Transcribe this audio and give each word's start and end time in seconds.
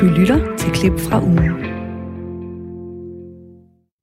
Du 0.00 0.06
lytter 0.06 0.56
til 0.56 0.72
klip 0.72 1.00
fra 1.00 1.22
ugen. 1.22 1.52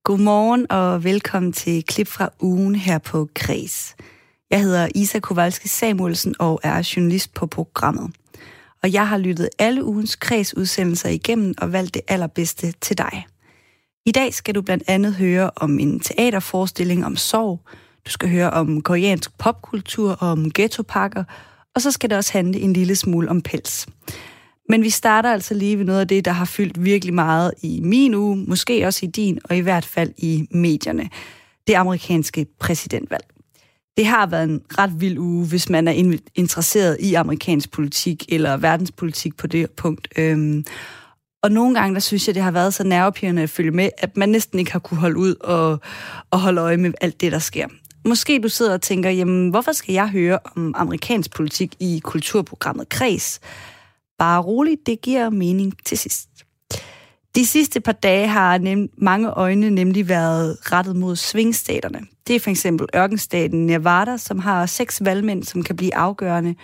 Godmorgen 0.04 0.66
og 0.70 1.04
velkommen 1.04 1.52
til 1.52 1.84
klip 1.84 2.08
fra 2.08 2.28
ugen 2.40 2.74
her 2.74 2.98
på 2.98 3.28
Kres. 3.34 3.96
Jeg 4.50 4.60
hedder 4.60 4.88
Isa 4.94 5.18
Kowalski 5.18 5.68
Samuelsen 5.68 6.34
og 6.38 6.60
er 6.62 6.92
journalist 6.96 7.34
på 7.34 7.46
programmet. 7.46 8.10
Og 8.82 8.92
jeg 8.92 9.08
har 9.08 9.18
lyttet 9.18 9.48
alle 9.58 9.84
ugens 9.84 10.16
kredsudsendelser 10.16 11.08
igennem 11.08 11.54
og 11.58 11.72
valgt 11.72 11.94
det 11.94 12.02
allerbedste 12.08 12.72
til 12.80 12.98
dig. 12.98 13.26
I 14.06 14.12
dag 14.12 14.34
skal 14.34 14.54
du 14.54 14.62
blandt 14.62 14.84
andet 14.86 15.14
høre 15.14 15.50
om 15.56 15.78
en 15.78 16.00
teaterforestilling 16.00 17.06
om 17.06 17.16
sorg, 17.16 17.60
du 18.06 18.10
skal 18.10 18.28
høre 18.28 18.50
om 18.50 18.82
koreansk 18.82 19.38
popkultur 19.38 20.10
og 20.10 20.28
om 20.28 20.50
ghettopakker, 20.50 21.24
og 21.74 21.82
så 21.82 21.90
skal 21.90 22.10
det 22.10 22.18
også 22.18 22.32
handle 22.32 22.60
en 22.60 22.72
lille 22.72 22.96
smule 22.96 23.28
om 23.28 23.42
pels. 23.42 23.86
Men 24.68 24.82
vi 24.82 24.90
starter 24.90 25.32
altså 25.32 25.54
lige 25.54 25.78
ved 25.78 25.84
noget 25.84 26.00
af 26.00 26.08
det, 26.08 26.24
der 26.24 26.30
har 26.30 26.44
fyldt 26.44 26.84
virkelig 26.84 27.14
meget 27.14 27.52
i 27.62 27.80
min 27.82 28.14
uge, 28.14 28.36
måske 28.36 28.86
også 28.86 29.06
i 29.06 29.08
din, 29.08 29.38
og 29.44 29.56
i 29.56 29.60
hvert 29.60 29.84
fald 29.84 30.12
i 30.18 30.46
medierne. 30.50 31.10
Det 31.66 31.74
amerikanske 31.74 32.46
præsidentvalg. 32.60 33.24
Det 33.96 34.06
har 34.06 34.26
været 34.26 34.44
en 34.44 34.60
ret 34.78 35.00
vild 35.00 35.18
uge, 35.18 35.46
hvis 35.46 35.68
man 35.68 35.88
er 35.88 36.18
interesseret 36.34 36.96
i 37.00 37.14
amerikansk 37.14 37.70
politik 37.70 38.24
eller 38.28 38.56
verdenspolitik 38.56 39.36
på 39.36 39.46
det 39.46 39.70
punkt. 39.70 40.08
Øhm, 40.18 40.64
og 41.42 41.52
nogle 41.52 41.80
gange, 41.80 41.94
der 41.94 42.00
synes 42.00 42.26
jeg, 42.26 42.34
det 42.34 42.42
har 42.42 42.50
været 42.50 42.74
så 42.74 42.84
nervepirrende 42.84 43.42
at 43.42 43.50
følge 43.50 43.70
med, 43.70 43.88
at 43.98 44.16
man 44.16 44.28
næsten 44.28 44.58
ikke 44.58 44.72
har 44.72 44.78
kunne 44.78 44.98
holde 44.98 45.16
ud 45.16 45.34
og, 45.40 45.80
og 46.30 46.40
holde 46.40 46.60
øje 46.60 46.76
med 46.76 46.92
alt 47.00 47.20
det, 47.20 47.32
der 47.32 47.38
sker. 47.38 47.66
Måske 48.04 48.40
du 48.42 48.48
sidder 48.48 48.72
og 48.72 48.82
tænker, 48.82 49.10
jamen, 49.10 49.50
hvorfor 49.50 49.72
skal 49.72 49.92
jeg 49.92 50.08
høre 50.08 50.38
om 50.56 50.74
amerikansk 50.76 51.34
politik 51.34 51.74
i 51.80 52.00
kulturprogrammet 52.04 52.88
Kreds? 52.88 53.40
Bare 54.18 54.42
roligt, 54.42 54.86
det 54.86 55.00
giver 55.02 55.30
mening 55.30 55.72
til 55.84 55.98
sidst. 55.98 56.28
De 57.34 57.46
sidste 57.46 57.80
par 57.80 57.92
dage 57.92 58.28
har 58.28 58.58
nem- 58.58 58.94
mange 58.98 59.30
øjne 59.30 59.70
nemlig 59.70 60.08
været 60.08 60.72
rettet 60.72 60.96
mod 60.96 61.16
svingstaterne. 61.16 62.00
Det 62.26 62.36
er 62.36 62.40
for 62.40 62.50
eksempel 62.50 62.86
ørkenstaten 62.96 63.66
Nevada, 63.66 64.16
som 64.16 64.38
har 64.38 64.66
seks 64.66 65.04
valgmænd, 65.04 65.42
som 65.44 65.62
kan 65.62 65.76
blive 65.76 65.94
afgørende 65.94 66.54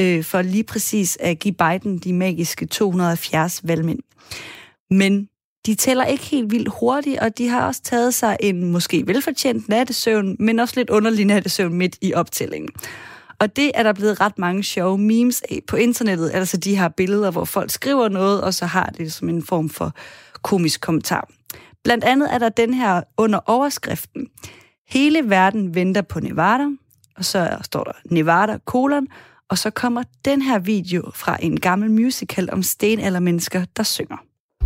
øh, 0.00 0.24
for 0.24 0.42
lige 0.42 0.64
præcis 0.64 1.18
at 1.20 1.38
give 1.38 1.54
Biden 1.54 1.98
de 1.98 2.12
magiske 2.12 2.66
270 2.66 3.60
valgmænd. 3.64 3.98
Men 4.90 5.28
de 5.66 5.74
tæller 5.74 6.04
ikke 6.04 6.24
helt 6.24 6.50
vildt 6.50 6.68
hurtigt, 6.80 7.18
og 7.18 7.38
de 7.38 7.48
har 7.48 7.66
også 7.66 7.82
taget 7.82 8.14
sig 8.14 8.36
en 8.40 8.72
måske 8.72 9.06
velfortjent 9.06 9.68
nattesøvn, 9.68 10.36
men 10.38 10.58
også 10.58 10.74
lidt 10.76 10.90
underlig 10.90 11.24
nattesøvn 11.24 11.74
midt 11.74 11.98
i 12.00 12.14
optællingen. 12.14 12.68
Og 13.40 13.56
det 13.56 13.72
er 13.74 13.82
der 13.82 13.92
blevet 13.92 14.20
ret 14.20 14.38
mange 14.38 14.62
sjove 14.62 14.98
memes 14.98 15.42
af 15.50 15.60
på 15.68 15.76
internettet, 15.76 16.30
altså 16.34 16.56
de 16.56 16.76
her 16.76 16.88
billeder, 16.88 17.30
hvor 17.30 17.44
folk 17.44 17.70
skriver 17.70 18.08
noget, 18.08 18.42
og 18.42 18.54
så 18.54 18.66
har 18.66 18.86
det 18.86 19.12
som 19.12 19.28
en 19.28 19.42
form 19.42 19.68
for 19.68 19.92
komisk 20.42 20.80
kommentar. 20.80 21.28
Blandt 21.84 22.04
andet 22.04 22.34
er 22.34 22.38
der 22.38 22.48
den 22.48 22.74
her 22.74 23.02
under 23.16 23.40
overskriften. 23.46 24.28
Hele 24.88 25.30
verden 25.30 25.74
venter 25.74 26.02
på 26.02 26.20
Nevada, 26.20 26.66
og 27.16 27.24
så 27.24 27.58
står 27.62 27.84
der 27.84 27.92
Nevada, 28.04 28.58
kolon, 28.64 29.06
og 29.50 29.58
så 29.58 29.70
kommer 29.70 30.02
den 30.24 30.42
her 30.42 30.58
video 30.58 31.10
fra 31.14 31.36
en 31.40 31.60
gammel 31.60 31.90
musical 31.90 32.48
om 32.52 32.62
stenaldermennesker, 32.62 33.64
der 33.76 33.82
synger. 33.82 34.16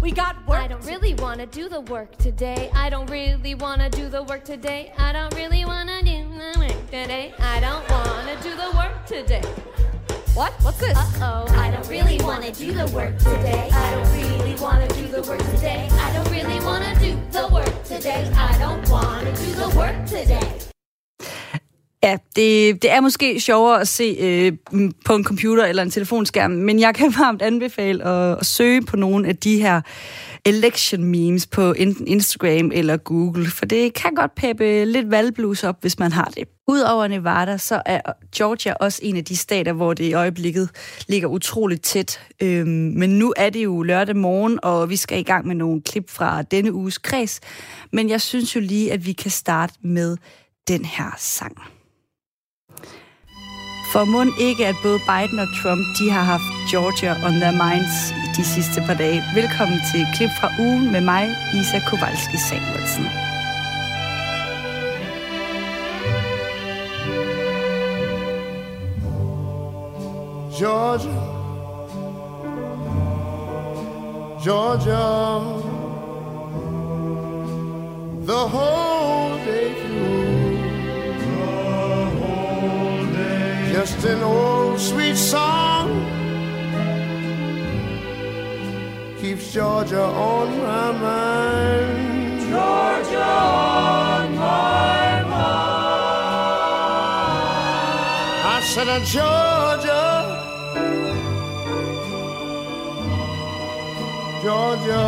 We 0.03 0.11
got 0.11 0.37
work. 0.49 0.71
I 0.71 0.73
don't 0.73 0.87
really 0.91 1.15
want 1.23 1.41
to 1.41 1.61
do 1.61 1.69
the 1.69 1.93
work 1.93 2.19
today. 2.19 2.69
I 2.75 2.91
don't 2.91 3.11
really 3.11 3.55
want 3.55 3.81
to 3.83 3.89
do 4.01 4.09
the 4.09 4.23
work 4.31 4.45
today. 4.45 4.81
I 4.99 5.13
don't 5.13 5.35
really 5.41 5.65
want 5.65 5.89
to 5.89 6.05
do 6.05 6.22
today. 6.93 7.35
I 7.39 7.61
don't 7.61 7.85
want 7.91 8.29
to 8.29 8.37
do 8.49 8.55
the 8.63 8.71
work 8.77 9.07
today. 9.07 9.43
What? 10.35 10.53
What's 10.63 10.79
this? 10.79 10.97
Uh-oh, 10.97 11.47
I 11.65 11.71
don't 11.71 11.89
really 11.89 12.19
want 12.29 12.43
to 12.45 12.53
do 12.53 12.73
the 12.73 12.87
work 12.95 13.19
today. 13.19 13.69
I 13.73 13.87
don't 13.95 14.11
really 14.21 14.55
want 14.65 14.81
to 14.85 14.89
do 15.01 15.09
the 15.17 15.23
work 15.31 15.43
today. 15.55 15.89
I 15.91 16.09
don't 16.15 16.31
really 16.31 16.61
want 16.69 16.85
to 16.85 16.95
do 17.07 17.13
the 17.37 17.47
work 17.57 17.75
today. 17.85 18.23
I 18.49 18.53
don't 18.65 18.85
want 18.91 19.27
to 19.27 19.33
do 19.45 19.51
the 19.63 19.69
work 19.79 19.97
today. 20.07 20.49
Ja, 22.03 22.17
det, 22.37 22.83
det 22.83 22.91
er 22.91 23.01
måske 23.01 23.41
sjovere 23.41 23.81
at 23.81 23.89
se 23.89 24.17
øh, 24.21 24.53
på 25.05 25.15
en 25.15 25.25
computer 25.25 25.65
eller 25.65 25.83
en 25.83 25.91
telefonskærm, 25.91 26.51
men 26.51 26.81
jeg 26.81 26.95
kan 26.95 27.15
varmt 27.19 27.43
anbefale 27.43 28.05
at, 28.05 28.39
at 28.41 28.47
søge 28.47 28.83
på 28.83 28.97
nogle 28.97 29.29
af 29.29 29.37
de 29.37 29.63
her 29.63 29.81
election 30.45 31.05
memes 31.05 31.47
på 31.47 31.73
enten 31.73 32.07
Instagram 32.07 32.71
eller 32.75 32.97
Google, 32.97 33.47
for 33.47 33.67
det 33.67 33.95
kan 33.95 34.15
godt 34.15 34.35
peppe 34.35 34.85
lidt 34.85 35.11
valgblues 35.11 35.65
op, 35.65 35.81
hvis 35.81 35.99
man 35.99 36.13
har 36.13 36.33
det. 36.37 36.49
Udover 36.69 37.09
Nevada, 37.09 37.59
så 37.59 37.83
er 37.87 38.01
Georgia 38.37 38.75
også 38.81 39.01
en 39.03 39.17
af 39.17 39.25
de 39.25 39.37
stater, 39.37 39.73
hvor 39.73 39.95
det 39.95 40.05
i 40.05 40.13
øjeblikket 40.13 40.71
ligger 41.09 41.29
utroligt 41.29 41.83
tæt. 41.83 42.21
Øhm, 42.43 42.69
men 42.69 43.11
nu 43.11 43.35
er 43.37 43.51
det 43.51 43.65
jo 43.65 43.83
lørdag 43.83 44.17
morgen, 44.17 44.59
og 44.63 44.91
vi 44.91 44.97
skal 44.97 45.19
i 45.19 45.23
gang 45.23 45.47
med 45.47 45.55
nogle 45.55 45.81
klip 45.81 46.11
fra 46.11 46.43
denne 46.43 46.73
uges 46.73 46.99
kreds. 46.99 47.41
Men 47.93 48.11
jeg 48.11 48.21
synes 48.21 48.57
jo 48.57 48.61
lige, 48.61 48.93
at 48.93 49.07
vi 49.07 49.13
kan 49.13 49.31
starte 49.31 49.75
med 49.83 50.17
den 50.69 50.85
her 50.85 51.15
sang. 51.19 51.57
For 53.93 54.05
mund 54.05 54.31
ikke, 54.41 54.67
at 54.67 54.75
både 54.83 54.99
Biden 54.99 55.39
og 55.39 55.49
Trump, 55.63 55.83
de 55.99 56.11
har 56.11 56.23
haft 56.23 56.49
Georgia 56.71 57.11
on 57.27 57.33
their 57.33 57.53
minds 57.53 58.22
de 58.37 58.45
sidste 58.45 58.81
par 58.87 58.95
dage. 58.95 59.23
Velkommen 59.35 59.81
til 59.93 60.07
klip 60.15 60.31
fra 60.41 60.49
ugen 60.59 60.93
med 60.93 61.01
mig, 61.01 61.25
Isa 61.55 61.79
Kowalski 61.79 62.37
Samuelsen. 62.49 63.07
Georgia, 70.59 71.19
Georgia, 74.45 75.03
the 78.27 78.43
whole 78.55 79.37
day 79.47 79.75
through. 79.81 80.23
just 83.73 84.05
an 84.05 84.23
old 84.23 84.79
sweet 84.79 85.17
song 85.17 86.22
keeps 89.23 89.53
Georgia 89.53 90.03
on 90.03 90.59
my 90.59 90.91
mind. 90.91 92.41
Georgia 92.51 93.23
on 93.23 94.35
my 94.35 95.23
mind. 95.31 95.31
I 98.55 98.57
said, 98.73 98.89
uh, 98.89 98.99
Georgia, 99.15 100.05
Georgia, 104.43 105.07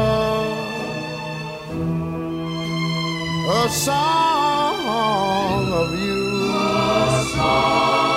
a 3.50 3.68
song 3.68 5.66
of 5.82 5.90
you. 5.98 6.22
A 6.54 6.56
song 7.34 8.13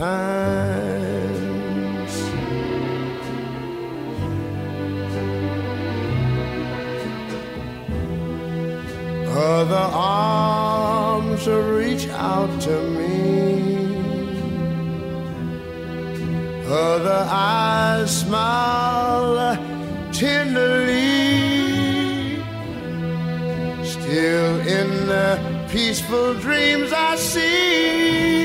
pines. 0.00 1.30
Other 9.28 9.86
arms 9.92 11.46
reach 11.46 12.08
out 12.08 12.50
to 12.62 12.76
me. 12.96 13.10
Other 16.66 17.26
eyes 17.28 18.20
smile 18.20 19.56
tenderly 20.12 21.00
Still 23.84 24.60
in 24.78 24.88
the 25.06 25.28
peaceful 25.72 26.34
dreams 26.34 26.92
I 26.92 27.16
see 27.16 28.39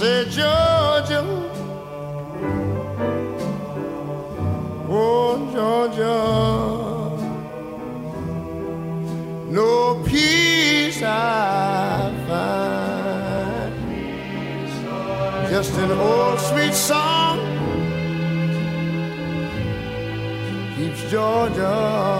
Said, 0.00 0.30
Georgia, 0.30 1.20
oh 4.88 5.36
Georgia, 5.52 6.16
no 9.52 10.02
peace 10.06 11.02
I 11.02 12.10
find. 12.26 13.74
just 15.50 15.74
an 15.74 15.90
old 15.90 16.40
sweet 16.40 16.72
song. 16.72 17.38
Keeps 20.76 21.10
Georgia 21.10 22.19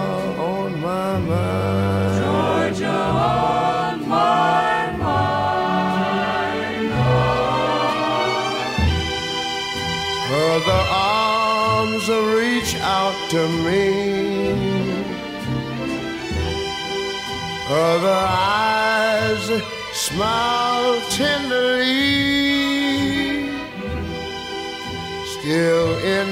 arms 12.09 12.35
reach 12.35 12.75
out 12.81 13.15
to 13.29 13.47
me. 13.47 14.51
Other 17.69 18.19
eyes 18.27 19.61
smile 19.93 21.01
tenderly. 21.09 21.89
Still 25.39 25.97
in 25.99 26.27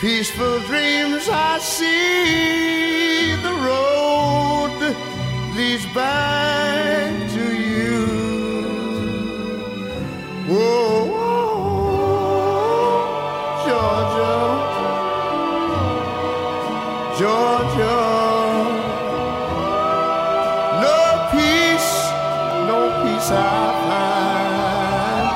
peaceful 0.00 0.58
dreams, 0.60 1.28
I 1.30 1.58
see 1.58 3.34
the 3.42 3.52
road 3.52 4.96
leads 5.56 5.86
back 5.94 7.05
Georgia. 17.26 17.98
No 20.86 21.00
peace, 21.34 21.92
no 22.70 22.78
peace 23.02 23.30
I 23.32 23.44
find. 23.86 25.26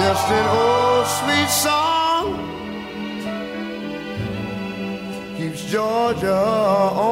Just 0.00 0.26
an 0.38 0.46
old 0.62 1.06
sweet 1.18 1.50
song 1.66 2.24
keeps 5.36 5.60
Georgia 5.70 6.42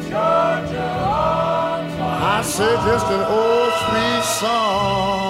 Georgia 0.10 0.92
I 2.36 2.42
said 2.42 2.78
just 2.90 3.08
an 3.18 3.24
old 3.40 3.72
sweet 3.84 4.24
song 4.40 5.25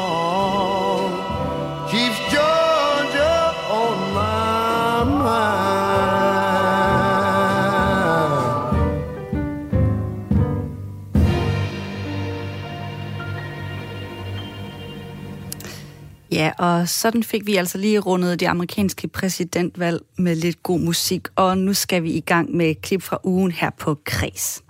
Ja, 16.46 16.52
og 16.58 16.90
sådan 16.90 17.24
fik 17.24 17.46
vi 17.46 17.56
altså 17.56 17.78
lige 17.78 18.00
rundet 18.00 18.40
det 18.40 18.46
amerikanske 18.46 19.08
præsidentvalg 19.08 20.02
med 20.18 20.36
lidt 20.36 20.64
god 20.64 20.80
musik, 20.80 21.28
og 21.36 21.58
nu 21.58 21.74
skal 21.74 22.04
vi 22.04 22.12
i 22.12 22.20
gang 22.20 22.56
med 22.56 22.70
et 22.70 22.82
klip 22.82 23.02
fra 23.02 23.20
ugen 23.24 23.52
her 23.52 23.70
på 23.70 23.98
Kreds. 24.06 24.64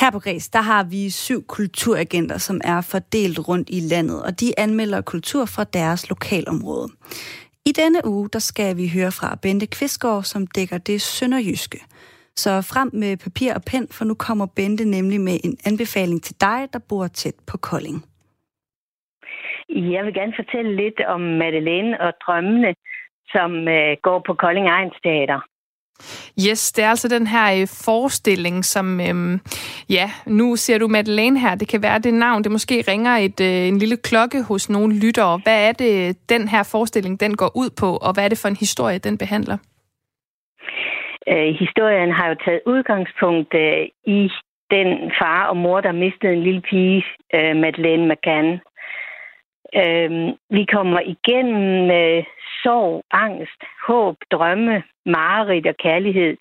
Her 0.00 0.10
på 0.10 0.18
Græs, 0.18 0.48
der 0.48 0.60
har 0.60 0.82
vi 0.82 1.10
syv 1.10 1.46
kulturagenter, 1.46 2.38
som 2.38 2.60
er 2.64 2.80
fordelt 2.80 3.38
rundt 3.38 3.68
i 3.70 3.80
landet, 3.80 4.22
og 4.22 4.40
de 4.40 4.58
anmelder 4.58 5.00
kultur 5.00 5.44
fra 5.44 5.64
deres 5.64 6.08
lokalområde. 6.08 6.88
I 7.66 7.72
denne 7.72 8.06
uge, 8.06 8.28
der 8.32 8.38
skal 8.38 8.76
vi 8.76 8.88
høre 8.88 9.12
fra 9.12 9.38
Bente 9.42 9.66
Kvistgaard, 9.66 10.24
som 10.24 10.46
dækker 10.46 10.78
det 10.78 11.02
sønderjyske. 11.02 11.80
Så 12.36 12.62
frem 12.62 12.90
med 12.92 13.16
papir 13.16 13.54
og 13.54 13.62
pen, 13.62 13.88
for 13.90 14.04
nu 14.04 14.14
kommer 14.14 14.46
Bente 14.46 14.84
nemlig 14.84 15.20
med 15.20 15.38
en 15.44 15.56
anbefaling 15.64 16.22
til 16.22 16.34
dig, 16.40 16.68
der 16.72 16.78
bor 16.78 17.06
tæt 17.06 17.34
på 17.46 17.56
Kolding. 17.56 18.04
Jeg 19.68 20.04
vil 20.04 20.14
gerne 20.14 20.32
fortælle 20.36 20.76
lidt 20.76 21.00
om 21.00 21.20
Madeleine 21.20 22.00
og 22.00 22.12
drømmene, 22.26 22.74
som 23.28 23.68
øh, 23.68 23.96
går 24.02 24.22
på 24.26 24.34
Kolding 24.34 24.68
Ejens 24.68 24.98
Teater. 25.04 25.40
Yes, 26.48 26.72
det 26.72 26.84
er 26.84 26.88
altså 26.88 27.08
den 27.08 27.26
her 27.26 27.60
øh, 27.60 27.66
forestilling, 27.86 28.64
som, 28.64 29.00
øhm, 29.00 29.40
ja, 29.90 30.06
nu 30.26 30.56
ser 30.56 30.78
du 30.78 30.88
Madeleine 30.88 31.40
her, 31.40 31.54
det 31.54 31.68
kan 31.68 31.82
være 31.82 31.98
det 31.98 32.14
navn, 32.14 32.44
det 32.44 32.52
måske 32.52 32.84
ringer 32.88 33.10
et, 33.10 33.40
øh, 33.40 33.68
en 33.68 33.78
lille 33.78 33.96
klokke 33.96 34.42
hos 34.42 34.70
nogle 34.70 34.98
lyttere. 35.06 35.40
Hvad 35.44 35.68
er 35.68 35.72
det, 35.72 36.16
den 36.28 36.48
her 36.48 36.62
forestilling, 36.72 37.20
den 37.20 37.36
går 37.36 37.50
ud 37.56 37.70
på, 37.80 37.96
og 38.06 38.14
hvad 38.14 38.24
er 38.24 38.28
det 38.28 38.38
for 38.42 38.48
en 38.48 38.56
historie, 38.56 38.98
den 38.98 39.18
behandler? 39.18 39.58
Øh, 41.28 41.54
historien 41.64 42.10
har 42.12 42.28
jo 42.28 42.36
taget 42.44 42.60
udgangspunkt 42.66 43.54
øh, 43.54 43.82
i 44.18 44.30
den 44.70 44.88
far 45.20 45.46
og 45.50 45.56
mor, 45.56 45.80
der 45.80 45.92
mistede 45.92 46.32
en 46.32 46.42
lille 46.42 46.62
pige, 46.70 47.04
øh, 47.34 47.56
Madeleine 47.56 48.08
McCann. 48.08 48.60
Øh, 49.82 50.10
vi 50.50 50.64
kommer 50.64 51.00
igennem 51.00 51.90
øh, 51.90 52.24
sorg, 52.62 53.04
angst, 53.10 53.60
håb, 53.86 54.16
drømme, 54.30 54.82
mareridt 55.06 55.66
og 55.66 55.76
kærlighed. 55.76 56.36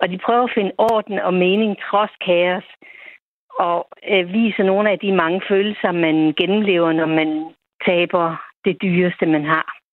Og 0.00 0.08
de 0.10 0.18
prøver 0.18 0.44
at 0.44 0.54
finde 0.54 0.72
orden 0.78 1.18
og 1.18 1.34
mening 1.34 1.76
trods 1.90 2.10
kaos. 2.26 2.64
Og 3.58 3.88
øh, 4.08 4.32
viser 4.32 4.64
nogle 4.64 4.90
af 4.90 4.98
de 4.98 5.12
mange 5.12 5.40
følelser, 5.48 5.92
man 5.92 6.34
gennemlever, 6.38 6.92
når 6.92 7.06
man 7.06 7.54
taber 7.86 8.36
det 8.64 8.82
dyreste, 8.82 9.26
man 9.26 9.44
har. 9.44 9.85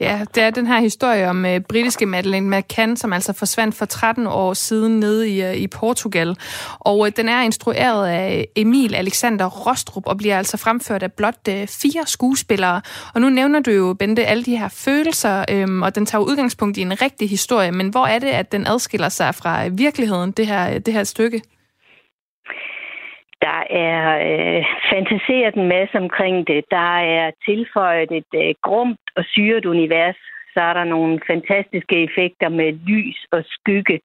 Ja, 0.00 0.24
det 0.34 0.42
er 0.42 0.50
den 0.50 0.66
her 0.66 0.80
historie 0.80 1.28
om 1.28 1.44
øh, 1.44 1.60
britiske 1.60 2.06
Madeleine 2.06 2.58
McCann, 2.58 2.96
som 2.96 3.12
altså 3.12 3.32
forsvandt 3.32 3.74
for 3.74 3.84
13 3.84 4.26
år 4.26 4.54
siden 4.54 5.00
nede 5.00 5.30
i, 5.30 5.42
øh, 5.42 5.54
i 5.54 5.66
Portugal. 5.66 6.36
Og 6.78 7.06
øh, 7.06 7.12
den 7.16 7.28
er 7.28 7.42
instrueret 7.42 8.08
af 8.08 8.48
Emil 8.56 8.94
Alexander 8.94 9.46
Rostrup 9.46 10.06
og 10.06 10.16
bliver 10.16 10.38
altså 10.38 10.56
fremført 10.56 11.02
af 11.02 11.12
blot 11.12 11.48
øh, 11.48 11.66
fire 11.66 12.06
skuespillere. 12.06 12.80
Og 13.14 13.20
nu 13.20 13.28
nævner 13.28 13.60
du 13.60 13.70
jo, 13.70 13.94
Bente, 13.98 14.26
alle 14.26 14.44
de 14.44 14.56
her 14.56 14.68
følelser, 14.68 15.44
øh, 15.50 15.82
og 15.82 15.94
den 15.94 16.06
tager 16.06 16.22
udgangspunkt 16.22 16.76
i 16.76 16.80
en 16.80 17.02
rigtig 17.02 17.30
historie. 17.30 17.72
Men 17.72 17.88
hvor 17.88 18.06
er 18.06 18.18
det, 18.18 18.28
at 18.28 18.52
den 18.52 18.66
adskiller 18.66 19.08
sig 19.08 19.34
fra 19.34 19.66
øh, 19.66 19.78
virkeligheden, 19.78 20.30
det 20.30 20.46
her, 20.46 20.70
øh, 20.74 20.80
det 20.80 20.94
her 20.94 21.04
stykke? 21.04 21.42
Der 23.42 23.62
er 23.70 24.00
øh, 24.28 24.64
fantaseret 24.92 25.54
en 25.54 25.68
masse 25.68 25.98
omkring 25.98 26.46
det. 26.46 26.64
Der 26.70 26.94
er 27.16 27.30
tilføjet 27.48 28.10
et 28.12 28.32
øh, 28.34 28.54
grumt 28.62 29.04
og 29.16 29.24
syret 29.24 29.66
univers. 29.66 30.16
Så 30.54 30.60
er 30.60 30.72
der 30.72 30.84
nogle 30.84 31.20
fantastiske 31.26 31.96
effekter 32.04 32.48
med 32.48 32.72
lys 32.72 33.26
og 33.32 33.44
skygge. 33.46 34.00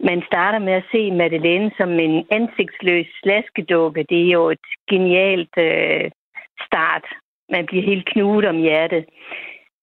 Man 0.00 0.22
starter 0.26 0.58
med 0.58 0.72
at 0.72 0.84
se 0.92 1.10
Madeleine 1.10 1.70
som 1.76 1.90
en 1.90 2.26
ansigtsløs 2.30 3.06
slaskedukke. 3.22 4.06
Det 4.10 4.20
er 4.26 4.32
jo 4.32 4.50
et 4.50 4.66
genialt 4.90 5.56
øh, 5.58 6.10
start. 6.66 7.04
Man 7.50 7.66
bliver 7.66 7.84
helt 7.84 8.06
knudet 8.06 8.48
om 8.48 8.56
hjertet. 8.56 9.04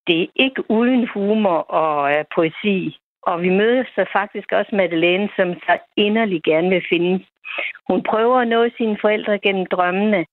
Det 0.08 0.22
er 0.22 0.28
ikke 0.36 0.72
uden 0.72 1.08
humor 1.14 1.58
og 1.58 2.14
øh, 2.14 2.26
poesi. 2.36 2.98
Og 3.22 3.42
vi 3.42 3.50
møder 3.50 3.84
så 3.96 4.06
faktisk 4.14 4.52
også 4.52 4.76
Madeleine, 4.76 5.30
som 5.36 5.54
så 5.54 5.78
inderlig 5.98 6.44
gerne 6.44 6.70
vil 6.70 6.84
finde 6.90 7.26
hun 7.90 8.04
prøver 8.04 8.38
at 8.40 8.48
nå 8.48 8.70
sine 8.78 8.98
forældre 9.02 9.40
gennem 9.40 9.66
drømmene. 9.66 10.26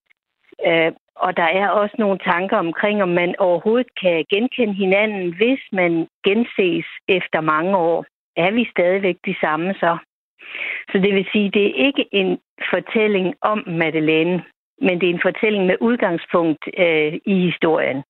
Øh, 0.66 0.92
og 1.16 1.36
der 1.36 1.48
er 1.60 1.68
også 1.68 1.96
nogle 1.98 2.18
tanker 2.18 2.56
omkring, 2.56 3.02
om 3.02 3.08
man 3.08 3.34
overhovedet 3.38 3.90
kan 4.02 4.24
genkende 4.30 4.74
hinanden, 4.74 5.36
hvis 5.36 5.60
man 5.72 6.08
genses 6.24 6.86
efter 7.08 7.40
mange 7.40 7.76
år. 7.76 8.06
Er 8.36 8.50
vi 8.50 8.68
stadigvæk 8.70 9.16
de 9.26 9.36
samme 9.40 9.74
så? 9.74 9.98
Så 10.90 10.98
det 10.98 11.14
vil 11.14 11.26
sige, 11.32 11.50
det 11.50 11.66
er 11.66 11.86
ikke 11.86 12.06
en 12.12 12.38
fortælling 12.70 13.34
om 13.40 13.58
Madeleine, 13.66 14.44
men 14.80 15.00
det 15.00 15.06
er 15.10 15.14
en 15.14 15.26
fortælling 15.28 15.66
med 15.66 15.76
udgangspunkt 15.80 16.64
øh, 16.78 17.12
i 17.26 17.34
historien. 17.50 18.02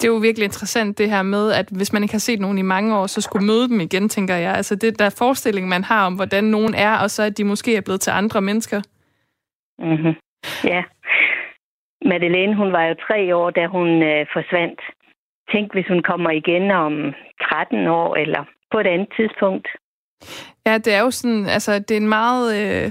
Det 0.00 0.04
er 0.08 0.12
jo 0.12 0.18
virkelig 0.28 0.44
interessant 0.44 0.98
det 0.98 1.10
her 1.10 1.22
med, 1.22 1.52
at 1.52 1.68
hvis 1.70 1.92
man 1.92 2.02
ikke 2.02 2.14
har 2.14 2.18
set 2.18 2.40
nogen 2.40 2.58
i 2.58 2.62
mange 2.62 2.96
år, 2.98 3.06
så 3.06 3.20
skulle 3.20 3.46
møde 3.46 3.68
dem 3.68 3.80
igen, 3.80 4.08
tænker 4.08 4.34
jeg. 4.34 4.54
Altså 4.54 4.74
det 4.74 4.98
der 4.98 5.16
forestilling, 5.18 5.68
man 5.68 5.84
har 5.84 6.06
om, 6.06 6.14
hvordan 6.14 6.44
nogen 6.44 6.74
er, 6.74 6.98
og 6.98 7.10
så 7.10 7.22
at 7.22 7.38
de 7.38 7.44
måske 7.44 7.76
er 7.76 7.80
blevet 7.80 8.00
til 8.00 8.10
andre 8.10 8.40
mennesker. 8.40 8.80
Mm-hmm. 9.78 10.14
Ja. 10.64 10.82
Madeleine, 12.04 12.56
hun 12.56 12.72
var 12.72 12.84
jo 12.84 12.94
tre 13.08 13.36
år, 13.36 13.50
da 13.50 13.66
hun 13.66 14.02
øh, 14.02 14.26
forsvandt. 14.32 14.80
Tænk, 15.52 15.72
hvis 15.72 15.88
hun 15.88 16.02
kommer 16.02 16.30
igen 16.30 16.70
om 16.70 16.92
13 17.42 17.86
år, 17.86 18.16
eller 18.16 18.44
på 18.72 18.80
et 18.80 18.86
andet 18.86 19.08
tidspunkt. 19.16 19.68
Ja, 20.66 20.78
det 20.78 20.94
er 20.94 21.00
jo 21.00 21.10
sådan, 21.10 21.46
altså 21.46 21.78
det 21.78 21.90
er 21.90 22.00
en 22.00 22.08
meget... 22.08 22.46
Øh 22.60 22.90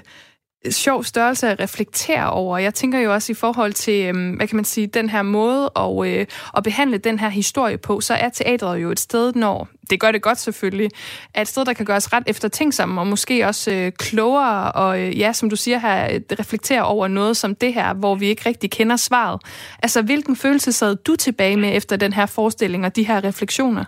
sjov 0.71 1.03
størrelse 1.03 1.47
at 1.47 1.59
reflektere 1.59 2.29
over. 2.29 2.57
Jeg 2.57 2.73
tænker 2.73 2.99
jo 2.99 3.13
også 3.13 3.31
i 3.31 3.35
forhold 3.35 3.73
til, 3.73 4.09
øhm, 4.09 4.31
hvad 4.31 4.47
kan 4.47 4.55
man 4.55 4.65
sige, 4.65 4.87
den 4.87 5.09
her 5.09 5.21
måde 5.21 5.71
at, 5.75 6.07
øh, 6.07 6.25
at 6.57 6.63
behandle 6.63 6.97
den 6.97 7.19
her 7.19 7.29
historie 7.29 7.77
på, 7.77 8.01
så 8.01 8.13
er 8.13 8.29
teatret 8.29 8.81
jo 8.81 8.91
et 8.91 8.99
sted, 8.99 9.33
når 9.33 9.67
det 9.89 9.99
gør 9.99 10.11
det 10.11 10.21
godt 10.21 10.37
selvfølgelig, 10.37 10.89
er 11.35 11.41
et 11.41 11.47
sted, 11.47 11.65
der 11.65 11.73
kan 11.73 11.85
gøres 11.85 12.13
ret 12.13 12.23
eftertænksomme 12.29 13.01
og 13.01 13.07
måske 13.07 13.45
også 13.45 13.75
øh, 13.75 13.91
klogere 13.91 14.71
og 14.71 15.01
øh, 15.01 15.19
ja, 15.19 15.33
som 15.33 15.49
du 15.49 15.55
siger 15.55 15.77
her, 15.77 16.03
øh, 16.13 16.21
reflektere 16.39 16.83
over 16.85 17.07
noget 17.07 17.37
som 17.37 17.55
det 17.55 17.73
her, 17.73 17.93
hvor 17.93 18.15
vi 18.15 18.25
ikke 18.25 18.49
rigtig 18.49 18.71
kender 18.71 18.95
svaret. 18.95 19.41
Altså, 19.83 20.05
hvilken 20.05 20.35
følelse 20.35 20.71
sad 20.71 20.95
du 20.95 21.15
tilbage 21.15 21.57
med 21.57 21.77
efter 21.77 21.97
den 21.97 22.13
her 22.13 22.25
forestilling 22.35 22.85
og 22.85 22.95
de 22.95 23.07
her 23.07 23.23
refleksioner? 23.23 23.85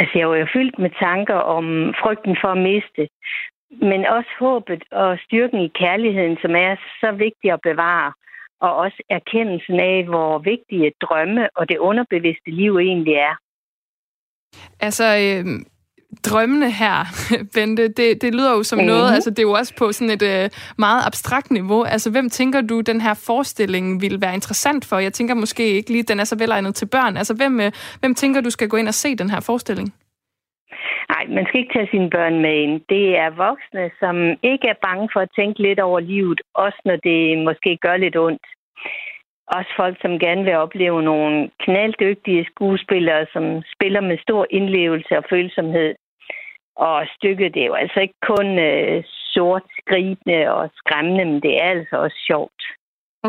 Altså, 0.00 0.18
jeg 0.18 0.28
var 0.28 0.36
jo 0.36 0.46
fyldt 0.56 0.78
med 0.78 0.90
tanker 1.06 1.38
om 1.56 1.64
frygten 2.02 2.36
for 2.42 2.48
at 2.48 2.62
miste 2.70 3.02
men 3.70 4.06
også 4.06 4.30
håbet 4.38 4.82
og 4.90 5.18
styrken 5.24 5.60
i 5.60 5.68
kærligheden, 5.68 6.36
som 6.42 6.56
er 6.56 6.76
så 7.00 7.12
vigtig 7.12 7.52
at 7.52 7.60
bevare, 7.62 8.12
og 8.60 8.76
også 8.76 9.02
erkendelsen 9.10 9.80
af, 9.80 10.04
hvor 10.04 10.38
vigtige 10.38 10.92
drømme 11.00 11.48
og 11.56 11.68
det 11.68 11.78
underbevidste 11.78 12.50
liv 12.50 12.78
egentlig 12.78 13.14
er. 13.14 13.34
Altså, 14.80 15.04
øh, 15.04 15.44
drømmene 16.24 16.70
her, 16.70 17.04
Bente, 17.54 17.88
det, 17.88 18.22
det 18.22 18.34
lyder 18.34 18.52
jo 18.52 18.62
som 18.62 18.78
mm-hmm. 18.78 18.86
noget, 18.86 19.14
altså 19.14 19.30
det 19.30 19.38
er 19.38 19.42
jo 19.42 19.52
også 19.52 19.74
på 19.76 19.92
sådan 19.92 20.10
et 20.10 20.22
øh, 20.22 20.50
meget 20.78 21.06
abstrakt 21.06 21.50
niveau. 21.50 21.82
Altså 21.84 22.10
hvem 22.10 22.30
tænker 22.30 22.60
du, 22.60 22.80
den 22.80 23.00
her 23.00 23.14
forestilling 23.14 24.02
vil 24.02 24.20
være 24.20 24.34
interessant 24.34 24.84
for? 24.84 24.98
Jeg 24.98 25.12
tænker 25.12 25.34
måske 25.34 25.66
ikke 25.68 25.90
lige, 25.90 26.02
den 26.02 26.20
er 26.20 26.24
så 26.24 26.36
velegnet 26.36 26.74
til 26.74 26.86
børn. 26.86 27.16
Altså 27.16 27.34
hvem, 27.34 27.60
øh, 27.60 27.72
hvem 28.00 28.14
tænker 28.14 28.40
du 28.40 28.50
skal 28.50 28.68
gå 28.68 28.76
ind 28.76 28.88
og 28.88 28.94
se 28.94 29.16
den 29.16 29.30
her 29.30 29.40
forestilling? 29.40 29.94
Nej, 31.12 31.24
man 31.28 31.46
skal 31.46 31.60
ikke 31.60 31.74
tage 31.74 31.88
sine 31.90 32.10
børn 32.10 32.40
med 32.42 32.54
ind. 32.64 32.80
Det 32.88 33.18
er 33.18 33.30
voksne, 33.30 33.90
som 34.00 34.16
ikke 34.42 34.68
er 34.68 34.82
bange 34.86 35.08
for 35.12 35.20
at 35.20 35.34
tænke 35.36 35.62
lidt 35.62 35.80
over 35.80 36.00
livet, 36.00 36.40
også 36.54 36.80
når 36.84 36.96
det 36.96 37.38
måske 37.38 37.76
gør 37.76 37.96
lidt 37.96 38.16
ondt. 38.16 38.46
Også 39.56 39.70
folk, 39.76 39.96
som 40.00 40.18
gerne 40.18 40.44
vil 40.44 40.56
opleve 40.56 41.02
nogle 41.02 41.50
knalddygtige 41.64 42.46
skuespillere, 42.52 43.26
som 43.32 43.62
spiller 43.74 44.00
med 44.00 44.18
stor 44.18 44.46
indlevelse 44.50 45.18
og 45.18 45.24
følsomhed. 45.30 45.94
Og 46.76 47.06
stykket, 47.16 47.54
det 47.54 47.62
er 47.62 47.66
jo 47.66 47.74
altså 47.74 48.00
ikke 48.00 48.20
kun 48.26 48.58
øh, 48.58 49.04
sort, 49.06 49.62
skribende 49.80 50.52
og 50.54 50.70
skræmmende, 50.74 51.24
men 51.24 51.40
det 51.42 51.62
er 51.62 51.68
altså 51.76 51.96
også 51.96 52.18
sjovt. 52.26 52.62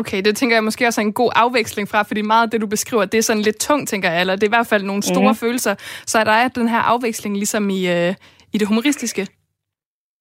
Okay, 0.00 0.20
det 0.24 0.36
tænker 0.36 0.56
jeg 0.56 0.64
måske 0.64 0.86
også 0.86 1.00
er 1.00 1.04
en 1.04 1.12
god 1.12 1.30
afveksling 1.44 1.88
fra, 1.88 2.02
fordi 2.02 2.22
meget 2.22 2.44
af 2.46 2.50
det, 2.50 2.60
du 2.60 2.66
beskriver, 2.66 3.04
det 3.04 3.18
er 3.18 3.22
sådan 3.22 3.42
lidt 3.42 3.60
tungt, 3.60 3.88
tænker 3.88 4.10
jeg, 4.10 4.20
eller 4.20 4.34
det 4.36 4.42
er 4.42 4.52
i 4.52 4.56
hvert 4.58 4.70
fald 4.72 4.84
nogle 4.84 5.02
store 5.02 5.32
mm. 5.32 5.40
følelser. 5.44 5.74
Så 6.06 6.18
er 6.18 6.24
der 6.24 6.48
den 6.48 6.68
her 6.68 6.82
afveksling 6.92 7.36
ligesom 7.36 7.70
i, 7.70 7.80
øh, 7.96 8.14
i 8.54 8.56
det 8.58 8.68
humoristiske? 8.68 9.22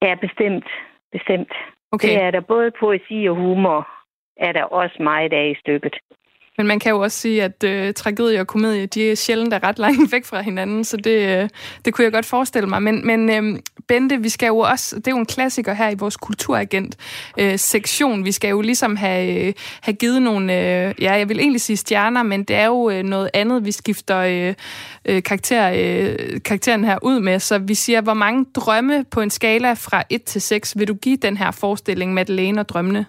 Ja, 0.01 0.15
bestemt. 0.25 0.67
Bestemt. 1.11 1.53
Okay. 1.91 2.07
Det 2.07 2.21
er 2.25 2.31
der 2.31 2.41
både 2.53 2.71
poesi 2.79 3.17
og 3.29 3.35
humor, 3.35 3.87
er 4.47 4.51
der 4.51 4.63
også 4.63 4.97
meget 4.99 5.33
af 5.33 5.47
i 5.53 5.59
stykket. 5.59 5.95
Men 6.57 6.67
man 6.67 6.79
kan 6.79 6.91
jo 6.91 6.99
også 6.99 7.19
sige, 7.19 7.43
at 7.43 7.63
øh, 7.63 7.93
tragedie 7.93 8.39
og 8.39 8.47
komedie, 8.47 8.85
de 8.85 9.11
er 9.11 9.15
sjældent 9.15 9.53
er 9.53 9.63
ret 9.63 9.79
langt 9.79 10.11
væk 10.11 10.25
fra 10.25 10.41
hinanden, 10.41 10.83
så 10.83 10.97
det, 10.97 11.41
øh, 11.41 11.49
det 11.85 11.93
kunne 11.93 12.05
jeg 12.05 12.11
godt 12.11 12.25
forestille 12.25 12.69
mig. 12.69 12.83
Men, 12.83 13.07
men 13.07 13.29
øh, 13.29 13.59
Bente, 13.87 14.21
vi 14.21 14.29
skal 14.29 14.47
jo 14.47 14.57
også, 14.57 14.95
det 14.95 15.07
er 15.07 15.11
jo 15.11 15.17
en 15.17 15.25
klassiker 15.25 15.73
her 15.73 15.89
i 15.89 15.95
vores 15.99 16.17
kulturagent-sektion. 16.17 18.19
Øh, 18.19 18.25
vi 18.25 18.31
skal 18.31 18.49
jo 18.49 18.61
ligesom 18.61 18.95
have, 18.95 19.47
øh, 19.47 19.53
have 19.81 19.93
givet 19.93 20.21
nogle, 20.21 20.53
øh, 20.53 20.93
ja, 21.01 21.13
jeg 21.13 21.29
vil 21.29 21.39
egentlig 21.39 21.61
sige 21.61 21.77
stjerner, 21.77 22.23
men 22.23 22.43
det 22.43 22.55
er 22.55 22.65
jo 22.65 22.89
øh, 22.89 23.03
noget 23.03 23.29
andet, 23.33 23.65
vi 23.65 23.71
skifter 23.71 24.17
øh, 24.17 24.53
øh, 25.09 25.23
karakter, 25.23 25.69
øh, 25.69 26.41
karakteren 26.45 26.83
her 26.83 26.97
ud 27.01 27.19
med. 27.19 27.39
Så 27.39 27.59
vi 27.59 27.73
siger, 27.73 28.01
hvor 28.01 28.13
mange 28.13 28.45
drømme 28.55 29.05
på 29.11 29.21
en 29.21 29.29
skala 29.29 29.73
fra 29.73 30.03
1 30.09 30.23
til 30.23 30.41
6 30.41 30.79
vil 30.79 30.87
du 30.87 30.93
give 30.93 31.17
den 31.17 31.37
her 31.37 31.51
forestilling, 31.51 32.13
Madeleine 32.13 32.59
og 32.59 32.69
drømmene? 32.69 33.05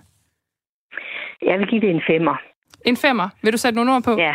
Jeg 1.42 1.58
vil 1.58 1.66
give 1.66 1.80
det 1.80 1.90
en 1.90 2.02
femmer. 2.06 2.36
En 2.84 2.96
femmer. 2.96 3.28
Vil 3.42 3.52
du 3.52 3.58
sætte 3.58 3.76
nogle 3.76 3.94
ord 3.94 4.02
på? 4.02 4.16
Ja. 4.18 4.34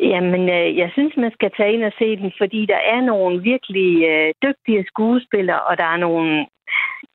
Jamen, 0.00 0.48
øh, 0.48 0.76
jeg 0.76 0.90
synes, 0.92 1.12
man 1.16 1.32
skal 1.32 1.50
tage 1.56 1.72
ind 1.72 1.84
og 1.84 1.92
se 1.98 2.16
den, 2.16 2.32
fordi 2.40 2.66
der 2.66 2.80
er 2.94 3.00
nogle 3.00 3.42
virkelig 3.42 3.90
øh, 4.12 4.34
dygtige 4.42 4.84
skuespillere, 4.86 5.60
og 5.60 5.78
der 5.78 5.84
er 5.84 5.96
nogle 5.96 6.46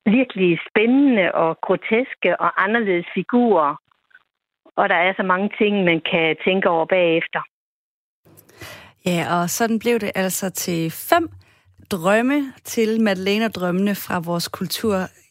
virkelig 0.06 0.58
spændende 0.68 1.32
og 1.34 1.58
groteske 1.66 2.40
og 2.40 2.64
anderledes 2.64 3.06
figurer. 3.14 3.74
Og 4.76 4.88
der 4.88 4.94
er 4.94 5.12
så 5.16 5.22
mange 5.22 5.50
ting, 5.58 5.84
man 5.84 6.00
kan 6.10 6.36
tænke 6.44 6.68
over 6.68 6.86
bagefter. 6.86 7.40
Ja, 9.06 9.20
og 9.36 9.50
sådan 9.50 9.78
blev 9.78 9.98
det 9.98 10.12
altså 10.14 10.50
til 10.50 10.90
fem 11.10 11.28
drømme 11.90 12.52
til 12.64 13.00
Madeleine 13.00 13.44
og 13.44 13.54
drømmene 13.54 13.94
fra 13.94 14.18
vores 14.18 14.48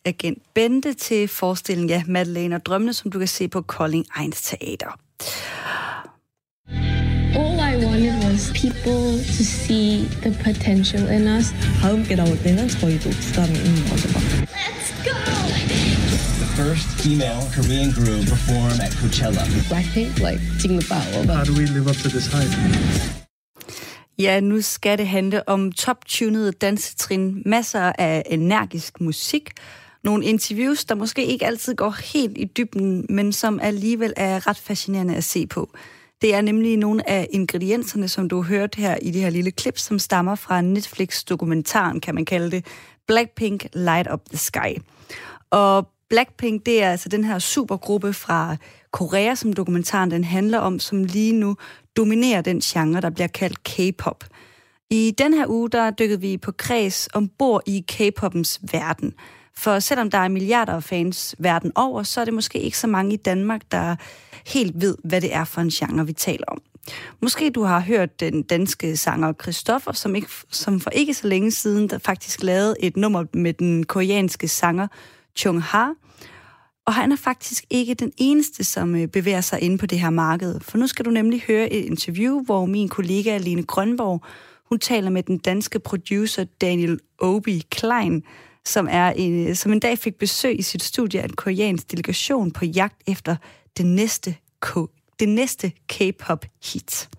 agent 0.08 0.38
Bente 0.54 0.94
til 0.94 1.28
forestillingen, 1.28 1.90
ja, 1.90 2.04
Madeleine 2.08 2.56
og 2.56 2.66
Drømmene, 2.66 2.94
som 2.94 3.12
du 3.12 3.20
kan 3.20 3.28
se 3.28 3.48
på 3.48 3.62
Kolding 3.62 4.06
Ejens 4.18 4.42
Teater. 4.42 5.00
All 7.40 7.60
I 7.60 7.86
wanted 7.86 8.16
was 8.24 8.52
people 8.56 9.20
to 9.38 9.44
see 9.44 10.08
the 10.22 10.32
potential 10.44 11.04
in 11.12 11.28
us. 11.28 11.52
한국계라고는 11.82 12.70
저희 12.70 13.00
독수담이 13.00 13.54
있는 13.58 13.90
거죠. 13.90 14.08
Let's 14.08 14.90
go! 15.04 15.18
The 16.42 16.50
first 16.64 16.88
female 17.04 17.42
Korean 17.56 17.92
group 17.92 18.26
perform 18.26 18.80
at 18.82 18.92
Coachella. 19.00 19.44
Blackpink, 19.70 20.20
like, 20.20 20.40
dignified. 20.62 21.30
How 21.30 21.44
do 21.44 21.54
we 21.54 21.66
live 21.68 21.88
up 21.88 21.98
to 22.04 22.10
this 22.10 22.28
hype? 22.28 22.54
Ja, 24.20 24.40
nu 24.40 24.62
skal 24.62 24.98
det 24.98 25.08
handle 25.08 25.50
om 25.50 25.72
top-tunede 25.72 26.52
dansetrin, 26.52 27.42
masser 27.46 27.92
af 27.98 28.24
energisk 28.26 29.02
musik, 29.02 29.50
nogle 30.04 30.26
interviews, 30.26 30.86
der 30.86 30.96
måske 30.96 31.26
ikke 31.26 31.46
altid 31.46 31.76
går 31.76 31.96
helt 32.14 32.38
i 32.38 32.46
dybden, 32.46 33.06
men 33.10 33.34
som 33.34 33.60
alligevel 33.60 34.14
er 34.18 34.48
ret 34.48 34.58
fascinerende 34.58 35.16
at 35.16 35.24
se 35.24 35.48
på. 35.48 35.70
Det 36.22 36.36
er 36.36 36.42
nemlig 36.42 36.78
nogle 36.78 37.10
af 37.10 37.28
ingredienserne, 37.32 38.08
som 38.08 38.30
du 38.30 38.42
har 38.42 38.50
hørt 38.50 38.76
her 38.76 38.98
i 39.02 39.12
det 39.12 39.22
her 39.22 39.30
lille 39.30 39.52
klip, 39.52 39.78
som 39.78 40.00
stammer 40.00 40.36
fra 40.36 40.62
Netflix-dokumentaren, 40.62 42.02
kan 42.02 42.16
man 42.16 42.26
kalde 42.26 42.52
det, 42.52 42.66
Blackpink 43.08 43.68
Light 43.74 44.08
Up 44.14 44.22
the 44.30 44.38
Sky. 44.38 44.82
Og 45.50 45.88
Blackpink, 46.10 46.66
det 46.66 46.84
er 46.84 46.92
altså 46.92 47.10
den 47.10 47.24
her 47.24 47.40
supergruppe 47.40 48.14
fra 48.14 48.58
Korea, 48.92 49.36
som 49.36 49.54
dokumentaren 49.54 50.12
den 50.12 50.24
handler 50.24 50.60
om, 50.60 50.80
som 50.80 51.04
lige 51.04 51.34
nu 51.34 51.56
dominerer 51.98 52.42
den 52.42 52.60
genre, 52.60 53.02
der 53.02 53.10
bliver 53.10 53.28
kaldt 53.28 53.64
K-pop. 53.64 54.24
I 54.90 55.14
den 55.18 55.34
her 55.34 55.46
uge, 55.48 55.70
der 55.70 55.92
dykkede 55.92 56.22
vi 56.22 56.38
på 56.38 56.52
kreds 56.52 57.10
ombord 57.14 57.62
i 57.66 57.86
K-popens 57.88 58.60
verden. 58.72 59.14
For 59.58 59.80
selvom 59.80 60.10
der 60.10 60.18
er 60.18 60.28
milliarder 60.28 60.74
af 60.74 60.84
fans 60.84 61.36
verden 61.40 61.72
over, 61.76 62.04
så 62.04 62.22
er 62.22 62.26
det 62.26 62.34
måske 62.34 62.60
ikke 62.60 62.78
så 62.78 62.88
mange 62.88 63.14
i 63.14 63.18
Danmark, 63.18 63.62
der 63.72 63.96
helt 64.46 64.82
ved, 64.82 64.98
hvad 65.04 65.22
det 65.22 65.36
er 65.36 65.44
for 65.44 65.62
en 65.62 65.70
genre, 65.70 66.06
vi 66.08 66.14
taler 66.14 66.46
om. 66.48 66.62
Måske 67.22 67.50
du 67.50 67.64
har 67.64 67.80
hørt 67.80 68.20
den 68.20 68.44
danske 68.44 68.98
sanger 68.98 69.34
Christoffer, 69.42 69.92
som, 69.92 70.16
ikke, 70.16 70.28
som 70.52 70.80
for 70.80 70.90
ikke 70.90 71.14
så 71.14 71.28
længe 71.28 71.52
siden 71.52 71.90
der 71.90 71.98
faktisk 71.98 72.44
lavede 72.44 72.76
et 72.80 72.98
nummer 72.98 73.26
med 73.34 73.54
den 73.54 73.84
koreanske 73.84 74.48
sanger 74.48 74.88
Chung 75.38 75.62
Ha. 75.62 75.86
Og 76.86 76.94
han 76.94 77.12
er 77.12 77.16
faktisk 77.16 77.66
ikke 77.70 77.94
den 77.94 78.12
eneste, 78.18 78.64
som 78.64 78.96
øh, 78.96 79.08
bevæger 79.08 79.42
sig 79.42 79.62
ind 79.62 79.80
på 79.80 79.86
det 79.86 80.00
her 80.00 80.10
marked. 80.10 80.60
For 80.60 80.78
nu 80.78 80.88
skal 80.88 81.06
du 81.06 81.10
nemlig 81.10 81.42
høre 81.48 81.74
et 81.74 81.86
interview, 81.86 82.44
hvor 82.44 82.66
min 82.66 82.90
kollega 82.90 83.30
Aline 83.30 83.64
Grønborg, 83.64 84.24
hun 84.70 84.80
taler 84.80 85.10
med 85.10 85.24
den 85.24 85.38
danske 85.38 85.80
producer 85.80 86.44
Daniel 86.62 87.00
Obi 87.20 87.64
Klein, 87.72 88.24
som, 88.68 88.88
er 88.92 89.14
en, 89.16 89.56
som 89.56 89.72
en 89.72 89.80
dag 89.80 89.98
fik 89.98 90.16
besøg 90.16 90.60
i 90.60 90.62
sit 90.62 90.84
studie 90.84 91.22
af 91.22 91.26
en 91.26 91.34
koreansk 91.34 91.92
delegation 91.92 92.52
på 92.52 92.66
jagt 92.66 93.02
efter 93.08 93.36
det 93.78 93.86
næste, 93.86 94.36
det 95.20 95.30
næste 95.30 95.72
K-pop 95.88 96.46
hit. 96.64 97.10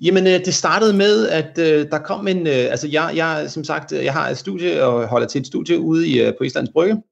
Jamen, 0.00 0.26
øh, 0.26 0.44
det 0.44 0.54
startede 0.54 0.92
med, 0.92 1.28
at 1.28 1.58
øh, 1.58 1.90
der 1.90 1.98
kom 1.98 2.28
en... 2.28 2.46
Øh, 2.46 2.52
altså, 2.70 2.88
jeg, 2.88 3.12
jeg, 3.16 3.50
som 3.50 3.64
sagt, 3.64 3.92
øh, 3.92 4.04
jeg 4.04 4.12
har 4.12 4.28
et 4.28 4.38
studie 4.38 4.84
og 4.84 5.08
holder 5.08 5.26
til 5.26 5.40
et 5.40 5.46
studie 5.46 5.80
ude 5.80 6.08
i, 6.08 6.20
øh, 6.20 6.32
på 6.38 6.44
Islands 6.44 6.70
Brygge. 6.72 7.02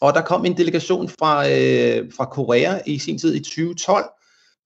Og 0.00 0.14
der 0.14 0.20
kom 0.20 0.44
en 0.44 0.56
delegation 0.56 1.08
fra, 1.08 1.50
øh, 1.50 2.12
fra 2.16 2.24
Korea 2.24 2.78
i 2.86 2.98
sin 2.98 3.18
tid 3.18 3.34
i 3.34 3.40
2012. 3.40 4.04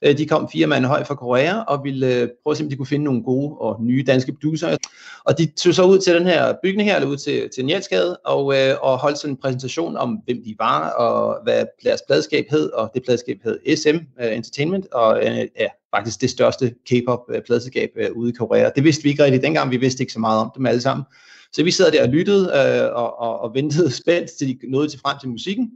Øh, 0.05 0.19
de 0.19 0.27
kom 0.27 0.49
fire 0.53 0.67
mand 0.67 0.85
høj 0.85 1.05
fra 1.05 1.15
Korea 1.15 1.61
og 1.61 1.85
ville 1.85 2.07
øh, 2.07 2.29
prøve 2.43 2.53
at 2.53 2.57
se, 2.57 2.65
om 2.65 2.71
de 2.71 2.77
kunne 2.77 2.87
finde 2.87 3.05
nogle 3.05 3.23
gode 3.23 3.57
og 3.59 3.83
nye 3.83 4.05
danske 4.07 4.33
producer. 4.33 4.77
Og 5.25 5.39
de 5.39 5.47
tog 5.47 5.75
så 5.75 5.85
ud 5.85 5.99
til 5.99 6.15
den 6.15 6.27
her 6.27 6.55
bygning 6.63 6.89
her, 6.89 6.97
eller 6.97 7.09
ud 7.09 7.17
til, 7.17 7.49
til 7.55 7.65
Njælsgade, 7.65 8.17
og, 8.17 8.55
øh, 8.57 8.75
og 8.83 8.99
holdt 8.99 9.19
sådan 9.19 9.35
en 9.35 9.41
præsentation 9.43 9.97
om, 9.97 10.21
hvem 10.25 10.43
de 10.45 10.55
var, 10.59 10.91
og 10.91 11.43
hvad 11.45 11.65
deres 11.85 12.01
pladskab 12.07 12.45
hed, 12.51 12.71
og 12.71 12.91
det 12.95 13.03
pladskab 13.05 13.37
hed 13.45 13.77
SM 13.77 13.97
øh, 14.23 14.37
Entertainment, 14.37 14.87
og 14.93 15.23
ja, 15.59 15.69
faktisk 15.95 16.21
det 16.21 16.31
største 16.31 16.75
K-pop 16.91 17.21
pladskab 17.47 17.91
ude 18.15 18.31
i 18.31 18.33
Korea. 18.33 18.71
Det 18.77 18.85
vidste 18.85 19.03
vi 19.03 19.09
ikke 19.09 19.25
rigtig 19.25 19.43
dengang, 19.43 19.71
vi 19.71 19.77
vidste 19.77 20.03
ikke 20.03 20.13
så 20.13 20.19
meget 20.19 20.41
om 20.41 20.53
dem 20.57 20.67
alle 20.67 20.81
sammen. 20.81 21.05
Så 21.53 21.63
vi 21.63 21.71
sad 21.71 21.93
der 21.93 22.03
og 22.03 22.09
lyttede 22.09 22.45
øh, 22.45 22.97
og, 22.97 23.21
og, 23.21 23.41
og 23.41 23.55
ventede 23.55 23.91
spændt, 23.91 24.31
til 24.31 24.49
de 24.49 24.59
nåede 24.71 24.89
til 24.89 25.01
frem 25.01 25.19
til 25.21 25.29
musikken. 25.29 25.71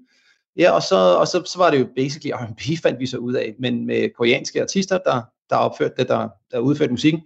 Ja, 0.57 0.71
og 0.71 0.83
så, 0.83 0.97
og 0.97 1.29
så, 1.29 1.43
så 1.47 1.59
var 1.59 1.71
det 1.71 1.81
jo 1.81 1.87
basically 1.97 2.33
R&B, 2.33 2.83
fandt 2.83 3.01
vi 3.01 3.07
så 3.07 3.17
ud 3.17 3.35
af, 3.35 3.55
men 3.59 3.87
med 3.87 4.09
koreanske 4.17 4.63
artister, 4.63 4.99
der, 4.99 5.21
der 5.51 5.57
opførte 5.57 5.95
det, 5.99 6.09
der, 6.09 6.29
der 6.51 6.59
udførte 6.59 6.93
musikken. 6.93 7.23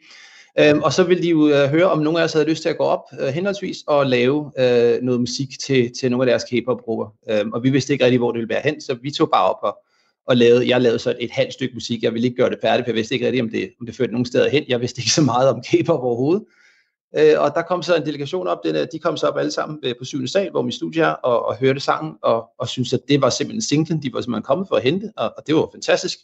Øhm, 0.61 0.83
og 0.83 0.93
så 0.93 1.03
ville 1.03 1.23
de 1.23 1.29
jo 1.29 1.49
øh, 1.49 1.69
høre, 1.69 1.91
om 1.91 1.99
nogle 1.99 2.21
af 2.21 2.25
os 2.25 2.33
havde 2.33 2.49
lyst 2.49 2.63
til 2.63 2.69
at 2.69 2.79
gå 2.79 2.85
op 2.85 3.03
øh, 3.21 3.29
henholdsvis 3.29 3.77
og 3.87 4.07
lave 4.07 4.53
øh, 4.59 5.03
noget 5.03 5.21
musik 5.21 5.49
til, 5.61 5.91
til 6.01 6.11
nogle 6.11 6.23
af 6.23 6.27
deres 6.27 6.45
K-pop-grupper. 6.45 7.07
Øhm, 7.31 7.53
og 7.53 7.63
vi 7.63 7.71
vidste 7.71 7.93
ikke 7.93 8.05
rigtig, 8.05 8.19
hvor 8.19 8.33
det 8.33 8.39
ville 8.39 8.55
være 8.55 8.63
hen, 8.65 8.81
så 8.81 8.99
vi 9.03 9.11
tog 9.11 9.31
bare 9.31 9.51
op 9.51 9.59
og, 9.63 9.79
og 10.27 10.37
lavede, 10.37 10.69
jeg 10.69 10.81
lavede 10.81 10.99
så 10.99 11.17
et 11.21 11.31
halvt 11.31 11.53
stykke 11.53 11.75
musik. 11.75 12.03
Jeg 12.03 12.15
ville 12.15 12.27
ikke 12.27 12.37
gøre 12.37 12.51
det 12.51 12.59
færdigt, 12.63 12.85
for 12.87 12.91
jeg 12.91 12.97
vidste 12.97 13.15
ikke 13.15 13.27
rigtig, 13.27 13.43
om 13.43 13.51
det, 13.51 13.71
om 13.81 13.87
det 13.87 13.97
førte 13.97 14.13
nogen 14.13 14.27
steder 14.27 14.49
hen. 14.49 14.65
Jeg 14.69 14.81
vidste 14.81 15.01
ikke 15.01 15.11
så 15.11 15.23
meget 15.23 15.49
om 15.49 15.63
K-pop 15.63 16.01
overhovedet. 16.01 16.45
Øh, 17.17 17.35
og 17.39 17.55
der 17.55 17.63
kom 17.63 17.83
så 17.83 17.97
en 17.97 18.07
delegation 18.07 18.47
op, 18.47 18.65
den, 18.65 18.89
de 18.93 18.99
kom 18.99 19.17
så 19.17 19.27
op 19.27 19.39
alle 19.39 19.51
sammen 19.51 19.79
øh, 19.83 19.95
på 19.99 20.05
syvende 20.05 20.31
sal, 20.31 20.51
hvor 20.51 20.63
min 20.63 20.73
studie 20.73 21.03
er, 21.03 21.11
og, 21.11 21.47
og 21.47 21.57
hørte 21.57 21.81
sangen, 21.81 22.15
og, 22.23 22.51
og 22.59 22.69
synes 22.69 22.93
at 22.93 23.01
det 23.09 23.23
var 23.23 23.31
simpelthen 23.31 23.63
singlen, 23.63 24.03
de 24.03 24.13
var 24.13 24.21
simpelthen 24.21 24.43
kommet 24.43 24.69
for 24.69 24.77
at 24.77 24.83
hente, 24.83 25.13
og, 25.17 25.35
og 25.37 25.47
det 25.47 25.55
var 25.55 25.69
fantastisk. 25.73 26.19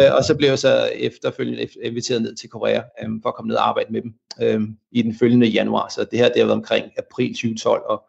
Øh, 0.00 0.14
og 0.16 0.24
så 0.24 0.36
blev 0.36 0.48
jeg 0.48 0.58
så 0.58 0.90
efterfølgende 0.94 1.68
inviteret 1.82 2.22
ned 2.22 2.34
til 2.34 2.48
Korea, 2.48 2.82
øh, 3.02 3.08
for 3.22 3.28
at 3.28 3.34
komme 3.34 3.48
ned 3.48 3.56
og 3.56 3.68
arbejde 3.68 3.92
med 3.92 4.02
dem 4.02 4.14
øh, 4.42 4.60
i 4.92 5.02
den 5.02 5.14
følgende 5.18 5.46
januar. 5.46 5.88
Så 5.88 6.04
det 6.10 6.18
her, 6.18 6.28
det 6.28 6.36
har 6.36 6.44
været 6.44 6.58
omkring 6.58 6.86
april 6.98 7.34
2012, 7.34 7.82
og 7.82 8.02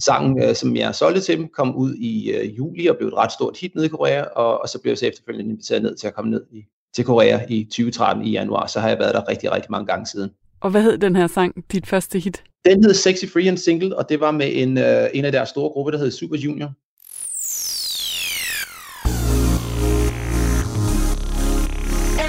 sangen, 0.00 0.42
øh, 0.42 0.54
som 0.54 0.76
jeg 0.76 0.94
solgte 0.94 1.20
til 1.20 1.38
dem, 1.38 1.48
kom 1.48 1.76
ud 1.76 1.94
i 1.94 2.30
øh, 2.30 2.56
juli 2.56 2.86
og 2.86 2.96
blev 2.96 3.08
et 3.08 3.14
ret 3.14 3.32
stort 3.32 3.56
hit 3.58 3.74
nede 3.74 3.86
i 3.86 3.88
Korea, 3.88 4.22
og, 4.22 4.60
og 4.60 4.68
så 4.68 4.80
blev 4.80 4.90
jeg 4.90 4.98
så 4.98 5.06
efterfølgende 5.06 5.50
inviteret 5.50 5.82
ned 5.82 5.96
til 5.96 6.06
at 6.06 6.14
komme 6.14 6.30
ned 6.30 6.46
i, 6.50 6.64
til 6.94 7.04
Korea 7.04 7.40
i 7.48 7.64
2013 7.64 8.24
i 8.24 8.30
januar, 8.30 8.66
så 8.66 8.80
har 8.80 8.88
jeg 8.88 8.98
været 8.98 9.14
der 9.14 9.28
rigtig, 9.28 9.52
rigtig 9.52 9.70
mange 9.70 9.86
gange 9.86 10.06
siden. 10.06 10.30
Og 10.61 10.71
hvad 10.71 10.83
hed 10.83 10.97
den 10.97 11.15
her 11.15 11.27
sang, 11.27 11.63
dit 11.71 11.87
første 11.87 12.19
hit? 12.19 12.43
Den 12.65 12.83
hed 12.83 12.93
Sexy 12.93 13.25
Free 13.25 13.47
and 13.47 13.57
Single, 13.57 13.97
og 13.97 14.09
det 14.09 14.19
var 14.19 14.31
med 14.31 14.51
en, 14.53 14.77
øh, 14.77 15.09
en 15.13 15.25
af 15.25 15.31
deres 15.31 15.49
store 15.49 15.69
grupper, 15.69 15.91
der 15.91 15.97
hed 15.97 16.11
Super 16.11 16.37
Junior. 16.37 16.71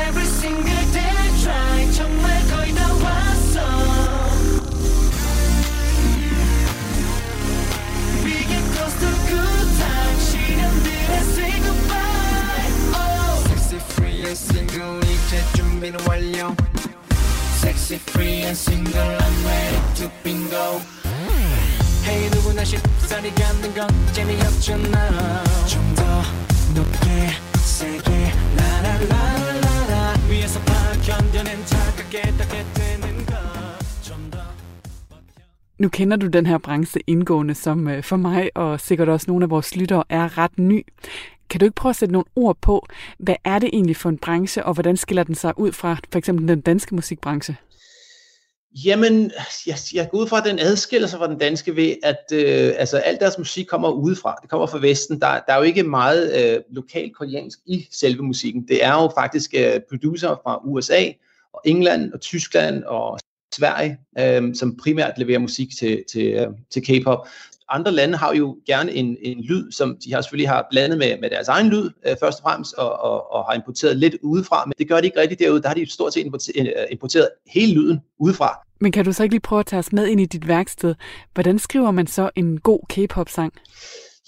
Every 0.06 0.28
single 0.42 0.84
day 0.96 1.12
I 1.24 1.28
try 1.44 1.92
정말 1.98 2.28
거의 2.50 2.74
다 2.74 2.82
왔어 3.04 3.60
We 8.24 8.36
get 8.50 8.64
close 8.74 8.96
to 9.02 9.10
good 9.32 9.68
time 9.82 10.18
시간들에 10.28 11.18
say 11.34 11.52
goodbye 11.66 12.68
oh. 13.00 13.34
Sexy 13.48 13.78
free 13.94 14.20
and 14.26 14.36
single 14.36 15.00
이제 15.02 15.36
준비는 15.56 15.98
완료 16.08 16.54
Sexy 17.82 17.98
free 17.98 18.42
and 18.48 18.56
single 18.56 19.10
I'm 19.24 19.36
ready 19.44 19.80
to 19.98 20.10
bingo 20.24 20.80
Hey 22.04 22.30
누구나 22.30 22.64
쉽사리 22.64 23.30
갖는 23.34 23.74
건 23.74 23.88
재미없잖아 24.12 25.44
좀 25.66 25.94
더 25.94 26.02
높게 26.74 27.28
세게 27.58 28.10
라라라라라 28.56 30.14
위에서 30.30 30.60
봐 30.60 30.72
견뎌낸 31.04 31.64
차갑게 31.66 32.22
닿게 32.38 32.64
되는 32.74 33.26
것좀더 33.26 34.38
Nu 35.80 35.88
kender 35.90 36.16
du 36.16 36.28
den 36.28 36.46
her 36.46 36.58
branche 36.58 37.00
indgående, 37.06 37.54
som 37.54 37.88
øh, 37.88 38.02
for 38.02 38.16
mig 38.16 38.50
og 38.54 38.80
sikkert 38.80 39.08
også 39.08 39.26
nogle 39.28 39.44
af 39.44 39.50
vores 39.50 39.76
lyttere 39.76 40.04
er 40.08 40.38
ret 40.38 40.58
ny. 40.58 40.86
Kan 41.50 41.60
du 41.60 41.64
ikke 41.64 41.74
prøve 41.74 41.90
at 41.90 41.96
sætte 41.96 42.12
nogle 42.12 42.24
ord 42.36 42.56
på, 42.60 42.86
hvad 43.18 43.34
er 43.44 43.58
det 43.58 43.70
egentlig 43.72 43.96
for 43.96 44.08
en 44.08 44.18
branche, 44.18 44.64
og 44.64 44.74
hvordan 44.74 44.96
skiller 44.96 45.22
den 45.22 45.34
sig 45.34 45.52
ud 45.58 45.72
fra 45.72 45.96
for 46.12 46.18
eksempel 46.18 46.48
den 46.48 46.60
danske 46.60 46.94
musikbranche? 46.94 47.56
Jamen, 48.75 49.31
jeg, 49.67 49.77
jeg 49.93 50.09
går 50.11 50.17
ud 50.17 50.27
fra, 50.27 50.37
at 50.37 50.45
den 50.45 50.59
adskiller 50.59 51.07
sig 51.07 51.19
fra 51.19 51.27
den 51.27 51.37
danske 51.37 51.75
ved, 51.75 51.95
at 52.03 52.23
øh, 52.33 52.73
altså, 52.77 52.97
alt 52.97 53.19
deres 53.19 53.37
musik 53.37 53.65
kommer 53.65 53.89
udefra. 53.89 54.35
Det 54.41 54.49
kommer 54.49 54.67
fra 54.67 54.79
Vesten. 54.79 55.21
Der, 55.21 55.39
der 55.47 55.53
er 55.53 55.57
jo 55.57 55.63
ikke 55.63 55.83
meget 55.83 56.53
øh, 56.55 56.61
lokal 56.69 57.13
koreansk 57.13 57.59
i 57.65 57.87
selve 57.91 58.23
musikken. 58.23 58.67
Det 58.67 58.83
er 58.83 58.93
jo 58.93 59.11
faktisk 59.17 59.53
øh, 59.57 59.79
producer 59.89 60.29
fra 60.43 60.59
USA 60.63 61.03
og 61.53 61.61
England 61.65 62.13
og 62.13 62.21
Tyskland 62.21 62.83
og 62.83 63.19
Sverige, 63.55 63.97
øh, 64.19 64.55
som 64.55 64.77
primært 64.77 65.17
leverer 65.17 65.39
musik 65.39 65.69
til, 65.79 66.03
til, 66.11 66.27
øh, 66.27 66.47
til 66.71 66.83
K-pop. 66.83 67.27
Andre 67.73 67.91
lande 67.91 68.17
har 68.17 68.33
jo 68.33 68.57
gerne 68.65 68.91
en, 68.91 69.17
en 69.21 69.41
lyd, 69.41 69.71
som 69.71 69.97
de 70.05 70.13
har 70.13 70.21
selvfølgelig 70.21 70.49
har 70.49 70.67
blandet 70.69 70.97
med, 70.97 71.17
med 71.21 71.29
deres 71.29 71.47
egen 71.47 71.69
lyd, 71.69 71.89
øh, 72.07 72.15
først 72.21 72.39
og 72.39 72.43
fremmest, 72.43 72.73
og, 72.73 72.99
og, 72.99 73.33
og 73.33 73.45
har 73.45 73.53
importeret 73.53 73.97
lidt 73.97 74.15
udefra, 74.21 74.65
men 74.65 74.73
det 74.77 74.87
gør 74.87 74.99
de 74.99 75.05
ikke 75.05 75.19
rigtigt 75.19 75.39
derude. 75.39 75.61
Der 75.61 75.67
har 75.67 75.75
de 75.75 75.91
stort 75.91 76.13
set 76.13 76.25
importeret, 76.25 76.67
øh, 76.67 76.85
importeret 76.91 77.29
hele 77.47 77.73
lyden 77.73 77.99
udefra. 78.19 78.59
Men 78.79 78.91
kan 78.91 79.05
du 79.05 79.11
så 79.13 79.23
ikke 79.23 79.33
lige 79.33 79.41
prøve 79.41 79.59
at 79.59 79.65
tage 79.65 79.79
os 79.79 79.93
med 79.93 80.07
ind 80.07 80.21
i 80.21 80.25
dit 80.25 80.47
værksted? 80.47 80.95
Hvordan 81.33 81.59
skriver 81.59 81.91
man 81.91 82.07
så 82.07 82.29
en 82.35 82.59
god 82.59 82.79
K-pop-sang? 82.89 83.53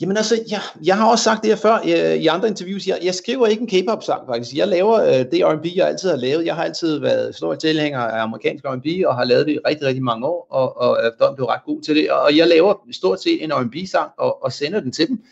Jamen 0.02 0.18
altså, 0.18 0.44
jeg, 0.52 0.62
jeg 0.84 0.98
har 0.98 1.12
også 1.12 1.24
sagt 1.24 1.44
det 1.44 1.50
her 1.50 1.58
før 1.58 1.76
øh, 1.76 2.16
i 2.16 2.28
andre 2.28 2.48
interviews. 2.48 2.88
Jeg, 2.88 3.00
jeg 3.04 3.16
skriver 3.16 3.48
ikke 3.48 3.62
en 3.62 3.68
K-pop-sang 3.68 4.22
faktisk. 4.28 4.56
Jeg 4.56 4.68
laver 4.68 5.02
øh, 5.02 5.14
det 5.32 5.46
R&B, 5.46 5.66
jeg 5.76 5.88
altid 5.88 6.10
har 6.10 6.18
lavet. 6.18 6.46
Jeg 6.46 6.56
har 6.56 6.64
altid 6.64 7.00
været 7.00 7.36
stor 7.36 7.56
tilhænger 7.56 8.00
af 8.00 8.22
amerikansk 8.24 8.66
R&B 8.66 8.86
og 9.06 9.16
har 9.16 9.24
lavet 9.24 9.46
det 9.46 9.54
i 9.54 9.60
rigtig, 9.68 9.88
rigtig 9.88 10.04
mange 10.04 10.28
år, 10.28 10.48
og, 10.50 10.78
og 10.78 10.98
er 11.04 11.36
blevet 11.36 11.50
ret 11.50 11.64
god 11.66 11.82
til 11.82 11.96
det. 11.96 12.12
Og 12.12 12.38
jeg 12.38 12.48
laver 12.48 12.74
stort 12.92 13.24
set 13.24 13.44
en 13.44 13.54
R&B-sang 13.54 14.12
og, 14.18 14.44
og 14.44 14.52
sender 14.52 14.80
den 14.80 14.92
til 14.92 15.08
dem. 15.08 15.24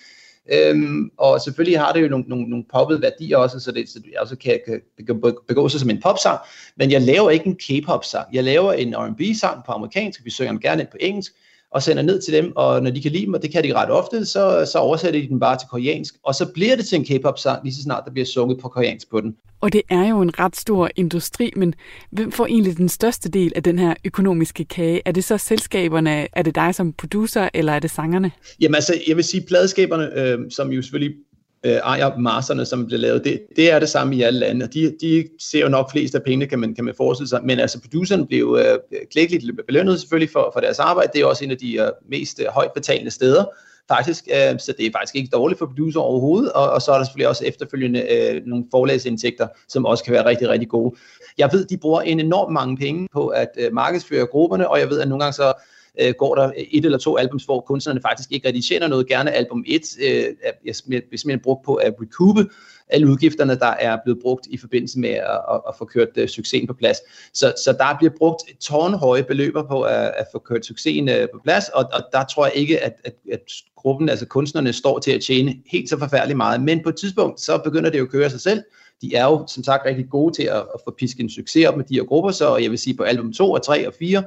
Øhm, 0.51 1.11
og 1.17 1.41
selvfølgelig 1.41 1.79
har 1.79 1.93
det 1.93 2.01
jo 2.01 2.07
nogle, 2.07 2.25
nogle, 2.27 2.49
nogle 2.49 2.65
poppede 2.73 3.01
værdier 3.01 3.37
også, 3.37 3.59
så 3.59 3.71
det, 3.71 3.89
så 3.89 3.99
det 3.99 4.17
også 4.17 4.35
kan, 4.35 4.59
kan, 4.65 4.81
kan 5.05 5.21
begå 5.47 5.69
sig 5.69 5.79
som 5.79 5.89
en 5.89 6.01
popsang. 6.01 6.39
Men 6.77 6.91
jeg 6.91 7.01
laver 7.01 7.29
ikke 7.29 7.47
en 7.47 7.55
K-pop-sang. 7.55 8.27
Jeg 8.33 8.43
laver 8.43 8.73
en 8.73 8.95
R&B-sang 8.95 9.63
på 9.65 9.71
amerikansk, 9.71 10.25
vi 10.25 10.29
synger 10.29 10.51
den 10.51 10.61
gerne 10.61 10.87
på 10.91 10.97
engelsk, 10.99 11.33
og 11.73 11.83
sender 11.83 12.03
ned 12.03 12.21
til 12.21 12.33
dem, 12.33 12.51
og 12.55 12.83
når 12.83 12.91
de 12.91 13.01
kan 13.01 13.11
lide 13.11 13.25
dem, 13.25 13.33
og 13.33 13.41
det 13.41 13.51
kan 13.51 13.63
de 13.63 13.73
ret 13.73 13.89
ofte, 13.91 14.25
så, 14.25 14.69
så 14.71 14.77
oversætter 14.77 15.21
de 15.21 15.27
den 15.27 15.39
bare 15.39 15.57
til 15.57 15.67
koreansk, 15.67 16.15
og 16.23 16.35
så 16.35 16.45
bliver 16.53 16.75
det 16.75 16.85
til 16.85 16.95
en 16.95 17.05
K-pop-sang, 17.05 17.63
lige 17.63 17.75
så 17.75 17.81
snart 17.81 18.03
der 18.05 18.11
bliver 18.11 18.25
sunget 18.25 18.59
på 18.59 18.67
koreansk 18.69 19.09
på 19.09 19.21
den. 19.21 19.35
Og 19.61 19.73
det 19.73 19.81
er 19.89 20.07
jo 20.07 20.21
en 20.21 20.39
ret 20.39 20.55
stor 20.55 20.89
industri, 20.95 21.51
men 21.55 21.75
hvem 22.11 22.31
får 22.31 22.45
egentlig 22.45 22.77
den 22.77 22.89
største 22.89 23.29
del 23.29 23.53
af 23.55 23.63
den 23.63 23.79
her 23.79 23.93
økonomiske 24.05 24.65
kage? 24.65 25.01
Er 25.05 25.11
det 25.11 25.23
så 25.23 25.37
selskaberne, 25.37 26.27
er 26.33 26.41
det 26.41 26.55
dig 26.55 26.75
som 26.75 26.93
producer, 26.93 27.49
eller 27.53 27.73
er 27.73 27.79
det 27.79 27.91
sangerne? 27.91 28.31
Jamen 28.61 28.75
altså, 28.75 28.93
jeg 29.07 29.15
vil 29.15 29.23
sige, 29.23 29.45
pladeskaberne, 29.47 30.19
øh, 30.19 30.39
som 30.51 30.71
jo 30.71 30.81
selvfølgelig 30.81 31.15
øh, 31.63 31.71
ejer 31.73 32.17
marserne, 32.17 32.65
som 32.65 32.85
bliver 32.85 32.99
lavet, 32.99 33.23
det, 33.23 33.41
det 33.55 33.71
er 33.71 33.79
det 33.79 33.89
samme 33.89 34.15
i 34.15 34.21
alle 34.21 34.39
lande, 34.39 34.63
og 34.63 34.73
de, 34.73 34.95
de 35.01 35.27
ser 35.39 35.61
jo 35.61 35.69
nok 35.69 35.91
flest 35.91 36.15
af 36.15 36.23
pengene, 36.23 36.45
kan 36.45 36.59
man, 36.59 36.75
kan 36.75 36.85
man 36.85 36.93
forestille 36.97 37.29
sig, 37.29 37.39
men 37.43 37.59
altså 37.59 37.81
producerne 37.81 38.27
blev 38.27 38.59
øh, 38.61 39.01
klækkeligt 39.11 39.59
belønnet 39.67 39.99
selvfølgelig 39.99 40.31
for, 40.31 40.49
for 40.53 40.59
deres 40.59 40.79
arbejde, 40.79 41.09
det 41.13 41.21
er 41.21 41.25
også 41.25 41.43
en 41.43 41.51
af 41.51 41.57
de 41.57 41.73
øh, 41.73 41.87
mest 42.09 42.39
øh, 42.39 42.45
højt 42.47 42.71
betalende 42.73 43.11
steder, 43.11 43.45
faktisk, 43.87 44.27
øh, 44.27 44.59
så 44.59 44.73
det 44.77 44.85
er 44.85 44.91
faktisk 44.93 45.15
ikke 45.15 45.29
dårligt 45.33 45.59
for 45.59 45.65
producer 45.65 45.99
overhovedet, 45.99 46.51
og, 46.51 46.69
og 46.69 46.81
så 46.81 46.91
er 46.91 46.97
der 46.97 47.03
selvfølgelig 47.03 47.27
også 47.27 47.45
efterfølgende 47.45 47.99
øh, 48.11 48.41
nogle 48.45 48.65
forlagsindtægter, 48.71 49.47
som 49.69 49.85
også 49.85 50.03
kan 50.03 50.13
være 50.13 50.25
rigtig, 50.25 50.49
rigtig 50.49 50.69
gode. 50.69 50.95
Jeg 51.37 51.49
ved, 51.51 51.65
de 51.65 51.77
bruger 51.77 52.01
en 52.01 52.19
enorm 52.19 52.51
mange 52.51 52.77
penge 52.77 53.07
på 53.13 53.27
at 53.27 53.49
øh, 53.57 53.73
markedsføre 53.73 54.25
grupperne, 54.25 54.69
og 54.69 54.79
jeg 54.79 54.89
ved, 54.89 54.99
at 54.99 55.07
nogle 55.07 55.23
gange 55.23 55.33
så 55.33 55.53
øh, 56.01 56.13
går 56.17 56.35
der 56.35 56.51
et 56.71 56.85
eller 56.85 56.97
to 56.97 57.17
albums, 57.17 57.45
hvor 57.45 57.61
kunstnerne 57.61 58.01
faktisk 58.01 58.31
ikke 58.31 58.47
rigtig 58.47 58.63
tjener 58.63 58.87
noget. 58.87 59.07
Gerne 59.07 59.31
album 59.31 59.63
1 59.67 59.81
øh, 60.01 60.25
er, 60.43 60.73
simpelthen 60.73 61.39
brugt 61.39 61.65
på 61.65 61.75
at 61.75 61.93
recoupe 62.01 62.49
alle 62.89 63.07
udgifterne, 63.07 63.59
der 63.59 63.65
er 63.79 63.97
blevet 64.03 64.21
brugt 64.21 64.47
i 64.47 64.57
forbindelse 64.57 64.99
med 64.99 65.09
at, 65.09 65.39
at, 65.51 65.61
at 65.67 65.75
få 65.77 65.85
kørt 65.85 66.09
uh, 66.21 66.25
succesen 66.27 66.67
på 66.67 66.73
plads. 66.73 66.97
Så, 67.33 67.53
så 67.65 67.71
der 67.71 67.97
bliver 67.97 68.13
brugt 68.17 68.43
tårnhøje 68.61 69.23
beløber 69.23 69.63
på 69.63 69.81
at, 69.81 70.13
at 70.17 70.27
få 70.31 70.39
kørt 70.39 70.65
succesen 70.65 71.09
uh, 71.09 71.29
på 71.33 71.39
plads, 71.43 71.69
og, 71.69 71.89
og 71.93 72.01
der 72.11 72.23
tror 72.25 72.45
jeg 72.45 72.55
ikke, 72.55 72.83
at, 72.83 72.93
at, 73.03 73.13
at 73.31 73.39
gruppen, 73.75 74.09
altså 74.09 74.25
kunstnerne, 74.25 74.73
står 74.73 74.99
til 74.99 75.11
at 75.11 75.21
tjene 75.21 75.55
helt 75.71 75.89
så 75.89 75.99
forfærdeligt 75.99 76.37
meget. 76.37 76.61
Men 76.61 76.83
på 76.83 76.89
et 76.89 76.95
tidspunkt, 76.95 77.41
så 77.41 77.61
begynder 77.63 77.89
det 77.89 77.99
jo 77.99 78.03
at 78.03 78.11
køre 78.11 78.29
sig 78.29 78.41
selv. 78.41 78.63
De 79.01 79.15
er 79.15 79.25
jo 79.25 79.47
som 79.47 79.63
sagt 79.63 79.85
rigtig 79.85 80.09
gode 80.09 80.33
til 80.33 80.43
at, 80.43 80.57
at 80.57 80.79
få 80.85 80.95
pisket 80.97 81.23
en 81.23 81.29
succes 81.29 81.65
op 81.65 81.77
med 81.77 81.85
de 81.85 81.95
her 81.95 82.03
grupper, 82.03 82.31
så 82.31 82.57
jeg 82.57 82.71
vil 82.71 82.79
sige 82.79 82.97
på 82.97 83.03
album 83.03 83.33
2 83.33 83.51
og 83.51 83.63
3 83.63 83.87
og 83.87 83.93
4, 83.99 84.23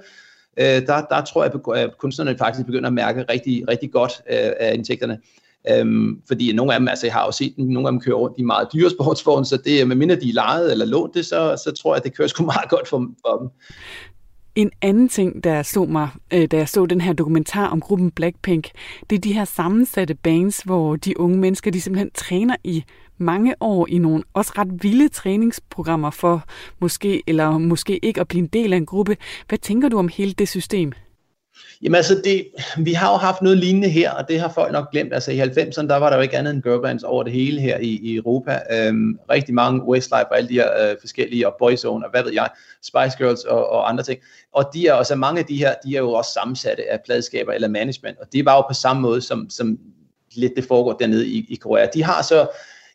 øh, 0.57 0.87
der, 0.87 1.01
der 1.11 1.25
tror 1.25 1.45
jeg, 1.45 1.83
at 1.85 1.99
kunstnerne 1.99 2.39
faktisk 2.39 2.67
begynder 2.67 2.87
at 2.87 2.95
mærke 2.95 3.25
rigtig, 3.31 3.69
rigtig 3.69 3.93
godt 3.93 4.13
øh, 4.31 4.51
af 4.61 4.75
indtægterne. 4.75 5.19
Øhm, 5.71 6.21
fordi 6.29 6.53
nogle 6.53 6.75
af 6.75 6.81
dem, 6.81 6.89
altså 6.89 7.07
jeg 7.07 7.15
har 7.15 7.25
jo 7.25 7.33
set 7.33 7.57
dem, 7.57 7.65
nogle 7.65 7.89
af 7.89 7.93
dem 7.93 8.01
kører 8.01 8.17
rundt 8.17 8.39
i 8.39 8.43
meget 8.43 8.69
dyre 8.73 8.91
sportsvogne, 8.91 9.45
så 9.45 9.57
det, 9.57 9.81
øh, 9.81 9.89
med 9.89 9.97
mindre 9.97 10.17
de 10.17 10.29
er 10.29 10.35
lejet 10.35 10.73
eller 10.73 10.87
lånt 10.87 11.15
det, 11.15 11.27
så, 11.27 11.63
så 11.65 11.73
tror 11.83 11.95
jeg, 11.95 11.97
at 11.97 12.05
det 12.05 12.17
kører 12.17 12.29
sgu 12.29 12.45
meget 12.55 12.69
godt 12.69 12.89
for, 12.89 13.07
for 13.27 13.39
dem. 13.39 13.49
En 14.55 14.71
anden 14.83 15.09
ting, 15.09 15.45
der 15.45 15.63
så 15.63 15.85
mig, 15.85 16.09
øh, 16.33 16.47
da 16.51 16.57
jeg 16.57 16.69
så 16.69 16.87
den 16.87 17.01
her 17.01 17.13
dokumentar 17.13 17.69
om 17.69 17.81
gruppen 17.81 18.11
Blackpink, 18.11 18.71
det 19.11 19.17
er 19.17 19.21
de 19.21 19.33
her 19.33 19.45
sammensatte 19.45 20.15
bands, 20.15 20.61
hvor 20.61 20.97
de 20.97 21.21
unge 21.21 21.39
mennesker, 21.39 21.71
de 21.71 21.81
simpelthen 21.81 22.11
træner 22.15 22.57
i 22.65 22.85
mange 23.19 23.55
år 23.61 23.87
i 23.89 23.99
nogle 23.99 24.25
også 24.35 24.53
ret 24.59 24.83
vilde 24.83 25.09
træningsprogrammer 25.09 26.11
for 26.11 26.45
måske 26.81 27.23
eller 27.27 27.59
måske 27.59 27.99
ikke 28.05 28.21
at 28.21 28.29
blive 28.29 28.43
en 28.43 28.47
del 28.47 28.73
af 28.73 28.77
en 28.77 28.87
gruppe. 28.87 29.17
Hvad 29.49 29.59
tænker 29.59 29.89
du 29.89 29.99
om 29.99 30.09
hele 30.09 30.33
det 30.33 30.49
system? 30.49 30.93
Jamen 31.83 31.95
altså, 31.95 32.21
det, 32.25 32.47
vi 32.79 32.93
har 32.93 33.13
jo 33.13 33.17
haft 33.17 33.43
noget 33.43 33.59
lignende 33.59 33.89
her, 33.89 34.11
og 34.11 34.29
det 34.29 34.41
har 34.41 34.49
folk 34.49 34.73
nok 34.73 34.91
glemt. 34.91 35.15
Altså 35.15 35.33
i 35.33 35.41
90'erne, 35.41 35.87
der 35.87 35.97
var 35.97 36.11
der 36.11 36.17
jo 36.17 36.23
ikke 36.23 36.37
andet 36.39 36.55
end 36.55 36.63
girlbands 36.63 37.03
over 37.03 37.23
det 37.23 37.33
hele 37.33 37.61
her 37.61 37.79
i, 37.79 37.89
i 37.89 38.17
Europa. 38.17 38.61
Øhm, 38.73 39.19
rigtig 39.31 39.55
mange 39.55 39.83
Westlife 39.83 40.27
og 40.31 40.37
alle 40.37 40.49
de 40.49 40.55
her 40.55 40.91
øh, 40.91 40.97
forskellige, 41.01 41.49
og 41.49 41.55
Boyzone 41.59 42.07
og 42.07 42.11
hvad 42.11 42.23
ved 42.23 42.33
jeg, 42.33 42.49
Spice 42.83 43.19
Girls 43.19 43.45
og, 43.45 43.71
og 43.71 43.89
andre 43.89 44.05
ting. 44.05 44.21
Og 44.53 44.71
de 44.75 44.87
er 44.87 44.93
også, 44.93 45.15
mange 45.15 45.41
af 45.41 45.47
de 45.47 45.57
her, 45.57 45.75
de 45.85 45.97
er 45.97 46.01
jo 46.01 46.13
også 46.13 46.31
sammensatte 46.33 46.93
af 46.93 47.01
pladskaber 47.05 47.53
eller 47.53 47.69
management, 47.69 48.19
og 48.19 48.27
det 48.33 48.45
var 48.45 48.55
jo 48.57 48.61
på 48.69 48.75
samme 48.75 49.03
måde, 49.03 49.21
som, 49.21 49.51
som 49.51 49.79
lidt 50.35 50.53
det 50.57 50.65
foregår 50.65 50.93
dernede 50.93 51.29
i, 51.29 51.47
i 51.49 51.55
Korea. 51.55 51.87
De 51.95 52.05
har 52.05 52.23
så 52.23 52.49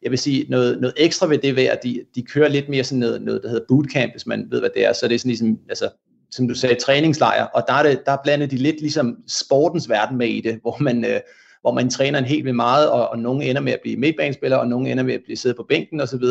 jeg 0.03 0.11
vil 0.11 0.19
sige, 0.19 0.45
noget, 0.49 0.81
noget 0.81 0.93
ekstra 0.97 1.27
ved 1.27 1.37
det 1.37 1.55
ved, 1.55 1.63
at 1.63 1.83
de, 1.83 2.01
de 2.15 2.21
kører 2.21 2.47
lidt 2.47 2.69
mere 2.69 2.83
sådan 2.83 2.99
noget, 2.99 3.21
noget, 3.21 3.41
der 3.43 3.49
hedder 3.49 3.65
bootcamp, 3.67 4.13
hvis 4.13 4.27
man 4.27 4.47
ved, 4.49 4.59
hvad 4.59 4.69
det 4.75 4.85
er. 4.85 4.93
Så 4.93 5.07
det 5.07 5.15
er 5.15 5.19
sådan 5.19 5.29
ligesom, 5.29 5.59
altså, 5.69 5.89
som 6.31 6.47
du 6.47 6.53
sagde, 6.53 6.75
træningslejr, 6.75 7.43
og 7.43 7.63
der, 7.67 7.73
er 7.73 7.83
det, 7.83 8.05
der 8.05 8.17
blander 8.23 8.47
de 8.47 8.55
lidt 8.55 8.81
ligesom 8.81 9.17
sportens 9.27 9.89
verden 9.89 10.17
med 10.17 10.27
i 10.27 10.41
det, 10.41 10.59
hvor 10.61 10.77
man, 10.79 11.05
øh, 11.05 11.19
hvor 11.61 11.71
man 11.71 11.89
træner 11.89 12.19
en 12.19 12.25
helt 12.25 12.45
vildt 12.45 12.55
meget, 12.55 12.89
og, 12.89 13.09
og 13.09 13.19
nogle 13.19 13.45
ender 13.45 13.61
med 13.61 13.73
at 13.73 13.79
blive 13.81 13.97
midtbanespiller, 13.97 14.57
og 14.57 14.67
nogle 14.67 14.91
ender 14.91 15.03
med 15.03 15.13
at 15.13 15.21
blive 15.23 15.37
siddet 15.37 15.57
på 15.57 15.65
bænken 15.69 16.01
osv. 16.01 16.23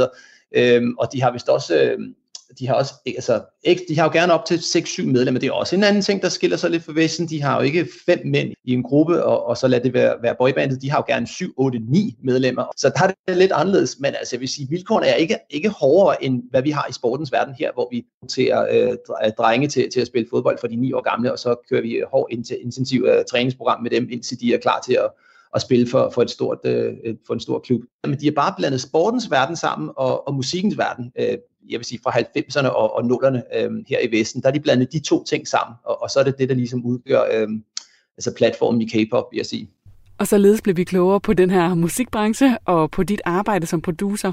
Øhm, 0.57 0.95
og 0.99 1.13
de 1.13 1.23
har 1.23 1.33
vist 1.33 1.49
også, 1.49 1.83
øh, 1.83 1.99
de 2.59 2.67
har 2.67 2.75
også, 2.75 2.95
altså, 3.07 3.41
de 3.89 3.99
har 3.99 4.05
jo 4.05 4.13
gerne 4.13 4.33
op 4.33 4.45
til 4.45 4.57
6-7 4.57 5.07
medlemmer. 5.07 5.41
Det 5.41 5.47
er 5.47 5.53
også 5.53 5.77
en 5.77 5.85
anden 5.85 6.03
ting, 6.03 6.23
der 6.23 6.29
skiller 6.29 6.57
sig 6.57 6.71
lidt 6.71 6.85
fra 6.85 6.93
Vesten. 6.95 7.29
De 7.29 7.43
har 7.43 7.57
jo 7.57 7.63
ikke 7.63 7.89
fem 8.07 8.21
mænd 8.25 8.53
i 8.65 8.73
en 8.73 8.83
gruppe, 8.83 9.25
og, 9.25 9.47
og 9.47 9.57
så 9.57 9.69
lad 9.69 9.81
det 9.81 9.95
være, 9.95 10.17
være 10.23 10.35
boybandet. 10.39 10.83
De 10.83 10.91
har 10.91 10.99
jo 10.99 11.15
gerne 11.15 11.27
7, 11.27 11.55
8, 11.57 11.79
9 11.79 12.17
medlemmer. 12.25 12.65
Så 12.77 12.89
der 12.89 13.05
er 13.05 13.13
det 13.29 13.37
lidt 13.37 13.53
anderledes. 13.53 13.97
Men 14.01 14.15
altså, 14.15 14.37
jeg 14.37 14.41
vil 14.41 14.49
sige, 14.49 14.69
vilkårene 14.69 15.07
er 15.07 15.15
ikke, 15.15 15.39
ikke 15.51 15.69
hårdere, 15.69 16.25
end 16.25 16.43
hvad 16.51 16.63
vi 16.63 16.71
har 16.71 16.87
i 16.91 16.93
sportens 16.93 17.33
verden 17.33 17.55
her, 17.59 17.71
hvor 17.75 17.89
vi 17.91 18.07
roterer 18.23 18.89
øh, 18.89 18.97
øh 19.25 19.33
drenge 19.39 19.69
til, 19.69 19.91
til 19.91 20.01
at 20.01 20.07
spille 20.07 20.29
fodbold 20.31 20.59
for 20.59 20.67
de 20.67 20.77
9 20.77 20.93
år 20.93 21.03
gamle, 21.11 21.33
og 21.33 21.39
så 21.39 21.57
kører 21.71 21.83
vi 21.83 22.03
hårdt 22.13 22.33
intensiv 22.53 23.07
øh, 23.09 23.25
træningsprogram 23.31 23.83
med 23.83 23.91
dem, 23.91 24.09
indtil 24.11 24.41
de 24.41 24.55
er 24.55 24.59
klar 24.59 24.81
til 24.81 24.93
at 24.93 25.11
at 25.55 25.63
spille 25.63 25.87
for, 25.87 26.11
for, 26.15 26.23
et 26.23 26.31
stort, 26.31 26.59
øh, 26.65 26.93
for 27.27 27.35
en 27.35 27.41
stor 27.41 27.59
klub. 27.59 27.81
Men 28.05 28.21
de 28.21 28.27
har 28.27 28.33
bare 28.33 28.55
blandet 28.57 28.81
sportens 28.81 29.31
verden 29.31 29.57
sammen 29.57 29.91
og, 29.97 30.29
og 30.29 30.35
musikkens 30.35 30.79
verden. 30.79 31.13
Øh, 31.19 31.39
jeg 31.71 31.79
vil 31.79 31.85
sige 31.85 32.01
fra 32.03 32.11
90'erne 32.11 32.69
og, 32.69 32.95
og 32.95 33.03
0'erne 33.05 33.59
øh, 33.59 33.71
her 33.89 33.99
i 34.01 34.19
Vesten, 34.19 34.43
der 34.43 34.49
er 34.49 34.53
de 34.53 34.61
blandet 34.61 34.93
de 34.93 34.99
to 34.99 35.25
ting 35.25 35.49
sammen, 35.49 35.77
og, 35.85 36.03
og 36.03 36.11
så 36.11 36.21
er 36.21 36.25
det 36.25 36.39
det, 36.39 36.49
der 36.49 36.55
ligesom 36.55 36.85
udgør 36.85 37.23
øh, 37.33 37.49
altså 38.17 38.35
platformen 38.37 38.83
i 38.83 38.87
K-pop, 38.87 39.25
vil 39.31 39.37
jeg 39.37 39.47
sige. 39.47 39.71
Og 40.19 40.27
således 40.27 40.63
blev 40.63 40.77
vi 40.77 40.85
klogere 40.85 41.21
på 41.21 41.33
den 41.33 41.51
her 41.51 41.75
musikbranche 41.75 42.59
og 42.65 42.91
på 42.91 43.03
dit 43.03 43.21
arbejde 43.25 43.67
som 43.67 43.83
producer. 43.83 44.33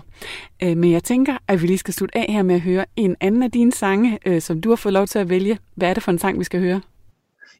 Øh, 0.63 0.77
men 0.77 0.91
jeg 0.91 1.03
tænker, 1.03 1.37
at 1.47 1.61
vi 1.61 1.67
lige 1.67 1.77
skal 1.77 1.93
slutte 1.93 2.17
af 2.17 2.33
her 2.33 2.43
med 2.43 2.55
at 2.55 2.61
høre 2.61 2.85
en 2.95 3.15
anden 3.19 3.43
af 3.43 3.51
dine 3.51 3.71
sange, 3.71 4.19
øh, 4.25 4.41
som 4.41 4.61
du 4.61 4.69
har 4.69 4.75
fået 4.75 4.93
lov 4.93 5.07
til 5.07 5.19
at 5.19 5.29
vælge. 5.29 5.59
Hvad 5.75 5.89
er 5.89 5.93
det 5.93 6.03
for 6.03 6.11
en 6.11 6.19
sang, 6.19 6.39
vi 6.39 6.43
skal 6.43 6.59
høre? 6.59 6.81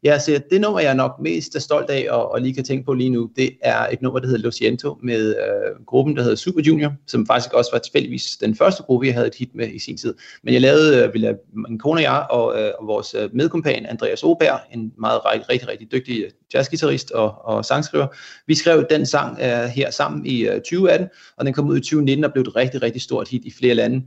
Ja, 0.04 0.20
så 0.20 0.42
det 0.52 0.62
nummer, 0.62 0.80
jeg 0.80 0.90
er 0.90 0.94
nok 0.94 1.20
mest 1.22 1.62
stolt 1.62 1.90
af 1.90 2.08
og, 2.10 2.32
og 2.32 2.42
lige 2.42 2.54
kan 2.54 2.64
tænke 2.64 2.86
på 2.86 2.94
lige 2.94 3.10
nu, 3.10 3.30
det 3.36 3.50
er 3.62 3.88
et 3.88 4.02
nummer, 4.02 4.20
der 4.20 4.28
hedder 4.28 4.42
Luciento 4.42 4.98
med 5.04 5.36
øh, 5.36 5.86
gruppen, 5.86 6.16
der 6.16 6.24
hedder 6.24 6.36
Super 6.36 6.62
Junior, 6.62 6.94
som 7.08 7.26
faktisk 7.26 7.54
også 7.54 7.72
var 7.74 7.80
tilfældigvis 7.80 8.38
den 8.42 8.56
første 8.56 8.84
gruppe, 8.84 9.08
jeg 9.08 9.14
havde 9.14 9.28
et 9.28 9.36
hit 9.36 9.56
med 9.56 9.68
i 9.68 9.80
sin 9.80 9.98
tid. 9.98 10.14
Men 10.44 10.54
jeg 10.54 10.62
lavede, 10.62 11.04
øh, 11.04 11.14
vi 11.14 11.20
lavede 11.20 11.40
min 11.70 11.80
kone 11.80 12.00
og 12.00 12.04
jeg 12.04 12.26
og, 12.30 12.62
øh, 12.62 12.72
og 12.80 12.88
vores 12.88 13.16
øh, 13.20 13.30
medkompan 13.34 13.86
Andreas 13.86 14.24
Oberg, 14.24 14.60
en 14.74 14.94
meget 15.00 15.20
rigtig, 15.26 15.50
rigtig, 15.50 15.70
rigtig 15.70 15.92
dygtig 15.92 16.24
øh, 16.24 16.32
jazzgitarrist 16.54 17.12
og, 17.12 17.46
og 17.46 17.66
sangskriver. 17.66 18.08
Vi 18.48 18.56
skrev 18.56 18.86
den 18.90 19.06
sang 19.06 19.40
øh, 19.42 19.66
her 19.66 19.92
sammen 19.92 20.26
i 20.26 20.48
øh, 20.48 20.56
2018, 20.56 21.08
og 21.38 21.46
den 21.46 21.54
kom 21.54 21.68
ud 21.68 21.78
i 21.78 21.82
2019 21.82 22.24
og 22.24 22.34
blev 22.34 22.42
et 22.42 22.56
rigtig, 22.56 22.82
rigtig 22.82 23.02
stort 23.02 23.30
hit 23.30 23.46
i 23.46 23.52
flere 23.52 23.74
lande. 23.74 24.04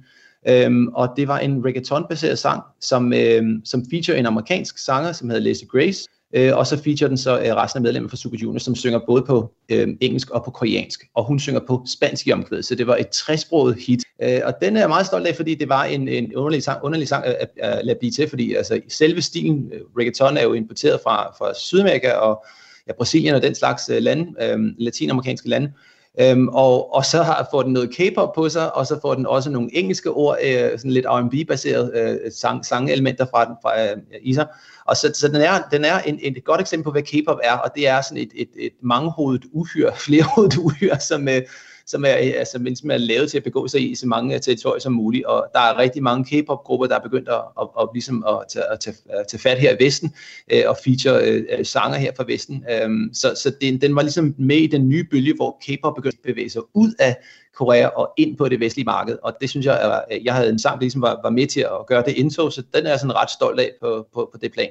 Øhm, 0.48 0.88
og 0.88 1.09
det 1.16 1.29
var 1.29 1.38
en 1.38 1.64
reggaeton-baseret 1.64 2.38
sang, 2.38 2.62
som, 2.81 3.12
øhm, 3.12 3.64
som 3.64 3.85
feature 3.90 4.18
en 4.18 4.26
amerikansk 4.26 4.79
sanger, 4.79 5.12
som 5.12 5.29
hedder 5.29 5.42
Lacey 5.42 5.66
Grace, 5.66 6.09
øh, 6.35 6.57
og 6.57 6.66
så 6.66 6.83
feature 6.83 7.09
den 7.09 7.18
så 7.18 7.38
øh, 7.38 7.55
resten 7.55 7.79
af 7.79 7.83
medlemmer 7.83 8.09
fra 8.09 8.16
Super 8.16 8.37
Junior, 8.42 8.59
som 8.59 8.74
synger 8.74 9.00
både 9.07 9.22
på 9.22 9.53
øh, 9.68 9.88
engelsk 10.00 10.31
og 10.31 10.44
på 10.44 10.50
koreansk, 10.50 11.05
og 11.14 11.24
hun 11.24 11.40
synger 11.40 11.61
på 11.66 11.85
spansk 11.87 12.26
i 12.26 12.33
omkvædet, 12.33 12.64
så 12.64 12.74
det 12.74 12.87
var 12.87 12.96
et 12.96 13.09
tresproget 13.09 13.76
hit. 13.87 14.00
Øh, 14.22 14.40
og 14.44 14.55
den 14.62 14.76
er 14.76 14.81
jeg 14.81 14.88
meget 14.88 15.07
stolt 15.07 15.26
af, 15.26 15.37
fordi 15.37 15.55
det 15.55 15.68
var 15.68 15.85
en, 15.85 16.09
en 16.09 16.37
underlig 16.37 16.62
sang, 16.62 16.85
underlig 16.85 17.09
sang 17.09 17.24
at, 17.24 17.35
at, 17.40 17.48
at 17.57 17.87
lade 17.87 17.98
blive 17.98 18.11
til, 18.11 18.29
fordi 18.29 18.55
altså, 18.55 18.81
selve 18.88 19.22
stilen, 19.22 19.70
øh, 19.72 19.81
reggaeton 19.98 20.37
er 20.37 20.42
jo 20.42 20.53
importeret 20.53 21.00
fra, 21.03 21.31
fra 21.38 21.55
Sydamerika 21.55 22.12
og 22.12 22.44
ja, 22.87 22.92
Brasilien 22.92 23.35
og 23.35 23.42
den 23.42 23.55
slags 23.55 23.88
øh, 23.88 24.03
lande, 24.03 24.35
øh, 24.40 24.59
latinamerikanske 24.79 25.48
lande, 25.48 25.72
Øhm, 26.20 26.48
og, 26.48 26.94
og 26.94 27.04
så 27.04 27.22
har, 27.22 27.48
får 27.50 27.62
den 27.62 27.72
noget 27.72 27.90
K-pop 27.90 28.32
på 28.34 28.48
sig, 28.48 28.74
og 28.76 28.86
så 28.86 29.00
får 29.00 29.14
den 29.14 29.26
også 29.26 29.50
nogle 29.50 29.76
engelske 29.76 30.10
ord, 30.10 30.38
øh, 30.42 30.78
sådan 30.78 30.90
lidt 30.90 31.06
R&B-baseret 31.06 31.92
øh, 31.94 32.32
sang, 32.32 32.66
sangelementer 32.66 33.26
fra, 33.30 33.44
den, 33.44 33.54
fra 33.62 33.82
øh, 33.82 33.96
Isa. 34.22 34.44
Og 34.84 34.96
så, 34.96 35.12
så 35.14 35.28
den 35.28 35.36
er, 35.40 35.62
den 35.72 35.84
er 35.84 35.98
en, 35.98 36.18
et 36.22 36.44
godt 36.44 36.60
eksempel 36.60 36.84
på, 36.84 36.90
hvad 36.90 37.02
K-pop 37.02 37.38
er, 37.42 37.52
og 37.52 37.70
det 37.74 37.88
er 37.88 38.00
sådan 38.00 38.22
et, 38.22 38.30
et, 38.34 38.48
et 38.58 38.72
mangehovedet 38.82 39.44
uhyr, 39.52 39.90
flerhovedet 40.06 40.56
uhyr, 40.56 40.98
som, 40.98 41.28
øh, 41.28 41.42
som 41.90 42.05
er, 42.05 42.18
øh, 42.18 42.33
altså, 42.37 42.72
som 42.74 42.90
er 42.90 42.96
lavet 42.96 43.31
til 43.31 43.37
at 43.37 43.44
begå 43.44 43.68
sig 43.68 43.90
i 43.90 43.94
så 43.94 44.07
mange 44.07 44.35
øh, 44.35 44.40
territorier 44.40 44.81
som 44.81 44.92
muligt. 44.92 45.24
Og 45.24 45.46
der 45.53 45.61
er 45.61 45.79
rigtig 45.79 46.03
mange 46.03 46.24
K-pop-grupper, 46.24 46.87
der 46.87 46.96
er 46.96 47.00
begyndt 47.00 47.29
at, 47.29 47.42
at, 47.61 47.68
at, 47.81 47.88
ligesom 47.94 48.24
at, 48.29 48.38
tage, 48.48 48.64
at, 48.72 48.81
tage, 48.81 48.96
at 49.09 49.26
tage 49.26 49.40
fat 49.40 49.59
her 49.59 49.72
i 49.72 49.85
Vesten 49.85 50.14
øh, 50.53 50.62
og 50.66 50.76
feature 50.85 51.24
øh, 51.24 51.44
øh 51.59 51.64
sanger 51.64 51.98
her 51.98 52.12
fra 52.16 52.24
Vesten. 52.26 52.64
Um, 52.85 53.11
så 53.14 53.35
så 53.37 53.53
den, 53.61 53.81
den 53.81 53.96
var 53.96 54.03
ligesom 54.03 54.35
med 54.38 54.57
i 54.57 54.66
den 54.66 54.88
nye 54.88 55.05
bølge, 55.11 55.35
hvor 55.37 55.59
K-pop 55.62 55.94
begyndte 55.94 56.18
at 56.24 56.35
bevæge 56.35 56.50
sig 56.50 56.62
ud 56.74 56.92
af 56.98 57.16
Korea 57.57 57.87
og 57.87 58.12
ind 58.16 58.37
på 58.37 58.48
det 58.48 58.61
vestlige 58.61 58.85
marked. 58.85 59.18
Og 59.22 59.37
det 59.40 59.50
synes 59.50 59.66
jeg, 59.66 60.05
at 60.11 60.24
jeg 60.24 60.35
havde 60.35 60.48
en 60.48 60.59
sang, 60.59 60.74
der 60.74 60.81
ligesom 60.81 61.03
var, 61.03 61.20
var 61.22 61.31
med 61.31 61.46
til 61.46 61.61
at 61.61 61.87
gøre 61.87 62.03
det 62.07 62.14
indtog, 62.16 62.53
så 62.53 62.62
den 62.74 62.87
er 62.87 62.90
jeg 62.90 63.00
sådan 63.00 63.16
ret 63.16 63.31
stolt 63.31 63.61
af 63.61 63.70
på, 63.81 64.07
på, 64.14 64.29
på 64.33 64.38
det 64.38 64.53
plan. 64.53 64.70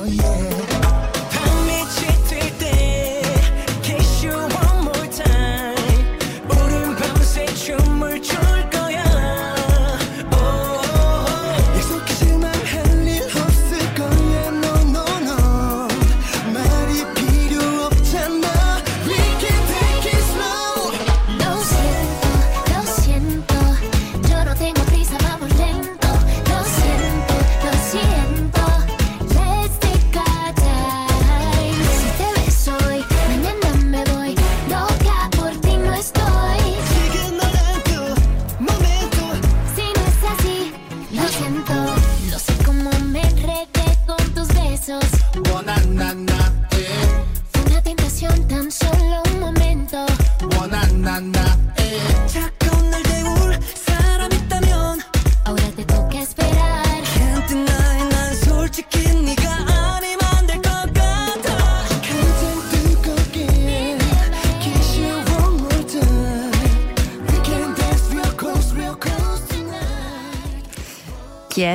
Oh 0.00 0.06
yeah. 0.06 0.59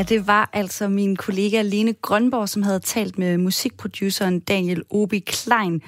Det 0.10 0.28
var 0.28 0.50
altså 0.54 0.88
min 0.88 1.16
kollega 1.16 1.62
Lene 1.62 1.94
Grønborg, 1.94 2.50
som 2.50 2.64
havde 2.64 2.80
talt 2.80 3.18
med 3.18 3.38
musikproduceren 3.38 4.40
Daniel 4.40 4.84
Obi 4.90 5.20
Klein, 5.20 5.82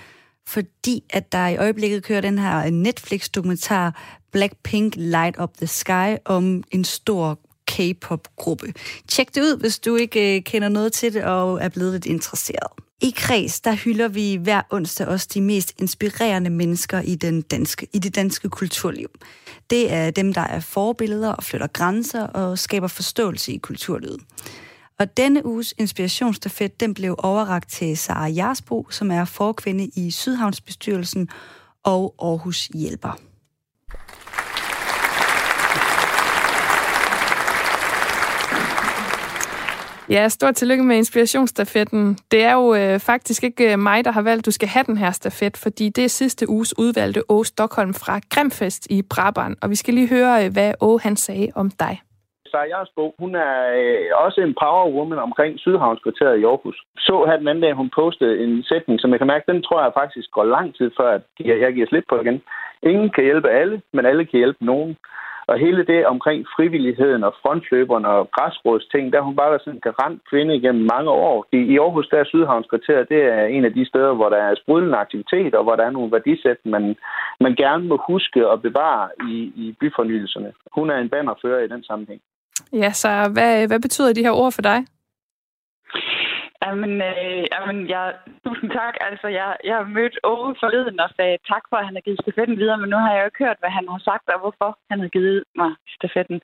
fordi 0.47 1.03
at 1.09 1.31
der 1.31 1.47
i 1.47 1.57
øjeblikket 1.57 2.03
kører 2.03 2.21
den 2.21 2.39
her 2.39 2.69
Netflix-dokumentar 2.69 4.01
Blackpink 4.31 4.93
Light 4.95 5.39
Up 5.39 5.57
the 5.57 5.67
Sky 5.67 6.15
om 6.25 6.63
en 6.71 6.83
stor 6.83 7.39
K-pop-gruppe. 7.67 8.73
Tjek 9.07 9.35
det 9.35 9.41
ud, 9.41 9.59
hvis 9.59 9.79
du 9.79 9.95
ikke 9.95 10.35
øh, 10.35 10.43
kender 10.43 10.69
noget 10.69 10.93
til 10.93 11.13
det 11.13 11.23
og 11.23 11.63
er 11.63 11.69
blevet 11.69 11.91
lidt 11.93 12.05
interesseret. 12.05 12.86
I 13.01 13.13
Kreds, 13.15 13.61
der 13.61 13.73
hylder 13.73 14.07
vi 14.07 14.35
hver 14.35 14.61
onsdag 14.69 15.07
også 15.07 15.27
de 15.33 15.41
mest 15.41 15.73
inspirerende 15.77 16.49
mennesker 16.49 17.01
i, 17.01 17.15
den 17.15 17.41
danske, 17.41 17.87
i 17.93 17.99
det 17.99 18.15
danske 18.15 18.49
kulturliv. 18.49 19.09
Det 19.69 19.93
er 19.93 20.11
dem, 20.11 20.33
der 20.33 20.41
er 20.41 20.59
forbilleder 20.59 21.31
og 21.31 21.43
flytter 21.43 21.67
grænser 21.67 22.27
og 22.27 22.59
skaber 22.59 22.87
forståelse 22.87 23.53
i 23.53 23.57
kulturlivet. 23.57 24.19
Og 24.99 25.17
denne 25.17 25.45
uges 25.45 25.73
inspirationsstafet, 25.77 26.79
den 26.79 26.93
blev 26.93 27.15
overragt 27.17 27.71
til 27.71 27.97
Sara 27.97 28.27
Jarsbo, 28.27 28.87
som 28.89 29.11
er 29.11 29.25
forkvinde 29.25 29.89
i 29.95 30.11
Sydhavnsbestyrelsen 30.11 31.29
og 31.83 32.15
Aarhus 32.19 32.65
Hjælper. 32.73 33.26
Ja, 40.09 40.29
stort 40.29 40.55
tillykke 40.55 40.83
med 40.83 40.97
inspirationsstafetten. 40.97 42.17
Det 42.31 42.43
er 42.43 42.53
jo 42.53 42.75
øh, 42.75 42.99
faktisk 42.99 43.43
ikke 43.43 43.73
øh, 43.73 43.79
mig, 43.79 44.05
der 44.05 44.11
har 44.11 44.21
valgt, 44.21 44.41
at 44.41 44.45
du 44.45 44.51
skal 44.51 44.67
have 44.67 44.83
den 44.83 44.97
her 44.97 45.11
stafet, 45.11 45.57
fordi 45.63 45.89
det 45.89 46.03
er 46.03 46.07
sidste 46.07 46.49
uges 46.49 46.79
udvalgte 46.79 47.21
Å 47.29 47.43
Stockholm 47.43 47.93
fra 47.93 48.19
Grimfest 48.33 48.87
i 48.91 49.01
Brabant. 49.13 49.57
Og 49.63 49.69
vi 49.69 49.75
skal 49.75 49.93
lige 49.93 50.09
høre, 50.09 50.45
øh, 50.45 50.51
hvad 50.53 50.71
Å 50.81 50.97
han 50.97 51.15
sagde 51.15 51.47
om 51.55 51.69
dig. 51.69 51.95
Sara 52.51 52.67
Jarsbo, 52.73 53.15
hun 53.19 53.35
er 53.35 53.57
øh, 53.81 54.25
også 54.25 54.39
en 54.41 54.55
power 54.63 54.85
woman 54.95 55.19
omkring 55.27 55.59
Sydhavnskvarteret 55.59 56.39
i 56.39 56.43
Aarhus. 56.43 56.77
Så 56.97 57.25
her 57.27 57.37
den 57.37 57.47
anden 57.47 57.63
dag, 57.63 57.73
hun 57.73 57.89
postede 57.99 58.43
en 58.43 58.63
sætning, 58.63 58.99
som 58.99 59.11
jeg 59.11 59.19
kan 59.19 59.31
mærke, 59.33 59.51
den 59.51 59.63
tror 59.63 59.83
jeg 59.83 59.97
faktisk 60.01 60.27
går 60.31 60.43
lang 60.43 60.75
tid 60.77 60.89
før, 60.97 61.09
at 61.17 61.21
jeg, 61.39 61.61
jeg 61.61 61.73
giver 61.73 61.87
slip 61.87 62.05
på 62.09 62.15
igen. 62.21 62.41
Ingen 62.83 63.09
kan 63.09 63.23
hjælpe 63.23 63.49
alle, 63.49 63.81
men 63.93 64.05
alle 64.05 64.25
kan 64.25 64.37
hjælpe 64.39 64.65
nogen. 64.65 64.97
Og 65.47 65.59
hele 65.59 65.85
det 65.85 66.05
omkring 66.05 66.39
frivilligheden 66.55 67.23
og 67.23 67.33
frontløberne 67.41 68.07
og 68.07 68.31
græsrådsting, 68.31 69.13
der 69.13 69.21
hun 69.21 69.35
bare 69.35 69.49
været 69.49 69.61
sådan 69.61 69.77
en 69.77 69.87
garant 69.87 70.21
kvinde 70.29 70.55
igennem 70.55 70.85
mange 70.95 71.11
år. 71.11 71.45
I, 71.51 71.57
i 71.57 71.77
Aarhus, 71.77 72.07
der 72.11 72.17
er 72.19 72.25
Sydhavnskvarteret, 72.31 73.09
det 73.09 73.21
er 73.23 73.45
en 73.45 73.65
af 73.65 73.73
de 73.73 73.85
steder, 73.85 74.13
hvor 74.13 74.29
der 74.29 74.37
er 74.37 74.55
sprudlende 74.61 74.97
aktivitet, 74.97 75.55
og 75.55 75.63
hvor 75.63 75.75
der 75.75 75.85
er 75.85 75.89
nogle 75.97 76.11
værdisæt, 76.11 76.59
man, 76.65 76.95
man 77.39 77.55
gerne 77.55 77.83
må 77.87 77.95
huske 78.07 78.49
og 78.49 78.61
bevare 78.61 79.09
i, 79.29 79.35
i 79.63 79.75
byfornyelserne. 79.79 80.53
Hun 80.75 80.89
er 80.89 80.97
en 80.97 81.09
bannerfører 81.09 81.63
i 81.63 81.67
den 81.67 81.83
sammenhæng. 81.83 82.21
Ja, 82.73 82.91
så 82.91 83.09
hvad, 83.33 83.67
hvad 83.67 83.79
betyder 83.79 84.13
de 84.13 84.23
her 84.23 84.31
ord 84.31 84.51
for 84.51 84.61
dig? 84.61 84.79
Jamen, 86.63 86.93
øh, 87.09 87.43
jamen 87.53 87.89
jeg, 87.89 88.05
tusind 88.45 88.69
tak. 88.79 88.95
Altså, 89.09 89.27
jeg, 89.27 89.49
jeg 89.63 89.79
mødte 89.87 90.17
Ove 90.23 90.55
forleden 90.59 90.99
og 90.99 91.09
sagde 91.17 91.37
tak 91.51 91.63
for, 91.69 91.77
at 91.77 91.85
han 91.85 91.95
har 91.95 92.05
givet 92.05 92.21
stafetten 92.21 92.57
videre, 92.61 92.77
men 92.77 92.89
nu 92.89 92.97
har 92.97 93.11
jeg 93.11 93.21
jo 93.21 93.25
ikke 93.29 93.43
hørt, 93.45 93.59
hvad 93.59 93.69
han 93.69 93.87
har 93.91 94.01
sagt 94.09 94.27
og 94.33 94.39
hvorfor 94.39 94.69
han 94.91 94.99
har 94.99 95.07
givet 95.07 95.43
mig 95.55 95.71
stafetten. 95.97 96.39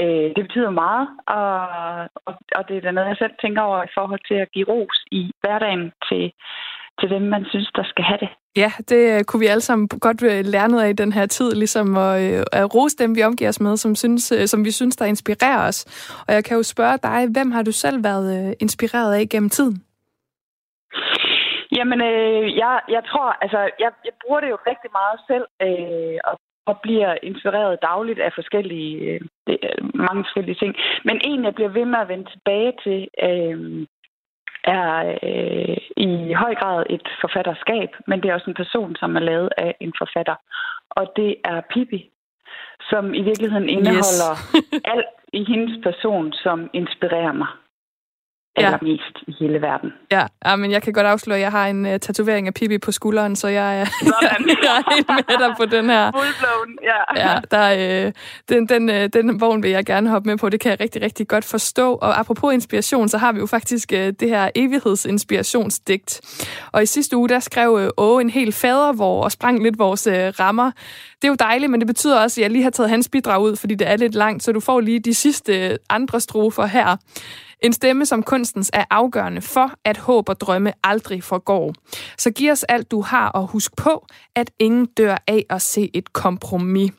Øh, 0.00 0.28
det 0.36 0.42
betyder 0.46 0.70
meget, 0.84 1.06
og, 1.38 1.52
og, 2.28 2.34
og 2.56 2.62
det 2.68 2.76
er 2.76 2.80
da 2.80 2.90
noget, 2.90 3.08
jeg 3.08 3.22
selv 3.22 3.34
tænker 3.40 3.62
over 3.62 3.82
i 3.84 3.94
forhold 3.98 4.22
til 4.28 4.38
at 4.44 4.52
give 4.54 4.68
ros 4.72 4.98
i 5.10 5.22
hverdagen 5.40 5.92
til 6.08 6.32
til 7.00 7.10
dem, 7.10 7.22
man 7.22 7.44
synes, 7.50 7.70
der 7.76 7.84
skal 7.84 8.04
have 8.04 8.18
det. 8.24 8.28
Ja, 8.56 8.70
det 8.88 9.18
øh, 9.18 9.24
kunne 9.24 9.40
vi 9.40 9.46
alle 9.46 9.60
sammen 9.60 9.88
godt 9.88 10.22
øh, 10.22 10.44
lære 10.44 10.68
noget 10.68 10.84
af 10.84 10.90
i 10.90 11.00
den 11.02 11.12
her 11.12 11.26
tid, 11.26 11.50
ligesom 11.52 11.96
at, 11.96 12.22
øh, 12.22 12.42
at 12.52 12.74
rose 12.74 12.96
dem, 12.96 13.16
vi 13.16 13.22
omgiver 13.22 13.48
os 13.48 13.60
med, 13.60 13.76
som, 13.76 13.94
synes, 13.94 14.32
som 14.46 14.64
vi 14.64 14.70
synes, 14.70 14.96
der 14.96 15.04
inspirerer 15.04 15.68
os. 15.68 15.78
Og 16.28 16.34
jeg 16.34 16.44
kan 16.44 16.56
jo 16.56 16.62
spørge 16.62 16.98
dig, 17.02 17.18
hvem 17.32 17.50
har 17.50 17.62
du 17.62 17.72
selv 17.72 18.04
været 18.04 18.54
inspireret 18.60 19.14
af 19.14 19.28
gennem 19.28 19.50
tiden? 19.50 19.76
Jamen, 21.76 22.00
øh, 22.00 22.56
jeg, 22.62 22.80
jeg 22.88 23.02
tror, 23.10 23.28
altså, 23.44 23.58
jeg, 23.58 23.90
jeg 24.04 24.14
bruger 24.22 24.40
det 24.40 24.50
jo 24.50 24.58
rigtig 24.70 24.90
meget 25.00 25.18
selv, 25.30 25.46
øh, 25.66 26.18
og, 26.24 26.36
og 26.66 26.74
bliver 26.82 27.12
inspireret 27.22 27.82
dagligt 27.82 28.20
af 28.20 28.32
forskellige, 28.34 29.20
øh, 29.48 29.78
mange 29.94 30.24
forskellige 30.24 30.60
ting. 30.62 30.74
Men 31.04 31.20
en, 31.24 31.44
jeg 31.44 31.54
bliver 31.54 31.76
ved 31.78 31.84
med 31.84 31.98
at 31.98 32.08
vende 32.08 32.30
tilbage 32.34 32.72
til, 32.84 33.00
øh, 33.28 33.86
er 34.64 35.18
øh, 35.22 35.76
i 35.96 36.32
høj 36.32 36.54
grad 36.54 36.86
et 36.90 37.08
forfatterskab, 37.20 37.90
men 38.06 38.22
det 38.22 38.28
er 38.28 38.34
også 38.34 38.50
en 38.50 38.62
person, 38.62 38.96
som 38.96 39.16
er 39.16 39.20
lavet 39.20 39.50
af 39.56 39.74
en 39.80 39.92
forfatter. 39.98 40.34
Og 40.90 41.12
det 41.16 41.36
er 41.44 41.60
Pippi, 41.72 42.10
som 42.90 43.14
i 43.14 43.22
virkeligheden 43.22 43.68
indeholder 43.68 44.32
yes. 44.56 44.80
alt 44.94 45.12
i 45.32 45.44
hendes 45.48 45.76
person, 45.82 46.32
som 46.32 46.70
inspirerer 46.72 47.32
mig 47.32 47.48
Ja. 48.58 48.66
allermest 48.66 49.18
i 49.26 49.34
hele 49.40 49.62
verden. 49.62 49.92
Ja, 50.12 50.26
ja, 50.46 50.56
men 50.56 50.70
jeg 50.70 50.82
kan 50.82 50.92
godt 50.92 51.06
afsløre, 51.06 51.36
at 51.38 51.42
jeg 51.42 51.50
har 51.50 51.66
en 51.66 51.86
uh, 51.86 51.92
tatovering 51.92 52.46
af 52.46 52.54
Pippi 52.54 52.78
på 52.78 52.92
skulderen, 52.92 53.36
så 53.36 53.48
jeg 53.48 53.80
er, 53.80 53.84
jeg 54.64 54.76
er 54.78 54.94
helt 54.94 55.08
med 55.08 55.48
dig 55.48 55.54
på 55.56 55.64
den 55.66 55.90
her. 55.90 56.12
Fuldblown, 56.12 56.78
ja. 56.82 57.28
Ja, 57.28 57.40
der, 57.50 58.06
øh, 58.06 58.12
den, 58.48 58.68
den, 58.68 58.90
øh, 58.90 59.08
den 59.12 59.40
vogn 59.40 59.62
vil 59.62 59.70
jeg 59.70 59.86
gerne 59.86 60.10
hoppe 60.10 60.28
med 60.28 60.38
på. 60.38 60.48
Det 60.48 60.60
kan 60.60 60.70
jeg 60.70 60.80
rigtig, 60.80 61.02
rigtig 61.02 61.28
godt 61.28 61.44
forstå. 61.44 61.94
Og 61.94 62.18
apropos 62.18 62.54
inspiration, 62.54 63.08
så 63.08 63.18
har 63.18 63.32
vi 63.32 63.38
jo 63.38 63.46
faktisk 63.46 63.92
øh, 63.92 64.12
det 64.20 64.28
her 64.28 64.50
evighedsinspirationsdigt. 64.54 66.20
Og 66.72 66.82
i 66.82 66.86
sidste 66.86 67.16
uge, 67.16 67.28
der 67.28 67.38
skrev 67.38 67.78
øh, 67.80 67.90
Åge 67.96 68.20
en 68.20 68.30
hel 68.30 68.52
fadervor 68.52 69.24
og 69.24 69.32
sprang 69.32 69.62
lidt 69.62 69.78
vores 69.78 70.06
øh, 70.06 70.32
rammer. 70.40 70.70
Det 71.22 71.28
er 71.28 71.28
jo 71.28 71.36
dejligt, 71.38 71.70
men 71.70 71.80
det 71.80 71.86
betyder 71.86 72.20
også, 72.20 72.40
at 72.40 72.42
jeg 72.42 72.50
lige 72.50 72.62
har 72.62 72.70
taget 72.70 72.90
hans 72.90 73.08
bidrag 73.08 73.40
ud, 73.42 73.56
fordi 73.56 73.74
det 73.74 73.88
er 73.88 73.96
lidt 73.96 74.14
langt, 74.14 74.42
så 74.42 74.52
du 74.52 74.60
får 74.60 74.80
lige 74.80 75.00
de 75.00 75.14
sidste 75.14 75.68
øh, 75.68 75.76
andre 75.90 76.20
strofer 76.20 76.66
her. 76.66 76.96
En 77.66 77.72
stemme 77.72 78.06
som 78.06 78.22
kunstens 78.22 78.70
er 78.74 78.84
afgørende 78.90 79.42
for, 79.54 79.68
at 79.84 79.98
håb 79.98 80.28
og 80.28 80.40
drømme 80.40 80.72
aldrig 80.82 81.22
forgår. 81.22 81.74
Så 82.22 82.32
giv 82.36 82.50
os 82.50 82.64
alt, 82.64 82.90
du 82.90 83.00
har, 83.00 83.28
og 83.28 83.52
husk 83.52 83.72
på, 83.84 84.06
at 84.36 84.50
ingen 84.58 84.86
dør 84.86 85.16
af 85.28 85.42
at 85.50 85.62
se 85.62 85.90
et 85.94 86.12
kompromis. 86.12 86.92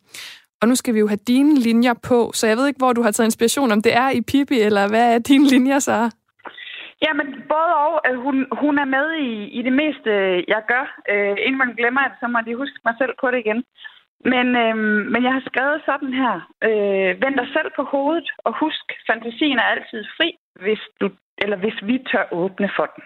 Og 0.62 0.68
nu 0.68 0.76
skal 0.76 0.94
vi 0.94 1.00
jo 1.00 1.08
have 1.08 1.24
dine 1.28 1.56
linjer 1.68 1.94
på, 2.10 2.32
så 2.34 2.48
jeg 2.48 2.58
ved 2.58 2.68
ikke, 2.68 2.78
hvor 2.84 2.94
du 2.94 3.02
har 3.02 3.12
taget 3.12 3.28
inspiration, 3.28 3.72
om 3.72 3.82
det 3.82 3.94
er 4.04 4.10
i 4.10 4.22
Pippi, 4.22 4.60
eller 4.68 4.88
hvad 4.90 5.16
er 5.16 5.20
dine 5.20 5.48
linjer 5.54 5.80
så? 5.80 5.98
Jamen, 7.06 7.28
både 7.54 7.72
og. 7.86 7.96
Øh, 8.08 8.18
hun, 8.26 8.36
hun 8.62 8.76
er 8.84 8.90
med 8.96 9.08
i, 9.28 9.32
i 9.60 9.62
det 9.68 9.74
meste, 9.82 10.10
øh, 10.10 10.44
jeg 10.54 10.62
gør. 10.72 10.86
Øh, 11.12 11.36
inden 11.46 11.60
man 11.64 11.76
glemmer 11.80 12.02
det, 12.02 12.18
så 12.20 12.28
må 12.28 12.40
de 12.48 12.62
huske 12.62 12.80
mig 12.88 12.96
selv 13.02 13.14
på 13.22 13.28
det 13.32 13.40
igen. 13.46 13.64
Men, 14.34 14.48
øh, 14.64 14.76
men 15.14 15.22
jeg 15.26 15.34
har 15.38 15.44
skrevet 15.50 15.80
sådan 15.90 16.14
her. 16.22 16.36
Øh, 16.68 17.12
vend 17.22 17.36
dig 17.42 17.50
selv 17.56 17.70
på 17.78 17.84
hovedet, 17.94 18.28
og 18.46 18.52
husk, 18.64 18.86
fantasien 19.10 19.58
er 19.60 19.72
altid 19.74 20.02
fri, 20.18 20.30
hvis, 20.64 20.80
du, 21.02 21.10
eller 21.38 21.58
hvis 21.58 21.78
vi 21.84 21.96
tør 22.12 22.26
åbne 22.32 22.70
for 22.78 22.86
den. 22.96 23.04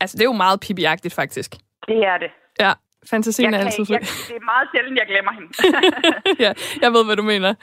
Altså, 0.00 0.16
det 0.16 0.20
er 0.20 0.30
jo 0.32 0.42
meget 0.44 0.58
Pippi-agtigt, 0.64 1.14
faktisk. 1.14 1.50
Det 1.88 1.98
er 2.12 2.18
det. 2.18 2.30
Ja, 2.60 2.72
fantasien 3.10 3.52
jeg 3.52 3.60
er 3.60 3.64
altid 3.64 3.84
jeg, 3.88 4.00
fri. 4.06 4.34
det 4.34 4.40
er 4.40 4.44
meget 4.44 4.68
sjældent, 4.72 4.98
jeg 4.98 5.06
glemmer 5.12 5.32
hende. 5.32 5.48
ja, 6.44 6.52
jeg 6.82 6.92
ved, 6.92 7.04
hvad 7.04 7.16
du 7.16 7.22
mener. 7.22 7.54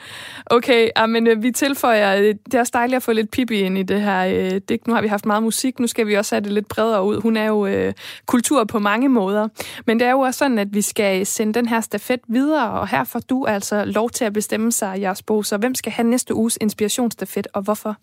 Okay, 0.46 0.88
ja, 0.96 1.06
men 1.06 1.26
øh, 1.26 1.42
vi 1.42 1.50
tilføjer, 1.50 2.16
øh, 2.16 2.34
det 2.44 2.54
er 2.54 2.60
også 2.60 2.70
dejligt 2.74 2.96
at 2.96 3.02
få 3.02 3.12
lidt 3.12 3.30
Pippi 3.30 3.60
ind 3.60 3.78
i 3.78 3.82
det 3.82 4.00
her 4.00 4.26
øh, 4.26 4.60
digt. 4.68 4.86
Nu 4.86 4.94
har 4.94 5.02
vi 5.02 5.08
haft 5.08 5.26
meget 5.26 5.42
musik, 5.42 5.78
nu 5.78 5.86
skal 5.86 6.06
vi 6.06 6.14
også 6.14 6.34
have 6.34 6.44
det 6.44 6.52
lidt 6.52 6.68
bredere 6.68 7.04
ud. 7.04 7.20
Hun 7.20 7.36
er 7.36 7.46
jo 7.46 7.66
øh, 7.66 7.92
kultur 8.26 8.64
på 8.64 8.78
mange 8.78 9.08
måder. 9.08 9.48
Men 9.86 10.00
det 10.00 10.06
er 10.06 10.10
jo 10.10 10.20
også 10.20 10.38
sådan, 10.38 10.58
at 10.58 10.68
vi 10.72 10.82
skal 10.82 11.26
sende 11.26 11.54
den 11.54 11.68
her 11.68 11.80
stafet 11.80 12.20
videre, 12.28 12.70
og 12.70 12.88
her 12.88 13.04
får 13.04 13.20
du 13.20 13.46
altså 13.46 13.84
lov 13.84 14.10
til 14.10 14.24
at 14.24 14.32
bestemme 14.32 14.72
sig, 14.72 15.00
jeres 15.00 15.22
bog. 15.22 15.44
Så 15.44 15.56
hvem 15.58 15.74
skal 15.74 15.92
have 15.92 16.08
næste 16.08 16.34
uges 16.34 16.58
inspirationsstafet, 16.60 17.46
og 17.54 17.62
hvorfor? 17.62 17.96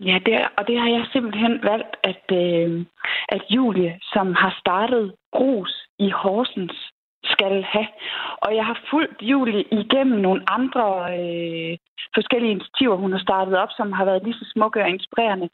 Ja, 0.00 0.18
det 0.26 0.34
er, 0.34 0.48
og 0.58 0.66
det 0.66 0.80
har 0.80 0.88
jeg 0.88 1.06
simpelthen 1.12 1.60
valgt, 1.62 1.96
at, 2.02 2.24
øh, 2.32 2.86
at 3.28 3.42
Julie, 3.50 3.98
som 4.12 4.34
har 4.34 4.56
startet 4.60 5.14
Grus 5.32 5.86
i 5.98 6.10
Horsens, 6.10 6.92
skal 7.24 7.62
have. 7.62 7.88
Og 8.36 8.56
jeg 8.56 8.66
har 8.66 8.78
fulgt 8.90 9.22
Julie 9.22 9.64
igennem 9.72 10.18
nogle 10.20 10.42
andre 10.46 10.84
øh, 11.18 11.76
forskellige 12.14 12.50
initiativer, 12.50 12.96
hun 12.96 13.12
har 13.12 13.18
startet 13.18 13.58
op, 13.58 13.68
som 13.76 13.92
har 13.92 14.04
været 14.04 14.24
lige 14.24 14.34
så 14.34 14.46
smukke 14.52 14.82
og 14.82 14.88
inspirerende. 14.88 15.48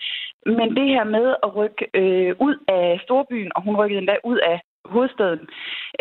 Men 0.46 0.76
det 0.76 0.88
her 0.88 1.04
med 1.04 1.34
at 1.42 1.56
rykke 1.56 1.86
øh, 1.94 2.34
ud 2.40 2.56
af 2.68 3.00
storbyen, 3.04 3.52
og 3.54 3.62
hun 3.62 3.76
rykkede 3.76 3.98
endda 3.98 4.16
ud 4.24 4.38
af 4.38 4.60
hovedstaden, 4.84 5.48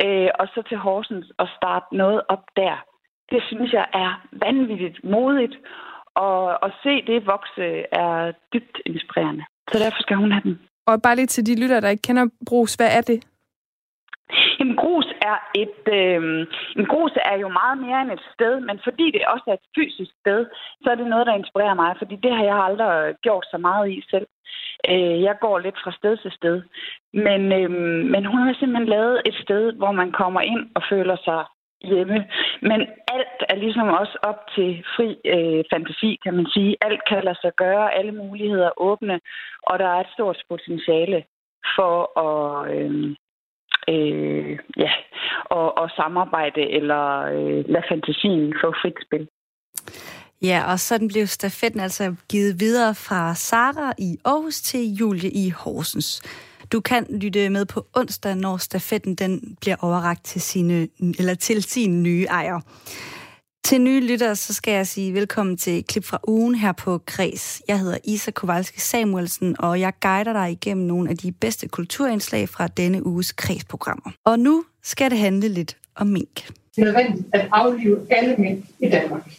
øh, 0.06 0.30
og 0.40 0.48
så 0.54 0.62
til 0.70 0.78
Horsens 0.78 1.32
og 1.38 1.48
starte 1.58 1.86
noget 1.96 2.22
op 2.30 2.44
der, 2.56 2.76
det 3.32 3.44
synes 3.48 3.74
jeg 3.74 3.86
er 3.94 4.28
vanvittigt 4.32 5.04
modigt. 5.04 5.56
Og 6.16 6.66
at 6.66 6.72
se 6.84 7.02
det 7.08 7.26
vokse 7.26 7.66
er 7.92 8.32
dybt 8.54 8.78
inspirerende. 8.86 9.44
Så 9.72 9.80
derfor 9.80 10.02
skal 10.02 10.18
hun 10.18 10.32
have 10.32 10.44
den. 10.44 10.60
Og 10.88 11.02
bare 11.02 11.16
lige 11.16 11.28
til 11.28 11.46
de 11.46 11.62
lytter, 11.62 11.80
der 11.80 11.90
ikke 11.90 12.02
kender 12.02 12.26
Brugs, 12.50 12.76
hvad 12.76 12.90
er 12.98 13.02
det? 13.02 13.20
Jamen, 14.60 14.76
grus 14.76 15.08
er 15.32 15.38
et... 15.64 15.82
Øh, 16.00 16.48
en 16.80 16.86
grus 16.86 17.12
er 17.32 17.38
jo 17.44 17.50
meget 17.62 17.78
mere 17.86 18.02
end 18.02 18.12
et 18.12 18.26
sted, 18.34 18.60
men 18.60 18.80
fordi 18.84 19.06
det 19.12 19.32
også 19.34 19.46
er 19.48 19.54
et 19.54 19.70
fysisk 19.78 20.12
sted, 20.22 20.46
så 20.84 20.88
er 20.92 20.96
det 20.96 21.08
noget, 21.08 21.28
der 21.28 21.40
inspirerer 21.42 21.74
mig, 21.74 21.96
fordi 21.98 22.16
det 22.16 22.32
har 22.36 22.44
jeg 22.44 22.58
aldrig 22.68 23.16
gjort 23.22 23.46
så 23.52 23.58
meget 23.58 23.92
i 23.92 24.04
selv. 24.12 24.28
Øh, 24.90 25.22
jeg 25.28 25.36
går 25.42 25.60
lidt 25.60 25.78
fra 25.84 25.92
sted 26.00 26.18
til 26.18 26.32
sted. 26.32 26.58
Men, 27.14 27.42
øh, 27.60 27.72
men 28.14 28.26
hun 28.26 28.40
har 28.42 28.54
simpelthen 28.54 28.90
lavet 28.96 29.22
et 29.26 29.36
sted, 29.44 29.64
hvor 29.72 29.92
man 29.92 30.12
kommer 30.12 30.42
ind 30.42 30.64
og 30.76 30.82
føler 30.90 31.18
sig 31.28 31.42
hjemme. 31.82 32.28
Men 32.62 32.80
alt 33.16 33.40
er 33.50 33.56
ligesom 33.56 33.88
også 33.88 34.18
op 34.24 34.40
til 34.56 34.84
fri 34.96 35.10
øh, 35.26 35.64
fantasi, 35.74 36.20
kan 36.24 36.34
man 36.34 36.48
sige. 36.54 36.78
Alt 36.82 37.02
kan 37.10 37.24
lade 37.24 37.40
sig 37.42 37.52
gøre, 37.58 37.94
alle 37.98 38.12
muligheder 38.12 38.68
er 38.68 38.82
åbne, 38.82 39.20
og 39.64 39.80
der 39.80 39.86
er 39.86 40.00
et 40.00 40.14
stort 40.14 40.44
potentiale 40.50 41.24
for 41.76 41.96
at... 42.28 42.76
Øh, 42.76 43.16
øh, 43.90 44.60
ja, 44.78 44.92
og, 45.46 45.78
og 45.78 45.90
samarbejde 45.96 46.62
eller 46.62 47.04
øh, 47.22 47.64
lade 47.70 47.86
fantasien 47.90 48.54
få 48.62 48.74
frit 48.82 48.98
spil. 49.06 49.28
Ja, 50.42 50.72
og 50.72 50.80
sådan 50.80 51.08
blev 51.08 51.28
stafetten 51.28 51.80
altså 51.80 52.16
givet 52.30 52.60
videre 52.60 52.96
fra 52.96 53.34
Sara 53.34 53.94
i 53.98 54.18
Aarhus 54.26 54.62
til 54.62 54.94
Julie 55.00 55.32
i 55.32 55.50
Horsens. 55.50 56.22
Du 56.72 56.80
kan 56.80 57.06
lytte 57.10 57.50
med 57.50 57.66
på 57.66 57.88
onsdag, 57.94 58.36
når 58.36 58.58
stafetten 58.58 59.16
den 59.16 59.58
bliver 59.62 59.76
overragt 59.80 60.26
til, 60.26 60.42
sine, 60.42 60.88
eller 61.00 61.34
til 61.34 61.64
sin 61.64 62.04
nye 62.04 62.26
ejer. 62.30 62.60
Til 63.66 63.82
nye 63.82 64.08
lyttere, 64.08 64.36
så 64.36 64.54
skal 64.54 64.74
jeg 64.74 64.88
sige 64.88 65.14
velkommen 65.14 65.58
til 65.58 65.84
klip 65.84 66.04
fra 66.06 66.20
ugen 66.28 66.56
her 66.56 66.72
på 66.72 66.98
Kres. 67.06 67.62
Jeg 67.68 67.80
hedder 67.80 67.98
Isa 68.04 68.32
Kowalski 68.32 68.80
Samuelsen, 68.80 69.56
og 69.60 69.80
jeg 69.80 69.94
guider 70.02 70.34
dig 70.34 70.52
igennem 70.52 70.88
nogle 70.88 71.10
af 71.10 71.18
de 71.18 71.32
bedste 71.32 71.68
kulturindslag 71.68 72.50
fra 72.50 72.68
denne 72.68 73.06
uges 73.06 73.32
Kres-programmer. 73.32 74.12
Og 74.24 74.40
nu 74.40 74.66
skal 74.84 75.12
det 75.12 75.20
handle 75.20 75.48
lidt 75.48 75.78
om 75.96 76.08
mink. 76.08 76.48
Det 76.76 76.82
er 76.82 76.86
nødvendigt 76.86 77.28
at 77.34 77.48
aflive 77.52 78.00
alle 78.10 78.36
mink 78.38 78.66
i 78.80 78.90
Danmark. 78.90 79.30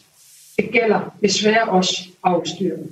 Det 0.56 0.70
gælder 0.72 1.16
desværre 1.22 1.64
også 1.68 2.08
afstyrene. 2.22 2.86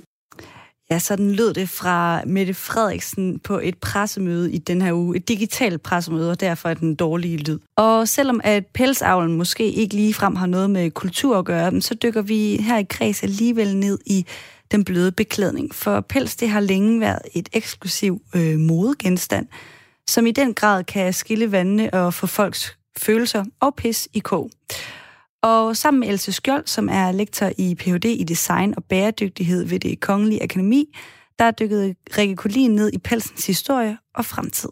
Ja, 0.89 0.99
sådan 0.99 1.31
lød 1.31 1.53
det 1.53 1.69
fra 1.69 2.21
Mette 2.25 2.53
Frederiksen 2.53 3.39
på 3.39 3.59
et 3.63 3.77
pressemøde 3.77 4.51
i 4.51 4.57
den 4.57 4.81
her 4.81 4.93
uge. 4.93 5.17
Et 5.17 5.27
digitalt 5.27 5.81
pressemøde, 5.81 6.31
og 6.31 6.39
derfor 6.39 6.69
er 6.69 6.73
den 6.73 6.95
dårlige 6.95 7.37
lyd. 7.37 7.59
Og 7.75 8.07
selvom 8.07 8.41
at 8.43 8.65
pelsavlen 8.65 9.37
måske 9.37 9.71
ikke 9.71 9.95
ligefrem 9.95 10.35
har 10.35 10.45
noget 10.45 10.69
med 10.69 10.91
kultur 10.91 11.37
at 11.37 11.45
gøre, 11.45 11.81
så 11.81 11.93
dykker 11.93 12.21
vi 12.21 12.57
her 12.57 12.77
i 12.77 12.83
kreds 12.83 13.23
alligevel 13.23 13.77
ned 13.77 13.99
i 14.05 14.25
den 14.71 14.83
bløde 14.83 15.11
beklædning. 15.11 15.75
For 15.75 16.01
pels, 16.01 16.35
det 16.35 16.49
har 16.49 16.59
længe 16.59 16.99
været 16.99 17.21
et 17.33 17.49
eksklusiv 17.53 18.21
øh, 18.35 18.59
modegenstand, 18.59 19.47
som 20.07 20.25
i 20.25 20.31
den 20.31 20.53
grad 20.53 20.83
kan 20.83 21.13
skille 21.13 21.51
vandene 21.51 21.93
og 21.93 22.13
få 22.13 22.27
folks 22.27 22.77
følelser 22.97 23.45
og 23.59 23.75
pis 23.75 24.07
i 24.13 24.19
kog. 24.19 24.51
Og 25.45 25.75
sammen 25.75 25.99
med 25.99 26.07
Else 26.07 26.31
Skjold, 26.31 26.67
som 26.67 26.89
er 26.89 27.11
lektor 27.11 27.49
i 27.57 27.75
Ph.D. 27.75 28.05
i 28.05 28.23
design 28.23 28.73
og 28.77 28.83
bæredygtighed 28.83 29.65
ved 29.65 29.79
det 29.79 29.99
Kongelige 29.99 30.43
Akademi, 30.43 30.97
der 31.39 31.45
er 31.45 31.51
dykket 31.51 31.95
Rikke 32.17 32.35
Collin 32.35 32.71
ned 32.71 32.93
i 32.93 32.97
pelsens 32.97 33.47
historie 33.47 33.97
og 34.15 34.25
fremtid. 34.25 34.69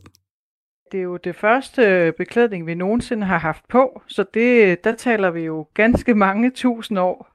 Det 0.91 0.99
er 0.99 1.03
jo 1.03 1.17
det 1.17 1.35
første 1.35 2.13
beklædning, 2.17 2.67
vi 2.67 2.73
nogensinde 2.75 3.25
har 3.27 3.37
haft 3.37 3.67
på, 3.69 4.01
så 4.07 4.25
det, 4.33 4.83
der 4.83 4.95
taler 4.95 5.31
vi 5.31 5.41
jo 5.41 5.67
ganske 5.73 6.15
mange 6.15 6.51
tusind 6.51 6.99
år. 6.99 7.27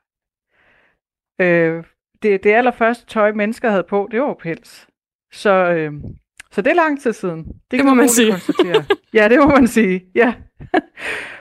Øh, 1.41 1.85
det, 2.23 2.45
det 2.45 2.53
allerførste 2.53 3.07
tøj, 3.07 3.33
mennesker 3.33 3.71
havde 3.71 3.87
på, 3.89 4.09
det 4.11 4.21
var 4.21 4.35
pels. 4.35 4.87
Så, 5.33 5.51
øh, 5.51 5.93
så 6.51 6.63
det 6.63 6.71
er 6.71 6.75
lang 6.75 7.01
tid 7.03 7.13
siden. 7.13 7.45
Det, 7.45 7.55
Det 7.71 7.79
kan 7.79 7.87
må 7.87 7.95
man 7.95 8.09
sige. 8.09 8.31
konstatere. 8.31 8.85
ja, 9.15 9.29
det 9.29 9.39
må 9.39 9.47
man 9.47 9.67
sige. 9.69 10.05
Ja. 10.15 10.35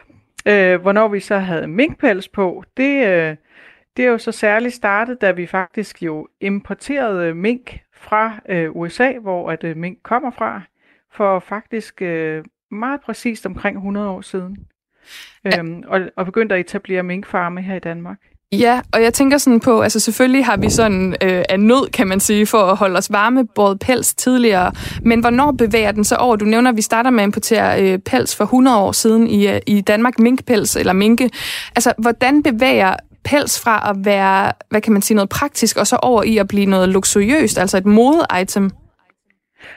øh, 0.48 0.82
hvornår 0.82 1.08
vi 1.08 1.20
så 1.20 1.38
havde 1.38 1.68
minkpels 1.68 2.28
på, 2.28 2.64
det, 2.78 3.08
øh, 3.08 3.36
det 3.98 4.06
er 4.06 4.10
jo 4.10 4.18
så 4.18 4.32
særligt 4.32 4.74
startet, 4.74 5.22
da 5.22 5.32
vi 5.32 5.46
faktisk 5.46 6.04
jo 6.04 6.28
importerede 6.42 7.34
mink 7.34 7.80
fra 7.94 8.40
øh, 8.50 8.76
USA, 8.76 9.14
hvor 9.18 9.52
at 9.52 9.64
øh, 9.64 9.78
mink 9.78 10.00
kommer 10.04 10.32
fra. 10.32 10.62
for 11.12 11.40
faktisk 11.40 12.02
øh, 12.02 12.46
meget 12.72 13.02
præcist 13.02 13.46
omkring 13.46 13.78
100 13.78 14.10
år 14.10 14.22
siden. 14.22 14.68
Øhm, 15.46 15.84
og, 15.88 16.02
og 16.16 16.26
begyndte 16.26 16.56
at 16.56 16.62
etablere 16.62 17.04
minkfarme 17.04 17.62
her 17.62 17.76
i 17.76 17.80
Danmark. 17.80 18.18
Ja, 18.52 18.82
og 18.94 19.04
jeg 19.04 19.14
tænker 19.14 19.38
sådan 19.38 19.60
på, 19.60 19.82
altså 19.82 20.00
selvfølgelig 20.00 20.46
har 20.46 20.58
vi 20.58 20.70
sådan 20.70 21.16
øh, 21.24 21.44
af 21.50 21.60
nød, 21.60 21.92
kan 21.92 22.08
man 22.08 22.20
sige, 22.20 22.46
for 22.46 22.58
at 22.58 22.78
holde 22.78 22.98
os 22.98 23.12
varme, 23.12 23.48
både 23.48 23.78
pels 23.78 24.16
tidligere. 24.16 24.72
Men 25.02 25.20
hvornår 25.20 25.52
bevæger 25.52 25.92
den 25.92 26.04
så 26.04 26.16
over? 26.16 26.36
Du 26.36 26.46
nævner, 26.46 26.70
at 26.70 26.78
vi 26.78 26.82
starter 26.82 27.10
med 27.10 27.24
at 27.24 27.28
importere 27.28 27.84
øh, 27.84 28.00
pels 28.00 28.36
for 28.36 28.44
100 28.44 28.78
år 28.78 28.92
siden 28.92 29.28
i, 29.28 29.48
øh, 29.48 29.60
i 29.68 29.82
Danmark, 29.82 30.20
minkpels 30.20 30.76
eller 30.76 30.94
minke. 30.94 31.30
Altså, 31.76 31.94
hvordan 31.98 32.44
bevæger 32.44 32.96
pels 33.24 33.62
fra 33.64 33.90
at 33.90 34.06
være, 34.06 34.52
hvad 34.70 34.82
kan 34.82 34.94
man 34.94 35.02
sige, 35.02 35.16
noget 35.16 35.30
praktisk, 35.30 35.78
og 35.78 35.88
så 35.88 35.96
over 35.96 36.24
i 36.24 36.38
at 36.38 36.48
blive 36.48 36.66
noget 36.66 36.90
luksuriøst, 36.90 37.58
altså 37.58 37.78
et 37.78 37.86
mode-item? 37.86 38.70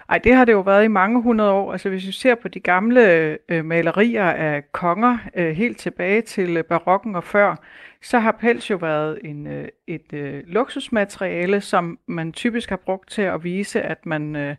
Ej, 0.09 0.18
det 0.18 0.35
har 0.35 0.44
det 0.44 0.52
jo 0.52 0.61
været 0.61 0.85
i 0.85 0.88
mange 0.88 1.22
hundrede 1.22 1.50
år. 1.50 1.72
Altså 1.72 1.88
hvis 1.88 2.06
vi 2.06 2.12
ser 2.12 2.35
på 2.35 2.48
de 2.48 2.61
gamle 2.61 3.37
øh, 3.48 3.64
malerier 3.64 4.30
af 4.30 4.62
konger 4.72 5.18
øh, 5.37 5.56
helt 5.56 5.78
tilbage 5.78 6.22
til 6.22 6.56
øh, 6.56 6.64
barokken 6.64 7.16
og 7.16 7.24
før, 7.24 7.56
så 8.02 8.18
har 8.18 8.32
pels 8.32 8.70
jo 8.70 8.76
været 8.76 9.18
en, 9.24 9.46
øh, 9.46 9.68
et 9.86 10.12
øh, 10.12 10.42
luksusmateriale, 10.46 11.60
som 11.60 11.98
man 12.06 12.32
typisk 12.32 12.68
har 12.68 12.76
brugt 12.76 13.10
til 13.10 13.22
at 13.22 13.44
vise, 13.44 13.82
at 13.82 14.06
man, 14.06 14.36
øh, 14.36 14.56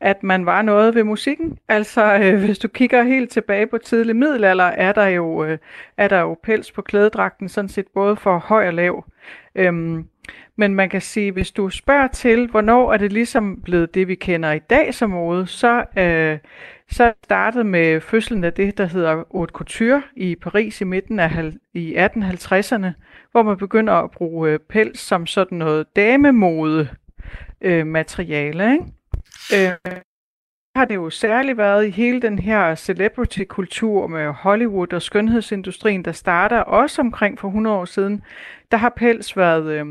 at 0.00 0.22
man 0.22 0.46
var 0.46 0.62
noget 0.62 0.94
ved 0.94 1.04
musikken. 1.04 1.58
Altså 1.68 2.18
øh, 2.22 2.44
hvis 2.44 2.58
du 2.58 2.68
kigger 2.68 3.02
helt 3.02 3.30
tilbage 3.30 3.66
på 3.66 3.78
tidlig 3.78 4.16
middelalder, 4.16 4.64
er 4.64 4.92
der 4.92 5.06
jo, 5.06 5.44
øh, 5.44 5.58
er 5.96 6.08
der 6.08 6.20
jo 6.20 6.36
pels 6.42 6.72
på 6.72 6.82
klædedragten, 6.82 7.48
sådan 7.48 7.68
set 7.68 7.86
både 7.94 8.16
for 8.16 8.38
høj 8.38 8.66
og 8.66 8.74
lav. 8.74 9.04
Øhm, 9.54 10.08
men 10.56 10.74
man 10.74 10.88
kan 10.88 11.00
sige, 11.00 11.32
hvis 11.32 11.50
du 11.50 11.70
spørger 11.70 12.08
til, 12.08 12.46
hvornår 12.46 12.92
er 12.92 12.96
det 12.96 13.12
ligesom 13.12 13.60
blevet 13.64 13.94
det, 13.94 14.08
vi 14.08 14.14
kender 14.14 14.52
i 14.52 14.58
dag 14.58 14.94
som 14.94 15.10
mode, 15.10 15.46
så, 15.46 15.84
øh, 15.98 16.38
så 16.90 17.12
startede 17.24 17.64
med 17.64 18.00
fødslen 18.00 18.44
af 18.44 18.52
det, 18.52 18.78
der 18.78 18.86
hedder 18.86 19.24
haute 19.32 19.52
couture 19.52 20.02
i 20.16 20.36
Paris 20.36 20.80
i 20.80 20.84
midten 20.84 21.20
af 21.20 21.52
i 21.74 21.94
1850'erne, 21.96 22.86
hvor 23.32 23.42
man 23.42 23.56
begynder 23.56 23.92
at 23.92 24.10
bruge 24.10 24.50
øh, 24.50 24.58
pels 24.58 25.00
som 25.00 25.26
sådan 25.26 25.58
noget 25.58 25.96
damemode 25.96 26.88
øh, 27.60 27.86
materiale. 27.86 28.72
Ikke? 28.72 29.70
Øh, 29.70 29.96
har 30.76 30.84
det 30.84 30.94
jo 30.94 31.10
særligt 31.10 31.58
været 31.58 31.86
i 31.86 31.90
hele 31.90 32.22
den 32.22 32.38
her 32.38 32.74
celebrity-kultur 32.74 34.06
med 34.06 34.32
Hollywood 34.32 34.92
og 34.92 35.02
skønhedsindustrien, 35.02 36.04
der 36.04 36.12
starter 36.12 36.60
også 36.60 37.00
omkring 37.00 37.38
for 37.38 37.48
100 37.48 37.76
år 37.76 37.84
siden. 37.84 38.22
Der 38.70 38.76
har 38.76 38.92
pels 38.96 39.36
været, 39.36 39.64
øh, 39.66 39.86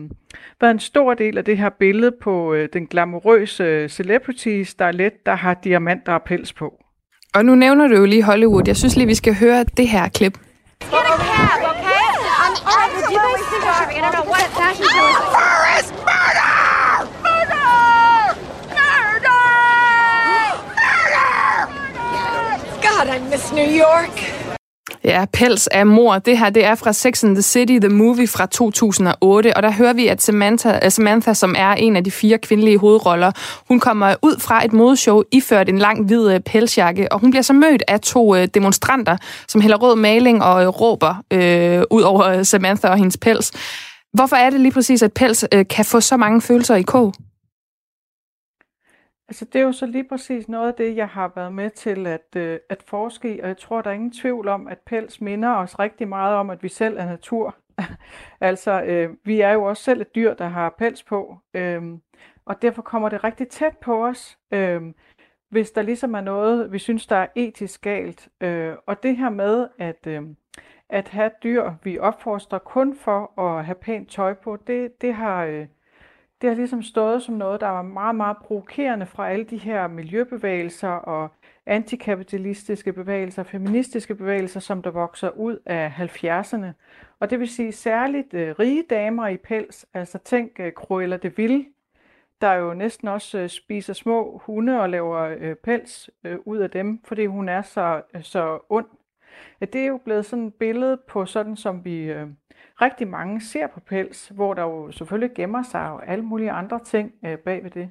været 0.62 0.72
en 0.72 0.80
stor 0.80 1.14
del 1.14 1.38
af 1.38 1.46
det 1.46 1.58
her 1.58 1.70
billede 1.70 2.12
på 2.22 2.54
øh, 2.54 2.70
den 2.74 2.88
glamourøse 2.88 3.90
celebrity 3.90 4.64
starlet, 4.64 5.26
der 5.26 5.36
har 5.36 5.54
diamanter 5.54 6.14
og 6.14 6.24
pels 6.24 6.54
på. 6.54 6.74
Og 7.36 7.46
nu 7.46 7.56
nævner 7.56 7.88
du 7.88 7.96
jo 7.96 8.06
lige 8.06 8.24
Hollywood. 8.24 8.64
Jeg 8.68 8.78
synes 8.78 8.96
lige, 8.96 9.08
vi 9.08 9.16
skal 9.16 9.36
høre 9.36 9.64
det 9.64 9.88
her 9.88 10.10
klip. 10.10 10.34
Get 10.34 10.94
a 10.94 11.18
cab, 11.18 11.60
okay? 11.72 12.04
Um, 12.44 12.54
all 12.68 12.78
right, 12.80 12.92
would 12.96 13.10
you 13.14 13.20
guys 13.28 13.42
think 13.52 13.64
I 13.64 13.74
should 13.78 13.90
be? 13.90 13.96
I 13.96 14.02
don't 14.02 14.16
know 14.18 14.26
what 14.34 14.48
fashion 14.60 14.88
show 14.94 15.06
is 15.12 15.18
First 15.36 16.23
I 23.18 23.20
miss 23.32 23.54
New 23.54 23.66
York. 23.66 24.34
Ja, 25.04 25.26
Pels 25.34 25.70
er 25.72 25.84
mor. 25.84 26.20
Det 26.20 26.38
her 26.38 26.50
det 26.50 26.66
er 26.66 26.76
fra 26.76 26.94
Sex 26.94 27.24
and 27.24 27.36
the 27.36 27.42
City, 27.42 27.78
The 27.80 27.90
Movie 27.90 28.28
fra 28.28 28.46
2008, 28.46 29.58
og 29.58 29.64
der 29.64 29.72
hører 29.72 29.94
vi, 29.94 30.08
at 30.08 30.22
Samantha, 30.22 30.80
øh, 30.86 30.92
Samantha, 30.92 31.34
som 31.34 31.56
er 31.58 31.72
en 31.72 31.96
af 31.96 32.04
de 32.04 32.12
fire 32.12 32.38
kvindelige 32.38 32.78
hovedroller, 32.78 33.32
hun 33.68 33.80
kommer 33.80 34.16
ud 34.22 34.40
fra 34.40 34.66
et 34.66 34.74
modeshow 34.74 35.22
iført 35.32 35.70
en 35.70 35.78
lang 35.78 36.06
hvid 36.06 36.32
øh, 36.34 36.40
pelsjakke, 36.40 37.12
og 37.12 37.20
hun 37.20 37.32
bliver 37.32 37.44
så 37.44 37.54
mødt 37.54 37.84
af 37.88 38.00
to 38.00 38.36
øh, 38.36 38.48
demonstranter, 38.54 39.18
som 39.48 39.62
hælder 39.62 39.78
rød 39.78 39.96
maling 39.96 40.44
og 40.44 40.82
råber 40.82 41.16
øh, 41.34 41.84
ud 41.92 42.02
over 42.02 42.44
Samantha 42.44 42.88
og 42.88 42.98
hendes 42.98 43.18
pels. 43.18 43.52
Hvorfor 44.14 44.36
er 44.36 44.50
det 44.50 44.60
lige 44.60 44.72
præcis, 44.72 45.02
at 45.02 45.14
pels 45.14 45.46
øh, 45.52 45.66
kan 45.70 45.86
få 45.86 46.02
så 46.02 46.18
mange 46.18 46.42
følelser 46.42 46.76
i 46.76 46.82
kog? 46.82 47.14
Altså 49.28 49.46
det 49.46 49.56
er 49.56 49.64
jo 49.64 49.72
så 49.72 49.86
lige 49.86 50.08
præcis 50.08 50.50
noget 50.50 50.68
af 50.68 50.74
det, 50.74 50.96
jeg 50.96 51.08
har 51.10 51.32
været 51.36 51.54
med 51.54 51.70
til 51.70 52.08
at, 52.08 52.36
øh, 52.36 52.60
at 52.70 52.84
forske 52.84 53.36
i, 53.36 53.40
og 53.40 53.48
jeg 53.48 53.58
tror, 53.58 53.82
der 53.82 53.90
er 53.90 53.94
ingen 53.94 54.12
tvivl 54.12 54.48
om, 54.48 54.68
at 54.68 54.80
pels 54.80 55.22
minder 55.22 55.56
os 55.56 55.80
rigtig 55.80 56.08
meget 56.08 56.36
om, 56.36 56.50
at 56.50 56.64
vi 56.64 56.70
selv 56.70 56.98
er 56.98 57.06
natur. 57.06 57.56
altså, 58.42 58.84
øh, 58.84 59.10
vi 59.24 59.42
er 59.42 59.52
jo 59.52 59.64
også 59.64 59.84
selv 59.84 60.02
et 60.02 60.16
dyr, 60.16 60.34
der 60.34 60.48
har 60.48 60.76
pels 60.78 61.04
på, 61.04 61.38
øh, 61.54 61.82
og 62.46 62.62
derfor 62.62 62.82
kommer 62.82 63.10
det 63.10 63.24
rigtig 63.24 63.48
tæt 63.48 63.78
på 63.78 64.06
os, 64.06 64.38
øh, 64.52 64.82
hvis 65.50 65.72
der 65.72 65.82
ligesom 65.82 66.14
er 66.14 66.22
noget, 66.22 66.72
vi 66.72 66.80
synes, 66.80 67.08
der 67.08 67.16
er 67.16 67.28
etisk 67.36 67.82
galt. 67.82 68.30
Øh, 68.42 68.76
og 68.86 69.04
det 69.04 69.18
her 69.18 69.30
med, 69.30 69.68
at, 69.80 70.08
øh, 70.08 70.22
at 70.90 71.08
have 71.08 71.32
dyr, 71.44 71.72
vi 71.84 72.00
opfostrer 72.00 72.60
kun 72.60 72.96
for 72.96 73.40
at 73.40 73.66
have 73.66 73.76
pænt 73.76 74.10
tøj 74.10 74.34
på, 74.34 74.58
det, 74.68 75.02
det 75.02 75.14
har... 75.14 75.46
Øh, 75.46 75.68
det 76.44 76.52
har 76.52 76.58
ligesom 76.58 76.84
stået 76.84 77.24
som 77.24 77.36
noget, 77.36 77.62
der 77.62 77.68
var 77.68 77.82
meget, 77.82 78.16
meget 78.16 78.38
provokerende 78.38 79.06
fra 79.06 79.30
alle 79.30 79.46
de 79.46 79.58
her 79.58 79.88
miljøbevægelser 79.88 80.90
og 80.90 81.30
antikapitalistiske 81.66 82.94
bevægelser, 82.94 83.44
feministiske 83.44 84.16
bevægelser, 84.16 84.60
som 84.60 84.82
der 84.82 84.92
vokser 84.92 85.30
ud 85.30 85.58
af 85.66 85.90
70'erne. 85.90 86.68
Og 87.20 87.30
det 87.30 87.40
vil 87.40 87.48
sige 87.50 87.72
særligt 87.72 88.34
øh, 88.34 88.56
rige 88.60 88.84
damer 88.90 89.28
i 89.28 89.38
pels, 89.38 89.86
altså 89.94 90.18
tænk 90.18 90.60
øh, 90.60 90.72
Cruella 90.72 91.18
de 91.18 91.36
Vil, 91.36 91.66
der 92.42 92.54
jo 92.54 92.74
næsten 92.74 93.08
også 93.08 93.40
øh, 93.40 93.50
spiser 93.50 93.94
små 93.94 94.42
hunde 94.46 94.82
og 94.82 94.90
laver 94.90 95.36
øh, 95.40 95.56
pels 95.56 96.10
øh, 96.24 96.38
ud 96.46 96.58
af 96.58 96.70
dem, 96.70 97.04
fordi 97.04 97.26
hun 97.26 97.50
er 97.50 97.62
så, 97.62 98.02
øh, 98.16 98.24
så 98.24 98.60
ond. 98.70 98.88
Ja, 99.62 99.66
det 99.66 99.82
er 99.82 99.88
jo 99.88 99.98
blevet 99.98 100.26
sådan 100.26 100.48
et 100.48 100.54
billede 100.54 100.98
på 101.08 101.26
sådan, 101.26 101.56
som 101.56 101.86
vi 101.86 101.98
øh, 101.98 102.28
rigtig 102.82 103.08
mange 103.08 103.42
ser 103.42 103.68
på 103.74 103.80
pels, 103.90 104.32
hvor 104.36 104.54
der 104.54 104.62
jo 104.62 104.92
selvfølgelig 104.92 105.30
gemmer 105.36 105.64
sig 105.72 105.82
og 105.92 106.08
alle 106.08 106.24
mulige 106.24 106.52
andre 106.52 106.80
ting 106.86 107.12
øh, 107.26 107.38
bag 107.38 107.64
ved 107.64 107.72
det. 107.72 107.90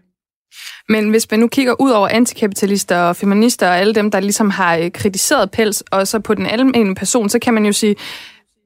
Men 0.89 1.11
hvis 1.11 1.31
man 1.31 1.41
nu 1.41 1.49
kigger 1.49 1.81
ud 1.81 1.91
over 1.91 2.09
antikapitalister 2.09 2.99
og 2.99 3.17
feminister 3.17 3.69
og 3.69 3.77
alle 3.79 3.95
dem, 3.95 4.11
der 4.11 4.21
ligesom 4.21 4.51
har 4.51 4.77
øh, 4.77 4.91
kritiseret 4.91 5.51
pels, 5.51 5.83
og 5.91 6.07
så 6.07 6.19
på 6.21 6.35
den 6.35 6.47
almindelige 6.47 6.95
person, 6.95 7.29
så 7.29 7.39
kan 7.39 7.55
man 7.55 7.67
jo 7.67 7.73
sige, 7.73 7.97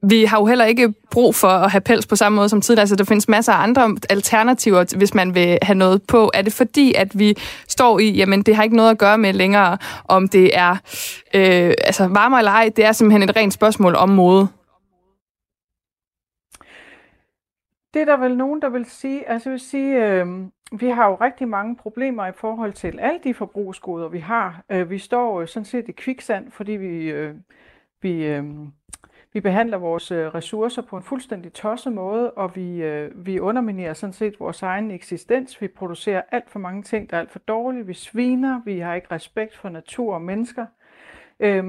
vi 0.03 0.23
har 0.23 0.39
jo 0.39 0.45
heller 0.45 0.65
ikke 0.65 0.93
brug 1.11 1.35
for 1.35 1.47
at 1.47 1.71
have 1.71 1.81
pels 1.81 2.05
på 2.05 2.15
samme 2.15 2.35
måde 2.35 2.49
som 2.49 2.61
tidligere. 2.61 2.81
Altså, 2.81 2.95
der 2.95 3.03
findes 3.03 3.27
masser 3.27 3.53
af 3.53 3.63
andre 3.63 3.95
alternativer, 4.09 4.95
hvis 4.97 5.13
man 5.13 5.35
vil 5.35 5.57
have 5.61 5.75
noget 5.75 6.01
på. 6.07 6.31
Er 6.33 6.41
det 6.41 6.53
fordi, 6.53 6.93
at 6.93 7.19
vi 7.19 7.37
står 7.67 7.99
i, 7.99 8.11
jamen 8.11 8.41
det 8.41 8.55
har 8.55 8.63
ikke 8.63 8.75
noget 8.75 8.91
at 8.91 8.97
gøre 8.97 9.17
med 9.17 9.33
længere, 9.33 9.77
om 10.05 10.27
det 10.27 10.57
er 10.57 10.71
øh, 11.33 11.73
altså 11.83 12.07
varmere 12.07 12.39
eller 12.39 12.51
ej. 12.51 12.69
Det 12.75 12.85
er 12.85 12.91
simpelthen 12.91 13.29
et 13.29 13.35
rent 13.35 13.53
spørgsmål 13.53 13.95
om 13.95 14.09
mode. 14.09 14.47
Det 17.97 18.01
er 18.01 18.05
der 18.05 18.17
vel 18.17 18.37
nogen, 18.37 18.61
der 18.61 18.69
vil 18.69 18.85
sige, 18.85 19.29
altså 19.29 19.49
jeg 19.49 19.51
vil 19.51 19.59
sige, 19.59 20.05
øh, 20.05 20.27
vi 20.79 20.89
har 20.89 21.07
jo 21.07 21.15
rigtig 21.15 21.47
mange 21.47 21.75
problemer 21.75 22.27
i 22.27 22.31
forhold 22.31 22.73
til 22.73 22.99
alle 22.99 23.19
de 23.23 23.33
forbrugsgoder, 23.33 24.07
vi 24.07 24.19
har. 24.19 24.63
Øh, 24.69 24.89
vi 24.89 24.97
står 24.97 25.41
øh, 25.41 25.47
sådan 25.47 25.65
set 25.65 25.89
i 25.89 25.91
kviksand, 25.91 26.51
fordi 26.51 26.71
vi, 26.71 27.11
øh, 27.11 27.35
vi, 28.01 28.25
øh, 28.25 28.45
vi 29.33 29.41
behandler 29.41 29.77
vores 29.77 30.11
øh, 30.11 30.35
ressourcer 30.35 30.81
på 30.81 30.97
en 30.97 31.03
fuldstændig 31.03 31.53
tosset 31.53 31.93
måde, 31.93 32.31
og 32.31 32.55
vi, 32.55 32.83
øh, 32.83 33.25
vi 33.25 33.39
underminerer 33.39 33.93
sådan 33.93 34.13
set 34.13 34.39
vores 34.39 34.63
egen 34.63 34.91
eksistens. 34.91 35.61
Vi 35.61 35.67
producerer 35.67 36.21
alt 36.31 36.49
for 36.49 36.59
mange 36.59 36.83
ting, 36.83 37.09
der 37.09 37.17
er 37.17 37.21
alt 37.21 37.31
for 37.31 37.39
dårlige. 37.39 37.85
Vi 37.85 37.93
sviner, 37.93 38.61
vi 38.65 38.79
har 38.79 38.95
ikke 38.95 39.11
respekt 39.11 39.57
for 39.57 39.69
natur 39.69 40.13
og 40.13 40.21
mennesker. 40.21 40.65
Øh, 41.39 41.65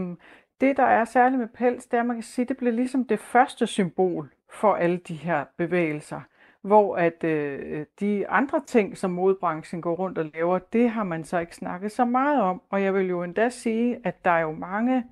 det, 0.60 0.76
der 0.76 0.86
er 0.86 1.04
særligt 1.04 1.40
med 1.40 1.48
pels, 1.48 1.86
det 1.86 1.96
er, 1.96 2.00
at 2.00 2.06
man 2.06 2.16
kan 2.16 2.22
sige, 2.22 2.44
det 2.44 2.56
bliver 2.56 2.72
ligesom 2.72 3.04
det 3.04 3.18
første 3.18 3.66
symbol 3.66 4.30
for 4.50 4.74
alle 4.74 4.96
de 4.96 5.14
her 5.14 5.44
bevægelser. 5.56 6.20
Hvor 6.62 6.96
at 6.96 7.24
øh, 7.24 7.86
de 8.00 8.28
andre 8.28 8.60
ting, 8.66 8.98
som 8.98 9.10
modebranchen 9.10 9.80
går 9.80 9.94
rundt 9.94 10.18
og 10.18 10.30
laver, 10.34 10.58
det 10.58 10.90
har 10.90 11.04
man 11.04 11.24
så 11.24 11.38
ikke 11.38 11.56
snakket 11.56 11.92
så 11.92 12.04
meget 12.04 12.42
om. 12.42 12.62
Og 12.70 12.82
jeg 12.82 12.94
vil 12.94 13.08
jo 13.08 13.22
endda 13.22 13.48
sige, 13.48 14.00
at 14.04 14.24
der 14.24 14.30
er 14.30 14.40
jo 14.40 14.52
mange 14.52 15.04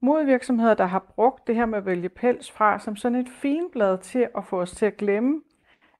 modevirksomheder, 0.00 0.74
der 0.74 0.84
har 0.84 0.98
brugt 0.98 1.46
det 1.46 1.54
her 1.54 1.66
med 1.66 1.78
at 1.78 1.86
vælge 1.86 2.08
pels 2.08 2.50
fra 2.50 2.78
som 2.78 2.96
sådan 2.96 3.18
et 3.18 3.28
finblad 3.28 3.98
til 3.98 4.28
at 4.36 4.44
få 4.44 4.60
os 4.60 4.70
til 4.70 4.86
at 4.86 4.96
glemme, 4.96 5.42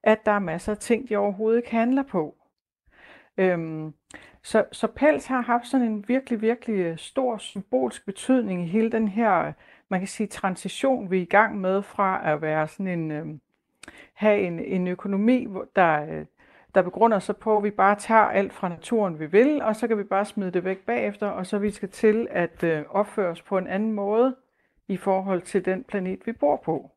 at 0.02 0.26
der 0.26 0.32
er 0.32 0.38
masser 0.38 0.72
af 0.72 0.78
ting, 0.78 1.08
de 1.08 1.16
overhovedet 1.16 1.58
ikke 1.58 1.70
handler 1.70 2.02
på. 2.02 2.36
Øhm, 3.36 3.94
så, 4.42 4.64
så 4.72 4.86
pels 4.86 5.26
har 5.26 5.40
haft 5.40 5.66
sådan 5.66 5.86
en 5.86 6.04
virkelig, 6.08 6.40
virkelig 6.40 6.74
øh, 6.74 6.98
stor 6.98 7.36
symbolsk 7.36 8.06
betydning 8.06 8.62
i 8.62 8.66
hele 8.66 8.92
den 8.92 9.08
her, 9.08 9.52
man 9.92 10.00
kan 10.00 10.08
sige, 10.08 10.26
transition, 10.26 11.10
vi 11.10 11.18
er 11.18 11.22
i 11.22 11.24
gang 11.24 11.60
med 11.60 11.82
fra 11.82 12.32
at 12.32 12.42
være 12.42 12.68
sådan 12.68 12.86
en, 12.86 13.10
øh, 13.10 13.26
have 14.12 14.40
en, 14.40 14.58
en 14.58 14.88
økonomi, 14.88 15.46
der, 15.76 16.04
øh, 16.04 16.24
der 16.74 16.82
begrunder 16.82 17.18
sig 17.18 17.36
på, 17.36 17.56
at 17.56 17.64
vi 17.64 17.70
bare 17.70 17.94
tager 17.94 18.20
alt 18.20 18.52
fra 18.52 18.68
naturen, 18.68 19.18
vi 19.18 19.26
vil, 19.26 19.62
og 19.62 19.76
så 19.76 19.88
kan 19.88 19.98
vi 19.98 20.02
bare 20.02 20.24
smide 20.24 20.50
det 20.50 20.64
væk 20.64 20.78
bagefter, 20.78 21.28
og 21.28 21.46
så 21.46 21.58
vi 21.58 21.70
skal 21.70 21.88
til 21.88 22.28
at 22.30 22.64
øh, 22.64 22.84
opføre 22.90 23.28
os 23.28 23.42
på 23.42 23.58
en 23.58 23.66
anden 23.66 23.92
måde 23.92 24.36
i 24.88 24.96
forhold 24.96 25.42
til 25.42 25.64
den 25.64 25.84
planet, 25.84 26.18
vi 26.26 26.32
bor 26.32 26.56
på. 26.56 26.90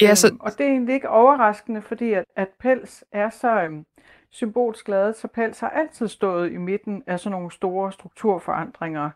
Ja, 0.00 0.14
så... 0.14 0.28
Øhm, 0.28 0.40
og 0.40 0.50
det 0.58 0.66
er 0.66 0.70
egentlig 0.70 0.94
ikke 0.94 1.08
overraskende, 1.08 1.82
fordi 1.82 2.12
at, 2.12 2.24
at 2.36 2.48
pels 2.58 3.04
er 3.12 3.30
så, 3.30 3.62
øhm, 3.62 3.86
symbolsk 4.30 4.88
lavet, 4.88 5.16
så 5.16 5.28
pels 5.28 5.60
har 5.60 5.70
altid 5.70 6.08
stået 6.08 6.52
i 6.52 6.56
midten 6.56 7.02
af 7.06 7.20
sådan 7.20 7.38
nogle 7.38 7.52
store 7.52 7.92
strukturforandringer 7.92 9.10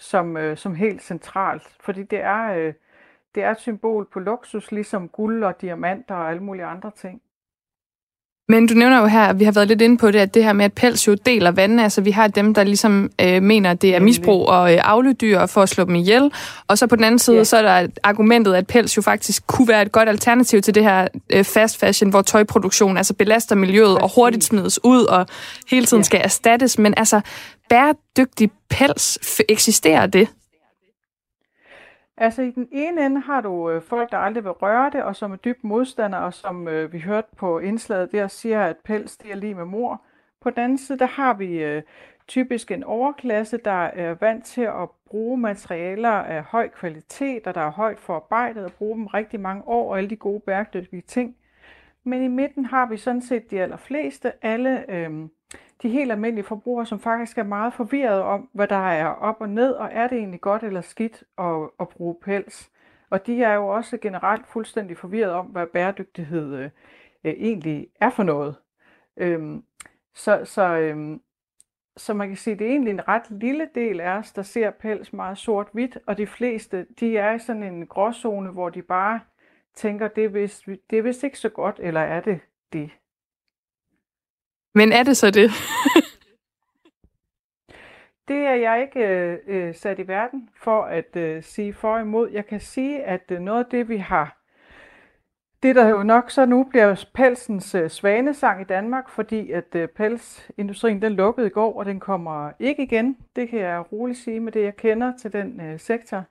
som, 0.00 0.36
øh, 0.36 0.56
som 0.56 0.74
helt 0.74 1.02
centralt. 1.02 1.62
Fordi 1.80 2.02
det 2.02 2.20
er, 2.20 2.52
øh, 2.52 2.72
det 3.34 3.42
er 3.42 3.50
et 3.50 3.60
symbol 3.60 4.08
på 4.12 4.20
luksus, 4.20 4.72
ligesom 4.72 5.08
guld 5.08 5.44
og 5.44 5.60
diamanter 5.60 6.14
og 6.14 6.30
alle 6.30 6.42
mulige 6.42 6.64
andre 6.64 6.90
ting. 7.00 7.22
Men 8.50 8.66
du 8.66 8.74
nævner 8.74 9.00
jo 9.00 9.06
her, 9.06 9.22
at 9.22 9.38
vi 9.38 9.44
har 9.44 9.52
været 9.52 9.68
lidt 9.68 9.82
inde 9.82 9.96
på 9.96 10.10
det, 10.10 10.18
at 10.18 10.34
det 10.34 10.44
her 10.44 10.52
med, 10.52 10.64
at 10.64 10.72
pels 10.72 11.06
jo 11.06 11.14
deler 11.14 11.50
vandene. 11.50 11.82
Altså 11.82 12.00
vi 12.00 12.10
har 12.10 12.28
dem, 12.28 12.54
der 12.54 12.64
ligesom 12.64 13.10
øh, 13.20 13.42
mener, 13.42 13.70
at 13.70 13.82
det 13.82 13.94
er 13.94 14.00
misbrug 14.00 14.48
og 14.48 14.72
øh, 14.72 14.80
afledyr 14.82 15.46
for 15.46 15.62
at 15.62 15.68
slå 15.68 15.84
dem 15.84 15.94
ihjel. 15.94 16.32
Og 16.68 16.78
så 16.78 16.86
på 16.86 16.96
den 16.96 17.04
anden 17.04 17.18
side, 17.18 17.36
ja. 17.36 17.44
så 17.44 17.56
er 17.56 17.62
der 17.62 17.88
argumentet, 18.02 18.54
at 18.54 18.66
pels 18.66 18.96
jo 18.96 19.02
faktisk 19.02 19.46
kunne 19.46 19.68
være 19.68 19.82
et 19.82 19.92
godt 19.92 20.08
alternativ 20.08 20.62
til 20.62 20.74
det 20.74 20.82
her 20.82 21.08
øh, 21.30 21.44
fast 21.44 21.80
fashion, 21.80 22.10
hvor 22.10 22.22
tøjproduktion 22.22 22.96
altså 22.96 23.14
belaster 23.14 23.56
miljøet 23.56 23.98
og 23.98 24.14
hurtigt 24.14 24.44
smides 24.44 24.84
ud 24.84 25.04
og 25.04 25.26
hele 25.70 25.86
tiden 25.86 26.00
ja. 26.00 26.04
skal 26.04 26.20
erstattes. 26.24 26.78
Men 26.78 26.94
altså, 26.96 27.20
bæredygtig 27.70 28.50
pels, 28.70 29.40
eksisterer 29.48 30.06
det? 30.06 30.28
Altså 32.16 32.42
i 32.42 32.50
den 32.50 32.68
ene 32.72 33.06
ende 33.06 33.20
har 33.20 33.40
du 33.40 33.70
øh, 33.70 33.82
folk, 33.82 34.10
der 34.10 34.18
aldrig 34.18 34.44
vil 34.44 34.52
røre 34.52 34.90
det, 34.90 35.02
og 35.02 35.16
som 35.16 35.32
er 35.32 35.36
dybt 35.36 35.64
modstandere, 35.64 36.24
og 36.24 36.34
som 36.34 36.68
øh, 36.68 36.92
vi 36.92 37.00
hørte 37.00 37.28
på 37.36 37.58
indslaget 37.58 38.12
der, 38.12 38.28
siger, 38.28 38.62
at 38.64 38.76
pels 38.84 39.16
det 39.16 39.30
er 39.30 39.36
lige 39.36 39.54
med 39.54 39.64
mor. 39.64 40.02
På 40.40 40.50
den 40.50 40.58
anden 40.58 40.78
side, 40.78 40.98
der 40.98 41.06
har 41.06 41.34
vi 41.34 41.62
øh, 41.62 41.82
typisk 42.28 42.70
en 42.70 42.84
overklasse, 42.84 43.58
der 43.64 43.84
er 43.84 44.14
vant 44.14 44.44
til 44.44 44.62
at 44.62 44.88
bruge 45.06 45.38
materialer 45.38 46.10
af 46.10 46.42
høj 46.42 46.68
kvalitet, 46.68 47.46
og 47.46 47.54
der 47.54 47.60
er 47.60 47.70
højt 47.70 48.00
forarbejdet, 48.00 48.64
og 48.64 48.72
bruge 48.72 48.96
dem 48.96 49.06
rigtig 49.06 49.40
mange 49.40 49.62
år, 49.68 49.90
og 49.90 49.98
alle 49.98 50.10
de 50.10 50.16
gode 50.16 50.40
bæredygtige 50.40 51.02
ting. 51.02 51.36
Men 52.04 52.22
i 52.22 52.28
midten 52.28 52.64
har 52.64 52.86
vi 52.86 52.96
sådan 52.96 53.22
set 53.22 53.50
de 53.50 53.60
allerfleste, 53.60 54.32
alle 54.44 54.90
øh, 54.90 55.28
de 55.82 55.88
helt 55.88 56.12
almindelige 56.12 56.44
forbrugere, 56.44 56.86
som 56.86 57.00
faktisk 57.00 57.38
er 57.38 57.42
meget 57.42 57.74
forvirret 57.74 58.22
om, 58.22 58.48
hvad 58.52 58.68
der 58.68 58.90
er 58.90 59.06
op 59.06 59.40
og 59.40 59.48
ned, 59.48 59.72
og 59.72 59.88
er 59.92 60.08
det 60.08 60.18
egentlig 60.18 60.40
godt 60.40 60.62
eller 60.62 60.80
skidt 60.80 61.24
at, 61.38 61.70
at 61.80 61.88
bruge 61.88 62.16
pels. 62.22 62.70
Og 63.10 63.26
de 63.26 63.42
er 63.42 63.54
jo 63.54 63.68
også 63.68 63.98
generelt 63.98 64.46
fuldstændig 64.46 64.96
forvirret 64.96 65.32
om, 65.32 65.46
hvad 65.46 65.66
bæredygtighed 65.66 66.54
øh, 66.54 66.70
øh, 67.24 67.32
egentlig 67.32 67.88
er 68.00 68.10
for 68.10 68.22
noget. 68.22 68.56
Øhm, 69.16 69.64
så, 70.14 70.40
så, 70.44 70.76
øhm, 70.76 71.20
så 71.96 72.14
man 72.14 72.28
kan 72.28 72.36
sige, 72.36 72.52
at 72.52 72.58
det 72.58 72.66
er 72.66 72.70
egentlig 72.70 72.90
en 72.90 73.08
ret 73.08 73.30
lille 73.30 73.68
del 73.74 74.00
af 74.00 74.18
os, 74.18 74.32
der 74.32 74.42
ser 74.42 74.70
pels 74.70 75.12
meget 75.12 75.38
sort-hvidt, 75.38 75.98
og 76.06 76.18
de 76.18 76.26
fleste, 76.26 76.86
de 77.00 77.16
er 77.16 77.32
i 77.34 77.38
sådan 77.38 77.62
en 77.62 77.86
gråzone, 77.86 78.50
hvor 78.50 78.68
de 78.68 78.82
bare 78.82 79.20
tænker, 79.74 80.08
det 80.08 80.24
er 80.24 80.28
vist, 80.28 80.66
det 80.90 80.98
er 80.98 81.02
vist 81.02 81.22
ikke 81.22 81.38
så 81.38 81.48
godt, 81.48 81.80
eller 81.82 82.00
er 82.00 82.20
det 82.20 82.40
det? 82.72 82.90
Men 84.74 84.92
er 84.92 85.02
det 85.02 85.16
så 85.16 85.30
det? 85.30 85.50
Det 88.28 88.38
er 88.38 88.54
jeg 88.54 88.82
ikke 88.82 89.08
øh, 89.08 89.38
øh, 89.46 89.74
sat 89.74 89.98
i 89.98 90.08
verden 90.08 90.48
for 90.56 90.82
at 90.82 91.16
øh, 91.16 91.42
sige 91.42 91.72
for 91.72 91.94
og 91.94 92.00
imod. 92.00 92.30
Jeg 92.30 92.46
kan 92.46 92.60
sige, 92.60 93.02
at 93.02 93.22
øh, 93.30 93.40
noget 93.40 93.64
af 93.64 93.70
det, 93.70 93.88
vi 93.88 93.96
har, 93.96 94.40
det 95.62 95.76
der 95.76 95.88
jo 95.88 96.02
nok 96.02 96.30
så 96.30 96.46
nu 96.46 96.64
bliver 96.64 97.04
pelsens 97.14 97.74
øh, 97.74 97.90
svanesang 97.90 98.60
i 98.60 98.64
Danmark, 98.64 99.08
fordi 99.08 99.50
at 99.50 99.74
øh, 99.74 99.88
pelsindustrien 99.88 101.02
den 101.02 101.12
lukkede 101.12 101.46
i 101.46 101.50
går, 101.50 101.78
og 101.78 101.84
den 101.84 102.00
kommer 102.00 102.52
ikke 102.58 102.82
igen. 102.82 103.16
Det 103.36 103.48
kan 103.48 103.58
jeg 103.58 103.92
roligt 103.92 104.18
sige 104.18 104.40
med 104.40 104.52
det, 104.52 104.62
jeg 104.62 104.76
kender 104.76 105.16
til 105.16 105.32
den 105.32 105.60
øh, 105.60 105.80
sektor. 105.80 106.24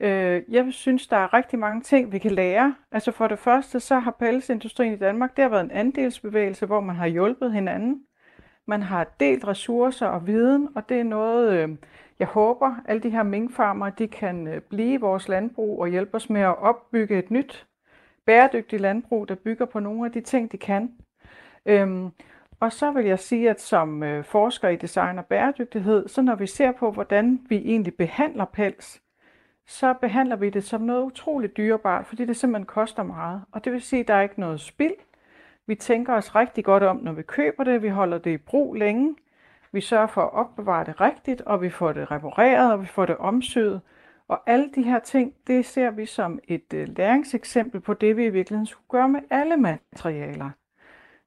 Øh, 0.00 0.42
jeg 0.48 0.66
synes, 0.70 1.06
der 1.06 1.16
er 1.16 1.34
rigtig 1.34 1.58
mange 1.58 1.80
ting, 1.80 2.12
vi 2.12 2.18
kan 2.18 2.30
lære. 2.30 2.74
Altså 2.92 3.12
for 3.12 3.28
det 3.28 3.38
første, 3.38 3.80
så 3.80 3.98
har 3.98 4.10
pelsindustrien 4.10 4.92
i 4.92 4.96
Danmark, 4.96 5.36
det 5.36 5.42
har 5.42 5.48
været 5.48 5.64
en 5.64 5.70
andelsbevægelse, 5.70 6.66
hvor 6.66 6.80
man 6.80 6.96
har 6.96 7.06
hjulpet 7.06 7.52
hinanden. 7.52 8.02
Man 8.66 8.82
har 8.82 9.06
delt 9.20 9.46
ressourcer 9.46 10.06
og 10.06 10.26
viden, 10.26 10.68
og 10.74 10.88
det 10.88 11.00
er 11.00 11.04
noget, 11.04 11.52
øh, 11.52 11.76
jeg 12.18 12.28
håber, 12.28 12.74
alle 12.88 13.02
de 13.02 13.10
her 13.10 13.22
minkfarmer, 13.22 13.90
de 13.90 14.08
kan 14.08 14.46
øh, 14.46 14.60
blive 14.60 14.92
i 14.92 14.96
vores 14.96 15.28
landbrug 15.28 15.80
og 15.80 15.88
hjælpe 15.88 16.14
os 16.14 16.30
med 16.30 16.40
at 16.40 16.58
opbygge 16.58 17.18
et 17.18 17.30
nyt 17.30 17.66
bæredygtigt 18.26 18.82
landbrug, 18.82 19.28
der 19.28 19.34
bygger 19.34 19.64
på 19.64 19.80
nogle 19.80 20.06
af 20.06 20.12
de 20.12 20.20
ting, 20.20 20.52
de 20.52 20.58
kan. 20.58 20.92
Øhm, 21.66 22.10
og 22.60 22.72
så 22.72 22.90
vil 22.90 23.04
jeg 23.04 23.18
sige, 23.18 23.50
at 23.50 23.60
som 23.60 24.02
øh, 24.02 24.24
forsker 24.24 24.68
i 24.68 24.76
design 24.76 25.18
og 25.18 25.26
bæredygtighed, 25.26 26.08
så 26.08 26.22
når 26.22 26.34
vi 26.34 26.46
ser 26.46 26.72
på, 26.72 26.90
hvordan 26.90 27.40
vi 27.48 27.56
egentlig 27.56 27.94
behandler 27.94 28.44
pels, 28.44 29.02
så 29.70 29.92
behandler 29.92 30.36
vi 30.36 30.50
det 30.50 30.64
som 30.64 30.80
noget 30.80 31.02
utroligt 31.02 31.56
dyrebart, 31.56 32.06
fordi 32.06 32.24
det 32.24 32.36
simpelthen 32.36 32.66
koster 32.66 33.02
meget. 33.02 33.42
Og 33.52 33.64
det 33.64 33.72
vil 33.72 33.82
sige, 33.82 34.00
at 34.00 34.08
der 34.08 34.14
er 34.14 34.22
ikke 34.22 34.40
noget 34.40 34.60
spild. 34.60 34.94
Vi 35.66 35.74
tænker 35.74 36.14
os 36.14 36.34
rigtig 36.34 36.64
godt 36.64 36.82
om, 36.82 36.96
når 36.96 37.12
vi 37.12 37.22
køber 37.22 37.64
det. 37.64 37.82
Vi 37.82 37.88
holder 37.88 38.18
det 38.18 38.30
i 38.30 38.36
brug 38.36 38.74
længe. 38.74 39.16
Vi 39.72 39.80
sørger 39.80 40.06
for 40.06 40.22
at 40.22 40.32
opbevare 40.32 40.84
det 40.84 41.00
rigtigt, 41.00 41.40
og 41.40 41.62
vi 41.62 41.70
får 41.70 41.92
det 41.92 42.10
repareret, 42.10 42.72
og 42.72 42.82
vi 42.82 42.86
får 42.86 43.06
det 43.06 43.16
omsyet. 43.16 43.80
Og 44.28 44.42
alle 44.46 44.70
de 44.74 44.82
her 44.82 44.98
ting, 44.98 45.34
det 45.46 45.66
ser 45.66 45.90
vi 45.90 46.06
som 46.06 46.38
et 46.44 46.74
øh, 46.74 46.88
læringseksempel 46.96 47.80
på 47.80 47.94
det, 47.94 48.16
vi 48.16 48.24
i 48.24 48.30
virkeligheden 48.30 48.66
skulle 48.66 48.88
gøre 48.88 49.08
med 49.08 49.20
alle 49.30 49.56
materialer. 49.56 50.50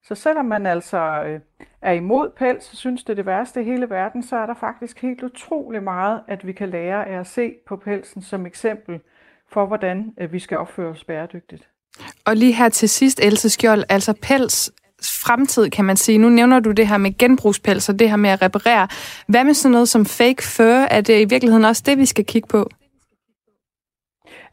Så 0.04 0.16
selvom 0.16 0.46
man 0.46 0.66
altså 0.66 1.24
øh, 1.26 1.40
er 1.82 1.92
imod 1.92 2.30
pels 2.38 2.72
og 2.72 2.78
synes, 2.78 3.04
det 3.04 3.10
er 3.10 3.16
det 3.16 3.26
værste 3.26 3.62
i 3.62 3.64
hele 3.64 3.90
verden, 3.90 4.24
så 4.24 4.36
er 4.36 4.46
der 4.46 4.54
faktisk 4.54 5.02
helt 5.02 5.24
utrolig 5.24 5.84
meget, 5.84 6.22
at 6.28 6.48
vi 6.48 6.52
kan 6.52 6.70
lære 6.70 7.08
af 7.08 7.20
at 7.20 7.28
se 7.28 7.54
på 7.68 7.76
pelsen 7.76 8.22
som 8.22 8.46
eksempel 8.46 9.00
for, 9.52 9.66
hvordan 9.66 10.14
øh, 10.22 10.34
vi 10.34 10.40
skal 10.40 10.58
opføre 10.58 10.90
os 10.90 11.04
bæredygtigt. 11.04 11.70
Og 12.26 12.36
lige 12.36 12.54
her 12.54 12.70
til 12.70 12.90
sidst, 12.90 13.20
Else 13.24 13.50
Skjold, 13.50 13.84
altså 13.90 14.14
pels 14.22 14.72
fremtid, 15.04 15.70
kan 15.70 15.86
man 15.86 15.98
sige. 15.98 16.18
Nu 16.18 16.30
nævner 16.30 16.60
du 16.60 16.72
det 16.72 16.88
her 16.88 16.98
med 16.98 17.18
genbrugspels 17.18 17.90
og 17.90 18.00
det 18.00 18.10
her 18.10 18.16
med 18.16 18.30
at 18.30 18.42
reparere. 18.42 18.88
Hvad 19.28 19.44
med 19.44 19.54
sådan 19.54 19.72
noget 19.72 19.90
som 19.90 20.06
fake 20.06 20.44
fur? 20.44 20.64
Er 20.64 21.02
det 21.02 21.22
i 21.22 21.26
virkeligheden 21.26 21.66
også 21.66 21.84
det, 21.86 21.98
vi 21.98 22.06
skal 22.06 22.26
kigge 22.26 22.48
på? 22.48 22.70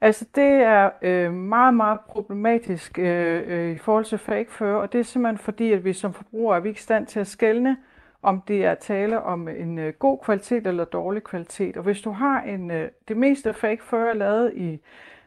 Altså 0.01 0.27
det 0.35 0.53
er 0.53 0.91
øh, 1.03 1.33
meget, 1.33 1.75
meget 1.75 2.01
problematisk 2.01 2.99
øh, 2.99 3.43
øh, 3.47 3.71
i 3.71 3.79
forhold 3.79 4.05
til 4.05 4.19
fake 4.19 4.51
fur, 4.53 4.67
og 4.67 4.93
det 4.93 4.99
er 4.99 5.05
simpelthen 5.05 5.39
fordi, 5.39 5.73
at 5.73 5.85
vi 5.85 5.93
som 5.93 6.13
forbrugere 6.13 6.57
er 6.57 6.61
vi 6.61 6.69
ikke 6.69 6.79
i 6.79 6.83
stand 6.83 7.07
til 7.07 7.21
at 7.21 7.27
skelne, 7.27 7.77
om 8.23 8.43
det 8.49 8.65
er 8.65 8.75
tale 8.75 9.23
om 9.23 9.49
en 9.49 9.79
øh, 9.79 9.93
god 9.93 10.19
kvalitet 10.19 10.67
eller 10.67 10.85
dårlig 10.85 11.23
kvalitet. 11.23 11.77
Og 11.77 11.83
hvis 11.83 12.01
du 12.01 12.11
har 12.11 12.43
en, 12.43 12.71
øh, 12.71 12.89
det 13.09 13.17
meste 13.17 13.49
af 13.49 13.55
fake 13.55 13.83
fur 13.83 13.99
er 13.99 14.15
lavet 14.15 14.53
i 14.55 14.81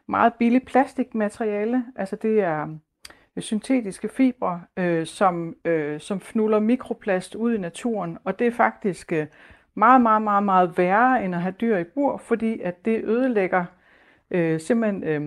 meget 0.08 0.34
billig 0.34 0.66
plastikmateriale, 0.66 1.86
altså 1.96 2.16
det 2.16 2.42
er 2.42 2.68
øh, 3.36 3.44
syntetiske 3.44 4.10
fibre, 4.10 4.62
øh, 4.78 5.06
som, 5.06 5.56
øh, 5.66 6.00
som 6.00 6.20
fnuller 6.20 6.60
mikroplast 6.60 7.36
ud 7.36 7.54
i 7.54 7.58
naturen, 7.58 8.18
og 8.24 8.40
det 8.40 8.48
er 8.48 8.52
faktisk 8.52 9.12
øh, 9.12 9.28
meget, 9.76 10.02
meget, 10.02 10.22
meget, 10.22 10.44
meget 10.44 10.78
værre 10.78 11.26
end 11.26 11.36
at 11.36 11.42
have 11.42 11.56
dyr 11.62 11.78
i 11.78 11.84
bur, 11.84 12.18
fordi 12.18 12.60
at 12.60 12.86
det 12.86 13.04
ødelægger 13.04 13.66
øh, 14.34 14.60
simpelthen 14.60 15.04
øh, 15.04 15.22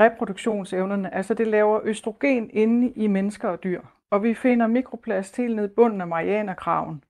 reproduktionsevnerne. 0.00 1.14
Altså 1.14 1.34
det 1.34 1.46
laver 1.46 1.80
østrogen 1.84 2.50
inde 2.52 2.92
i 2.96 3.06
mennesker 3.06 3.48
og 3.48 3.64
dyr. 3.64 3.80
Og 4.10 4.22
vi 4.22 4.34
finder 4.34 4.66
mikroplast 4.66 5.36
helt 5.36 5.56
ned 5.56 5.64
i 5.64 5.74
bunden 5.76 6.00
af 6.00 6.06
Marianerkraven. 6.06 7.04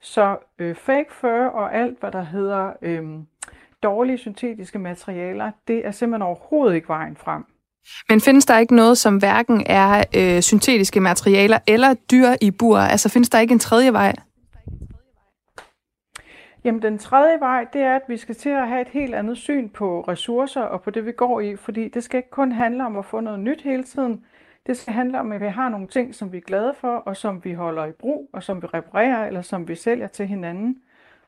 Så 0.00 0.36
øh, 0.58 0.74
fake 0.74 1.14
fur 1.20 1.28
og 1.28 1.74
alt, 1.74 2.00
hvad 2.00 2.12
der 2.12 2.22
hedder 2.22 2.72
øh, 2.82 3.04
dårlige 3.82 4.18
syntetiske 4.18 4.78
materialer, 4.78 5.50
det 5.68 5.86
er 5.86 5.90
simpelthen 5.90 6.22
overhovedet 6.22 6.74
ikke 6.74 6.88
vejen 6.88 7.16
frem. 7.16 7.44
Men 8.08 8.20
findes 8.20 8.46
der 8.46 8.58
ikke 8.58 8.76
noget, 8.76 8.98
som 8.98 9.16
hverken 9.16 9.62
er 9.66 10.04
øh, 10.16 10.42
syntetiske 10.42 11.00
materialer 11.00 11.58
eller 11.66 11.94
dyr 11.94 12.28
i 12.40 12.50
bur? 12.50 12.78
Altså 12.78 13.08
findes 13.08 13.30
der 13.30 13.38
ikke 13.38 13.52
en 13.52 13.58
tredje 13.58 13.92
vej? 13.92 14.12
Jamen 16.64 16.82
den 16.82 16.98
tredje 16.98 17.40
vej, 17.40 17.66
det 17.72 17.80
er, 17.80 17.96
at 17.96 18.02
vi 18.08 18.16
skal 18.16 18.34
til 18.34 18.50
at 18.50 18.68
have 18.68 18.80
et 18.80 18.88
helt 18.88 19.14
andet 19.14 19.38
syn 19.38 19.68
på 19.68 20.00
ressourcer 20.00 20.62
og 20.62 20.82
på 20.82 20.90
det, 20.90 21.06
vi 21.06 21.12
går 21.12 21.40
i, 21.40 21.56
fordi 21.56 21.88
det 21.88 22.04
skal 22.04 22.18
ikke 22.18 22.30
kun 22.30 22.52
handle 22.52 22.86
om 22.86 22.96
at 22.96 23.04
få 23.04 23.20
noget 23.20 23.40
nyt 23.40 23.62
hele 23.62 23.82
tiden. 23.82 24.24
Det 24.66 24.76
skal 24.76 24.94
handle 24.94 25.20
om, 25.20 25.32
at 25.32 25.40
vi 25.40 25.46
har 25.46 25.68
nogle 25.68 25.86
ting, 25.86 26.14
som 26.14 26.32
vi 26.32 26.36
er 26.36 26.40
glade 26.40 26.74
for, 26.74 26.96
og 26.96 27.16
som 27.16 27.44
vi 27.44 27.52
holder 27.52 27.84
i 27.84 27.92
brug, 27.92 28.30
og 28.32 28.42
som 28.42 28.62
vi 28.62 28.66
reparerer, 28.66 29.26
eller 29.26 29.42
som 29.42 29.68
vi 29.68 29.74
sælger 29.74 30.06
til 30.06 30.26
hinanden. 30.26 30.82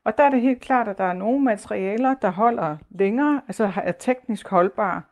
Og 0.04 0.18
der 0.18 0.24
er 0.24 0.30
det 0.30 0.40
helt 0.40 0.60
klart, 0.60 0.88
at 0.88 0.98
der 0.98 1.04
er 1.04 1.12
nogle 1.12 1.44
materialer, 1.44 2.14
der 2.14 2.30
holder 2.30 2.76
længere, 2.90 3.40
altså 3.48 3.72
er 3.84 3.92
teknisk 3.92 4.48
holdbare. 4.48 5.02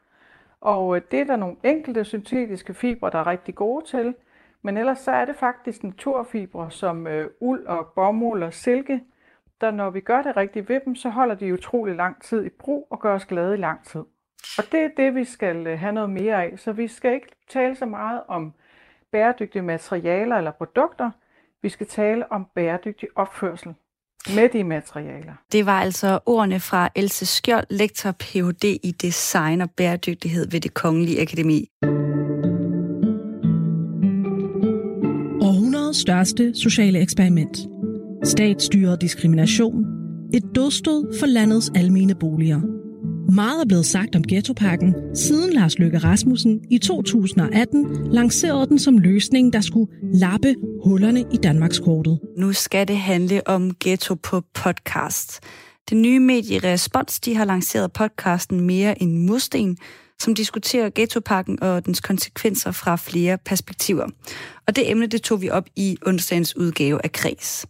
Og 0.60 0.96
øh, 0.96 1.02
det 1.10 1.20
er 1.20 1.24
der 1.24 1.36
nogle 1.36 1.56
enkelte 1.62 2.04
syntetiske 2.04 2.74
fibre, 2.74 3.10
der 3.10 3.18
er 3.18 3.26
rigtig 3.26 3.54
gode 3.54 3.84
til. 3.84 4.14
Men 4.62 4.76
ellers 4.76 4.98
så 4.98 5.10
er 5.10 5.24
det 5.24 5.36
faktisk 5.36 5.84
naturfibre 5.84 6.70
som 6.70 7.06
øh, 7.06 7.30
uld 7.40 7.66
og 7.66 7.86
bomuld 7.86 8.42
og 8.42 8.54
silke, 8.54 9.00
der 9.60 9.70
når 9.70 9.90
vi 9.90 10.00
gør 10.00 10.22
det 10.22 10.36
rigtigt 10.36 10.68
ved 10.68 10.80
dem, 10.84 10.94
så 10.94 11.08
holder 11.08 11.34
de 11.34 11.52
utrolig 11.52 11.96
lang 11.96 12.22
tid 12.22 12.44
i 12.44 12.48
brug 12.48 12.86
og 12.90 13.00
gør 13.00 13.14
os 13.14 13.24
glade 13.24 13.54
i 13.54 13.56
lang 13.56 13.84
tid. 13.84 14.00
Og 14.58 14.64
det 14.72 14.80
er 14.80 14.88
det, 14.96 15.14
vi 15.14 15.24
skal 15.24 15.66
øh, 15.66 15.78
have 15.78 15.92
noget 15.92 16.10
mere 16.10 16.44
af. 16.44 16.58
Så 16.58 16.72
vi 16.72 16.88
skal 16.88 17.14
ikke 17.14 17.28
tale 17.48 17.76
så 17.76 17.86
meget 17.86 18.20
om 18.28 18.52
bæredygtige 19.12 19.62
materialer 19.62 20.36
eller 20.36 20.50
produkter. 20.50 21.10
Vi 21.62 21.68
skal 21.68 21.86
tale 21.86 22.32
om 22.32 22.46
bæredygtig 22.54 23.08
opførsel 23.14 23.74
med 24.34 24.48
de 24.48 24.64
materialer. 24.64 25.32
Det 25.52 25.66
var 25.66 25.80
altså 25.80 26.18
ordene 26.26 26.60
fra 26.60 26.88
Else 26.96 27.26
Skjold, 27.26 27.66
lektor 27.70 28.12
Ph.D. 28.12 28.64
i 28.64 28.94
design 29.02 29.60
og 29.60 29.70
bæredygtighed 29.70 30.50
ved 30.50 30.60
det 30.60 30.74
Kongelige 30.74 31.22
Akademi. 31.22 31.68
Århundrede 35.42 35.78
århundredets 35.88 36.00
største 36.00 36.54
sociale 36.54 37.00
eksperiment. 37.00 37.58
Statsstyret 38.24 39.00
diskrimination. 39.00 39.84
Et 40.34 40.42
dødstød 40.54 41.18
for 41.20 41.26
landets 41.26 41.70
almene 41.74 42.14
boliger. 42.14 42.60
Meget 43.32 43.60
er 43.60 43.66
blevet 43.68 43.86
sagt 43.86 44.16
om 44.16 44.22
ghettopakken, 44.22 44.94
siden 45.14 45.52
Lars 45.52 45.78
Løkke 45.78 45.98
Rasmussen 45.98 46.60
i 46.70 46.78
2018 46.78 48.12
lancerede 48.12 48.66
den 48.66 48.78
som 48.78 48.98
løsning, 48.98 49.52
der 49.52 49.60
skulle 49.60 49.92
lappe 50.14 50.54
hullerne 50.84 51.24
i 51.32 51.36
Danmarks 51.36 51.78
kortet. 51.78 52.20
Nu 52.38 52.52
skal 52.52 52.88
det 52.88 52.96
handle 52.96 53.46
om 53.46 53.74
ghetto 53.80 54.14
på 54.14 54.42
podcast. 54.54 55.40
Det 55.90 55.96
nye 55.96 56.20
medie 56.20 56.58
Respons 56.58 57.20
de 57.20 57.34
har 57.34 57.44
lanceret 57.44 57.92
podcasten 57.92 58.60
Mere 58.60 59.02
end 59.02 59.18
Mursten, 59.18 59.76
som 60.22 60.34
diskuterer 60.34 60.90
ghettopakken 60.94 61.62
og 61.62 61.86
dens 61.86 62.00
konsekvenser 62.00 62.72
fra 62.72 62.96
flere 62.96 63.38
perspektiver. 63.38 64.06
Og 64.66 64.76
det 64.76 64.90
emne, 64.90 65.06
det 65.06 65.22
tog 65.22 65.42
vi 65.42 65.50
op 65.50 65.66
i 65.76 65.98
onsdagens 66.06 66.56
udgave 66.56 67.00
af 67.04 67.12
Kreds. 67.12 67.66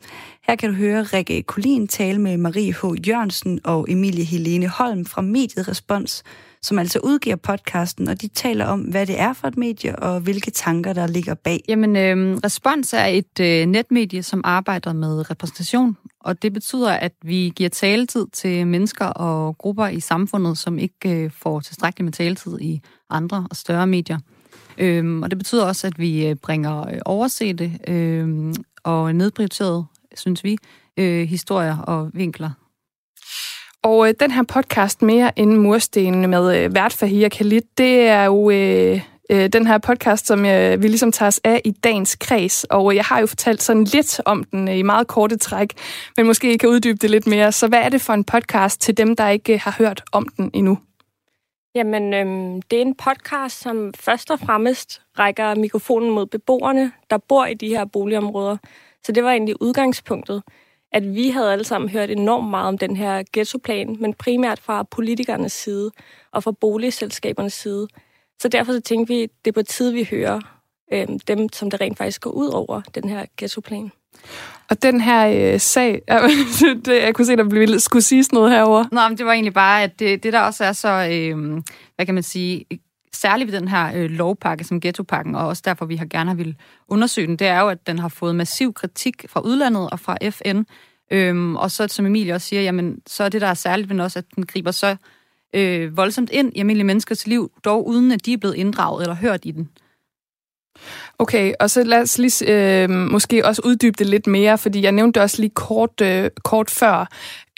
Her 0.46 0.56
kan 0.56 0.70
du 0.70 0.74
høre 0.76 1.02
Rikke 1.02 1.42
Kolin 1.42 1.88
tale 1.88 2.20
med 2.20 2.36
Marie 2.36 2.72
H. 2.72 3.08
Jørgensen 3.08 3.60
og 3.64 3.86
Emilie 3.90 4.24
Helene 4.24 4.68
Holm 4.68 5.04
fra 5.06 5.22
Mediet 5.22 5.68
Respons, 5.68 6.22
som 6.62 6.78
altså 6.78 6.98
udgiver 7.04 7.36
podcasten, 7.36 8.08
og 8.08 8.22
de 8.22 8.28
taler 8.28 8.66
om, 8.66 8.80
hvad 8.80 9.06
det 9.06 9.20
er 9.20 9.32
for 9.32 9.48
et 9.48 9.56
medie, 9.56 9.98
og 9.98 10.20
hvilke 10.20 10.50
tanker, 10.50 10.92
der 10.92 11.06
ligger 11.06 11.34
bag. 11.34 11.64
Jamen, 11.68 11.96
øh, 11.96 12.38
Respons 12.44 12.92
er 12.92 13.04
et 13.04 13.40
øh, 13.40 13.66
netmedie, 13.66 14.22
som 14.22 14.40
arbejder 14.44 14.92
med 14.92 15.30
repræsentation, 15.30 15.96
og 16.20 16.42
det 16.42 16.52
betyder, 16.52 16.92
at 16.92 17.12
vi 17.22 17.52
giver 17.56 17.70
taletid 17.70 18.26
til 18.32 18.66
mennesker 18.66 19.06
og 19.06 19.58
grupper 19.58 19.86
i 19.86 20.00
samfundet, 20.00 20.58
som 20.58 20.78
ikke 20.78 21.24
øh, 21.24 21.30
får 21.30 21.60
tilstrækkeligt 21.60 22.04
med 22.04 22.12
taletid 22.12 22.60
i 22.60 22.80
andre 23.10 23.46
og 23.50 23.56
større 23.56 23.86
medier. 23.86 24.18
Øhm, 24.78 25.22
og 25.22 25.30
det 25.30 25.38
betyder 25.38 25.64
også, 25.64 25.86
at 25.86 25.98
vi 25.98 26.26
øh, 26.26 26.36
bringer 26.36 26.88
øh, 26.88 26.98
oversete 27.04 27.72
øh, 27.88 28.54
og 28.82 29.14
nedprioriterede, 29.14 29.84
synes 30.16 30.44
vi, 30.44 30.58
øh, 30.96 31.28
historier 31.28 31.78
og 31.78 32.10
vinkler 32.14 32.50
og 33.88 34.08
øh, 34.08 34.14
den 34.20 34.30
her 34.30 34.42
podcast, 34.42 35.02
Mere 35.02 35.38
end 35.38 35.56
mursten 35.56 36.30
med 36.30 36.56
øh, 36.56 36.74
vært 36.74 36.92
Fahia 36.92 37.28
Khalid, 37.28 37.60
det 37.78 38.00
er 38.00 38.24
jo 38.24 38.50
øh, 38.50 39.00
øh, 39.30 39.48
den 39.48 39.66
her 39.66 39.78
podcast, 39.78 40.26
som 40.26 40.46
øh, 40.46 40.82
vi 40.82 40.88
ligesom 40.88 41.12
tager 41.12 41.26
os 41.26 41.40
af 41.44 41.60
i 41.64 41.70
dagens 41.70 42.16
kreds. 42.16 42.64
Og 42.64 42.92
øh, 42.92 42.96
jeg 42.96 43.04
har 43.04 43.20
jo 43.20 43.26
fortalt 43.26 43.62
sådan 43.62 43.84
lidt 43.84 44.20
om 44.24 44.44
den 44.44 44.68
øh, 44.68 44.78
i 44.78 44.82
meget 44.82 45.06
korte 45.06 45.36
træk, 45.36 45.74
men 46.16 46.26
måske 46.26 46.54
I 46.54 46.56
kan 46.56 46.68
uddybe 46.68 46.98
det 46.98 47.10
lidt 47.10 47.26
mere. 47.26 47.52
Så 47.52 47.68
hvad 47.68 47.78
er 47.78 47.88
det 47.88 48.00
for 48.00 48.12
en 48.12 48.24
podcast 48.24 48.80
til 48.80 48.96
dem, 48.96 49.16
der 49.16 49.28
ikke 49.28 49.52
øh, 49.52 49.60
har 49.62 49.74
hørt 49.78 50.02
om 50.12 50.26
den 50.36 50.50
endnu? 50.54 50.78
Jamen, 51.74 52.14
øhm, 52.14 52.62
det 52.62 52.76
er 52.76 52.82
en 52.82 52.94
podcast, 52.94 53.60
som 53.60 53.94
først 53.94 54.30
og 54.30 54.40
fremmest 54.40 55.02
rækker 55.18 55.54
mikrofonen 55.54 56.10
mod 56.10 56.26
beboerne, 56.26 56.92
der 57.10 57.18
bor 57.28 57.46
i 57.46 57.54
de 57.54 57.68
her 57.68 57.84
boligområder. 57.84 58.56
Så 59.04 59.12
det 59.12 59.24
var 59.24 59.30
egentlig 59.30 59.62
udgangspunktet, 59.62 60.42
at 60.92 61.14
vi 61.14 61.28
havde 61.28 61.52
alle 61.52 61.64
sammen 61.64 61.90
hørt 61.90 62.10
enormt 62.10 62.50
meget 62.50 62.68
om 62.68 62.78
den 62.78 62.96
her 62.96 63.22
ghettoplan, 63.32 63.96
men 64.00 64.14
primært 64.14 64.58
fra 64.58 64.82
politikernes 64.82 65.52
side 65.52 65.90
og 66.32 66.42
fra 66.42 66.52
boligselskabernes 66.52 67.52
side. 67.52 67.88
Så 68.42 68.48
derfor 68.48 68.72
så 68.72 68.80
tænkte 68.80 69.14
vi, 69.14 69.22
at 69.22 69.30
det 69.44 69.50
er 69.50 69.60
på 69.60 69.62
tide, 69.62 69.92
vi 69.92 70.08
hører 70.10 70.40
øhm, 70.92 71.18
dem, 71.18 71.52
som 71.52 71.70
det 71.70 71.80
rent 71.80 71.98
faktisk 71.98 72.20
går 72.20 72.30
ud 72.30 72.48
over 72.48 72.80
den 72.94 73.08
her 73.08 73.24
ghettoplan. 73.36 73.92
Og 74.70 74.82
den 74.82 75.00
her 75.00 75.52
øh, 75.54 75.60
sag, 75.60 76.02
det, 76.84 77.02
jeg 77.04 77.14
kunne 77.14 77.26
se, 77.26 77.36
der 77.36 77.48
blev, 77.48 77.78
skulle 77.78 78.02
siges 78.02 78.32
noget 78.32 78.50
herover. 78.50 78.84
Nå, 78.92 79.08
men 79.08 79.18
det 79.18 79.26
var 79.26 79.32
egentlig 79.32 79.54
bare, 79.54 79.82
at 79.82 79.98
det, 79.98 80.22
det 80.22 80.32
der 80.32 80.40
også 80.40 80.64
er 80.64 80.72
så, 80.72 80.88
øh, 80.88 81.62
hvad 81.96 82.06
kan 82.06 82.14
man 82.14 82.22
sige, 82.22 82.64
særligt 83.12 83.52
ved 83.52 83.60
den 83.60 83.68
her 83.68 83.92
øh, 83.94 84.10
lovpakke 84.10 84.64
som 84.64 84.80
ghettopakken, 84.80 85.34
og 85.34 85.46
også 85.46 85.62
derfor, 85.64 85.86
vi 85.86 85.96
har 85.96 86.06
gerne 86.06 86.36
vil 86.36 86.56
undersøge 86.88 87.26
den, 87.26 87.36
det 87.36 87.46
er 87.46 87.60
jo, 87.60 87.68
at 87.68 87.86
den 87.86 87.98
har 87.98 88.08
fået 88.08 88.36
massiv 88.36 88.72
kritik 88.72 89.24
fra 89.28 89.40
udlandet 89.40 89.90
og 89.90 90.00
fra 90.00 90.16
FN. 90.30 90.62
Øhm, 91.10 91.56
og 91.56 91.70
så, 91.70 91.88
som 91.88 92.06
Emilie 92.06 92.34
også 92.34 92.46
siger, 92.46 92.62
jamen, 92.62 93.00
så 93.06 93.24
er 93.24 93.28
det, 93.28 93.40
der 93.40 93.46
er 93.46 93.54
særligt 93.54 93.90
ved 93.90 94.00
også, 94.00 94.18
at 94.18 94.24
den 94.36 94.46
griber 94.46 94.70
så 94.70 94.96
øh, 95.54 95.96
voldsomt 95.96 96.30
ind 96.30 96.52
i 96.56 96.60
almindelige 96.60 96.86
menneskers 96.86 97.26
liv, 97.26 97.52
dog 97.64 97.88
uden 97.88 98.12
at 98.12 98.26
de 98.26 98.32
er 98.32 98.36
blevet 98.36 98.54
inddraget 98.54 99.02
eller 99.02 99.14
hørt 99.14 99.40
i 99.44 99.50
den. 99.50 99.68
Okay, 101.18 101.52
og 101.60 101.70
så 101.70 101.84
lad 101.84 102.00
os 102.00 102.18
lige 102.18 102.52
øh, 102.52 102.90
måske 102.90 103.46
også 103.46 103.62
uddybe 103.64 103.96
det 103.98 104.06
lidt 104.06 104.26
mere, 104.26 104.58
fordi 104.58 104.82
jeg 104.82 104.92
nævnte 104.92 105.22
også 105.22 105.40
lige 105.40 105.50
kort, 105.54 106.00
øh, 106.00 106.30
kort 106.44 106.70
før, 106.70 107.08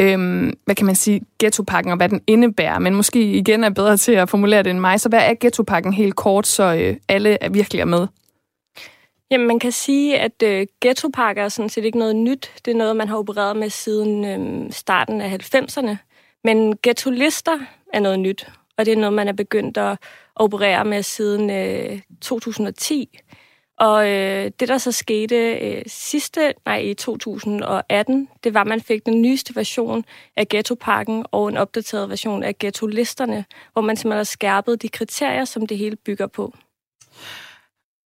øh, 0.00 0.52
hvad 0.64 0.74
kan 0.74 0.86
man 0.86 0.94
sige, 0.94 1.20
ghettopakken 1.38 1.92
og 1.92 1.96
hvad 1.96 2.08
den 2.08 2.20
indebærer, 2.26 2.78
men 2.78 2.94
måske 2.94 3.32
igen 3.32 3.64
er 3.64 3.70
bedre 3.70 3.96
til 3.96 4.12
at 4.12 4.28
formulere 4.28 4.62
det 4.62 4.70
end 4.70 4.78
mig. 4.78 5.00
Så 5.00 5.08
hvad 5.08 5.20
er 5.20 5.34
ghettopakken 5.40 5.92
helt 5.92 6.16
kort, 6.16 6.46
så 6.46 6.74
øh, 6.74 6.96
alle 7.08 7.38
er 7.40 7.48
virkelig 7.48 7.80
er 7.80 7.84
med? 7.84 8.06
Jamen, 9.30 9.46
man 9.46 9.58
kan 9.58 9.72
sige, 9.72 10.18
at 10.18 10.42
øh, 10.42 10.66
ghettopakker 10.80 11.44
er 11.44 11.48
sådan 11.48 11.68
set 11.68 11.84
ikke 11.84 11.98
noget 11.98 12.16
nyt. 12.16 12.52
Det 12.64 12.70
er 12.70 12.76
noget, 12.76 12.96
man 12.96 13.08
har 13.08 13.16
opereret 13.16 13.56
med 13.56 13.70
siden 13.70 14.24
øh, 14.24 14.72
starten 14.72 15.20
af 15.20 15.54
90'erne. 15.54 15.96
Men 16.44 16.76
ghettolister 16.82 17.58
er 17.92 18.00
noget 18.00 18.18
nyt, 18.18 18.46
og 18.80 18.86
det 18.86 18.92
er 18.92 18.96
noget, 18.96 19.12
man 19.12 19.28
er 19.28 19.32
begyndt 19.32 19.76
at 19.76 19.98
operere 20.36 20.84
med 20.84 21.02
siden 21.02 21.50
øh, 21.50 22.00
2010. 22.20 23.18
Og 23.78 24.08
øh, 24.08 24.50
det, 24.60 24.68
der 24.68 24.78
så 24.78 24.92
skete 24.92 25.36
øh, 25.36 25.82
sidste, 25.86 26.54
nej, 26.66 26.78
i 26.78 26.94
2018, 26.94 28.28
det 28.44 28.54
var, 28.54 28.60
at 28.60 28.66
man 28.66 28.80
fik 28.80 29.06
den 29.06 29.22
nyeste 29.22 29.56
version 29.56 30.04
af 30.36 30.48
ghettopakken 30.48 31.24
og 31.30 31.48
en 31.48 31.56
opdateret 31.56 32.10
version 32.10 32.42
af 32.42 32.58
ghetto-listerne, 32.58 33.44
hvor 33.72 33.82
man 33.82 33.96
simpelthen 33.96 34.16
har 34.16 34.24
skærpet 34.24 34.82
de 34.82 34.88
kriterier, 34.88 35.44
som 35.44 35.66
det 35.66 35.78
hele 35.78 35.96
bygger 35.96 36.26
på. 36.26 36.54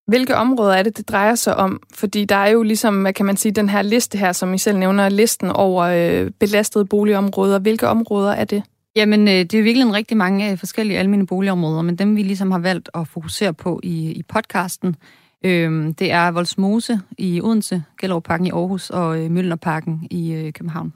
Hvilke 0.06 0.36
områder 0.36 0.74
er 0.74 0.82
det, 0.82 0.96
det 0.96 1.08
drejer 1.08 1.34
sig 1.34 1.56
om? 1.56 1.82
Fordi 1.94 2.24
der 2.24 2.36
er 2.36 2.48
jo 2.48 2.62
ligesom, 2.62 3.02
hvad 3.02 3.12
kan 3.12 3.26
man 3.26 3.36
sige, 3.36 3.52
den 3.52 3.68
her 3.68 3.82
liste 3.82 4.18
her, 4.18 4.32
som 4.32 4.54
I 4.54 4.58
selv 4.58 4.78
nævner, 4.78 5.08
listen 5.08 5.50
over 5.50 5.82
øh, 5.84 6.30
belastede 6.30 6.84
boligområder. 6.84 7.58
Hvilke 7.58 7.88
områder 7.88 8.32
er 8.32 8.44
det? 8.44 8.62
Jamen, 8.97 9.28
øh, 9.28 9.34
det 9.34 9.55
er 9.55 9.59
jo 9.59 9.64
virkelig 9.64 9.82
en 9.82 9.95
rigtig 9.95 10.16
mange 10.16 10.51
øh, 10.51 10.59
forskellige 10.59 10.99
almindelige 10.99 11.26
boligområder, 11.26 11.82
men 11.82 11.97
dem 11.97 12.16
vi 12.16 12.22
ligesom 12.22 12.51
har 12.51 12.59
valgt 12.59 12.90
at 12.95 13.09
fokusere 13.09 13.55
på 13.55 13.80
i, 13.82 14.12
i 14.12 14.22
podcasten, 14.22 14.97
øh, 15.45 15.95
det 15.99 16.12
er 16.12 16.30
Voldsmose 16.30 17.01
i 17.18 17.40
Odense, 17.40 17.82
Gellerup-parken 18.01 18.47
i 18.47 18.51
Aarhus 18.51 18.90
og 18.90 19.20
øh, 19.20 19.30
Møllerparken 19.30 20.07
i 20.11 20.32
øh, 20.32 20.53
København. 20.53 20.92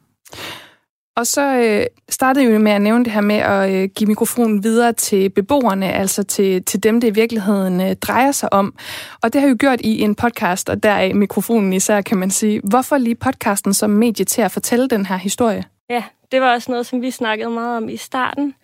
Og 1.17 1.27
så 1.27 1.57
øh, 1.57 1.87
startede 2.09 2.45
jeg 2.45 2.55
jo 2.55 2.59
med 2.59 2.73
at 2.73 2.83
nævne 2.83 3.05
det 3.05 3.13
her 3.13 3.21
med 3.21 3.37
at 3.37 3.75
øh, 3.75 3.89
give 3.97 4.09
mikrofonen 4.09 4.63
videre 4.63 4.93
til 4.93 5.31
beboerne, 5.31 5.93
altså 5.93 6.23
til, 6.23 6.65
til 6.65 6.83
dem, 6.83 7.01
det 7.01 7.09
i 7.09 7.15
virkeligheden 7.15 7.81
øh, 7.81 7.97
drejer 7.97 8.33
sig 8.33 8.53
om. 8.53 8.75
Og 9.23 9.33
det 9.33 9.41
har 9.41 9.49
jeg 9.49 9.53
jo 9.53 9.57
gjort 9.61 9.81
i 9.81 10.01
en 10.01 10.15
podcast, 10.15 10.69
og 10.69 10.83
der 10.83 10.91
er 10.91 11.15
mikrofonen 11.15 11.73
især, 11.73 12.01
kan 12.01 12.19
man 12.19 12.31
sige. 12.31 12.61
Hvorfor 12.65 12.99
lige 12.99 13.15
podcasten 13.15 13.75
som 13.75 13.91
medie 13.91 14.25
til 14.25 14.43
at 14.43 14.51
fortælle 14.51 14.89
den 14.89 15.07
her 15.07 15.17
historie? 15.17 15.65
Ja, 15.91 16.03
det 16.33 16.41
var 16.41 16.53
også 16.53 16.71
noget, 16.71 16.87
som 16.87 17.03
vi 17.03 17.11
snakkede 17.11 17.51
meget 17.51 17.77
om 17.77 17.89
i 17.89 17.97
starten. 17.97 18.55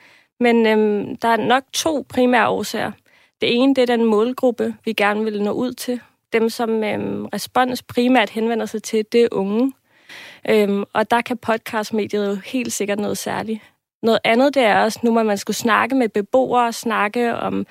Men 0.40 0.66
øhm, 0.66 1.16
der 1.16 1.28
er 1.28 1.36
nok 1.36 1.62
to 1.72 2.06
primære 2.08 2.48
årsager. 2.48 2.92
Det 3.40 3.56
ene, 3.56 3.74
det 3.74 3.82
er 3.82 3.96
den 3.96 4.04
målgruppe, 4.04 4.74
vi 4.84 4.92
gerne 4.92 5.24
vil 5.24 5.42
nå 5.42 5.50
ud 5.50 5.72
til. 5.72 6.00
Dem, 6.32 6.50
som 6.50 6.84
øhm, 6.84 7.24
respons 7.24 7.82
primært 7.82 8.30
henvender 8.30 8.66
sig 8.66 8.82
til, 8.82 9.04
det 9.12 9.22
er 9.22 9.28
unge. 9.32 9.72
Øhm, 10.48 10.84
og 10.92 11.10
der 11.10 11.20
kan 11.20 11.36
podcastmediet 11.36 12.28
jo 12.28 12.34
helt 12.44 12.72
sikkert 12.72 12.98
noget 12.98 13.18
særligt. 13.18 13.60
Noget 14.02 14.18
andet, 14.24 14.54
det 14.54 14.62
er 14.62 14.80
også, 14.80 14.98
nu 15.02 15.12
hvor 15.12 15.22
man 15.22 15.38
skulle 15.38 15.56
snakke 15.56 15.94
med 15.94 16.08
beboere, 16.08 16.72
snakke 16.72 17.34
om 17.34 17.66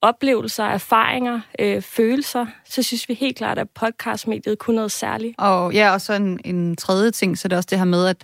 oplevelser, 0.00 0.64
erfaringer, 0.64 1.40
øh, 1.58 1.82
følelser, 1.82 2.46
så 2.64 2.82
synes 2.82 3.08
vi 3.08 3.14
helt 3.14 3.36
klart, 3.36 3.58
at 3.58 3.70
podcastmediet 3.70 4.58
kunne 4.58 4.76
noget 4.76 4.92
særligt. 4.92 5.34
Og 5.38 5.72
ja, 5.72 5.92
og 5.92 6.00
så 6.00 6.12
en, 6.12 6.40
en 6.44 6.76
tredje 6.76 7.10
ting, 7.10 7.38
så 7.38 7.48
det 7.48 7.52
er 7.52 7.56
også 7.56 7.68
det 7.70 7.78
her 7.78 7.84
med, 7.84 8.06
at 8.06 8.16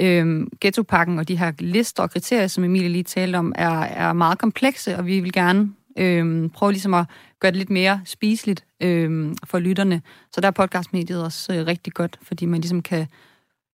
øhm, 0.00 0.48
ghettopakken 0.60 1.18
og 1.18 1.28
de 1.28 1.38
her 1.38 1.52
lister 1.58 2.02
og 2.02 2.10
kriterier, 2.10 2.46
som 2.46 2.64
Emilie 2.64 2.88
lige 2.88 3.02
talte 3.02 3.36
om, 3.36 3.52
er, 3.56 3.80
er 3.80 4.12
meget 4.12 4.38
komplekse, 4.38 4.96
og 4.96 5.06
vi 5.06 5.20
vil 5.20 5.32
gerne 5.32 5.68
øhm, 5.98 6.50
prøve 6.50 6.72
ligesom 6.72 6.94
at 6.94 7.04
gøre 7.40 7.52
det 7.52 7.58
lidt 7.58 7.70
mere 7.70 8.00
spiseligt 8.04 8.64
øhm, 8.80 9.36
for 9.44 9.58
lytterne. 9.58 10.02
Så 10.32 10.40
der 10.40 10.46
er 10.46 10.52
podcastmediet 10.52 11.24
også 11.24 11.54
øh, 11.54 11.66
rigtig 11.66 11.92
godt, 11.92 12.18
fordi 12.22 12.46
man 12.46 12.60
ligesom 12.60 12.82
kan 12.82 13.06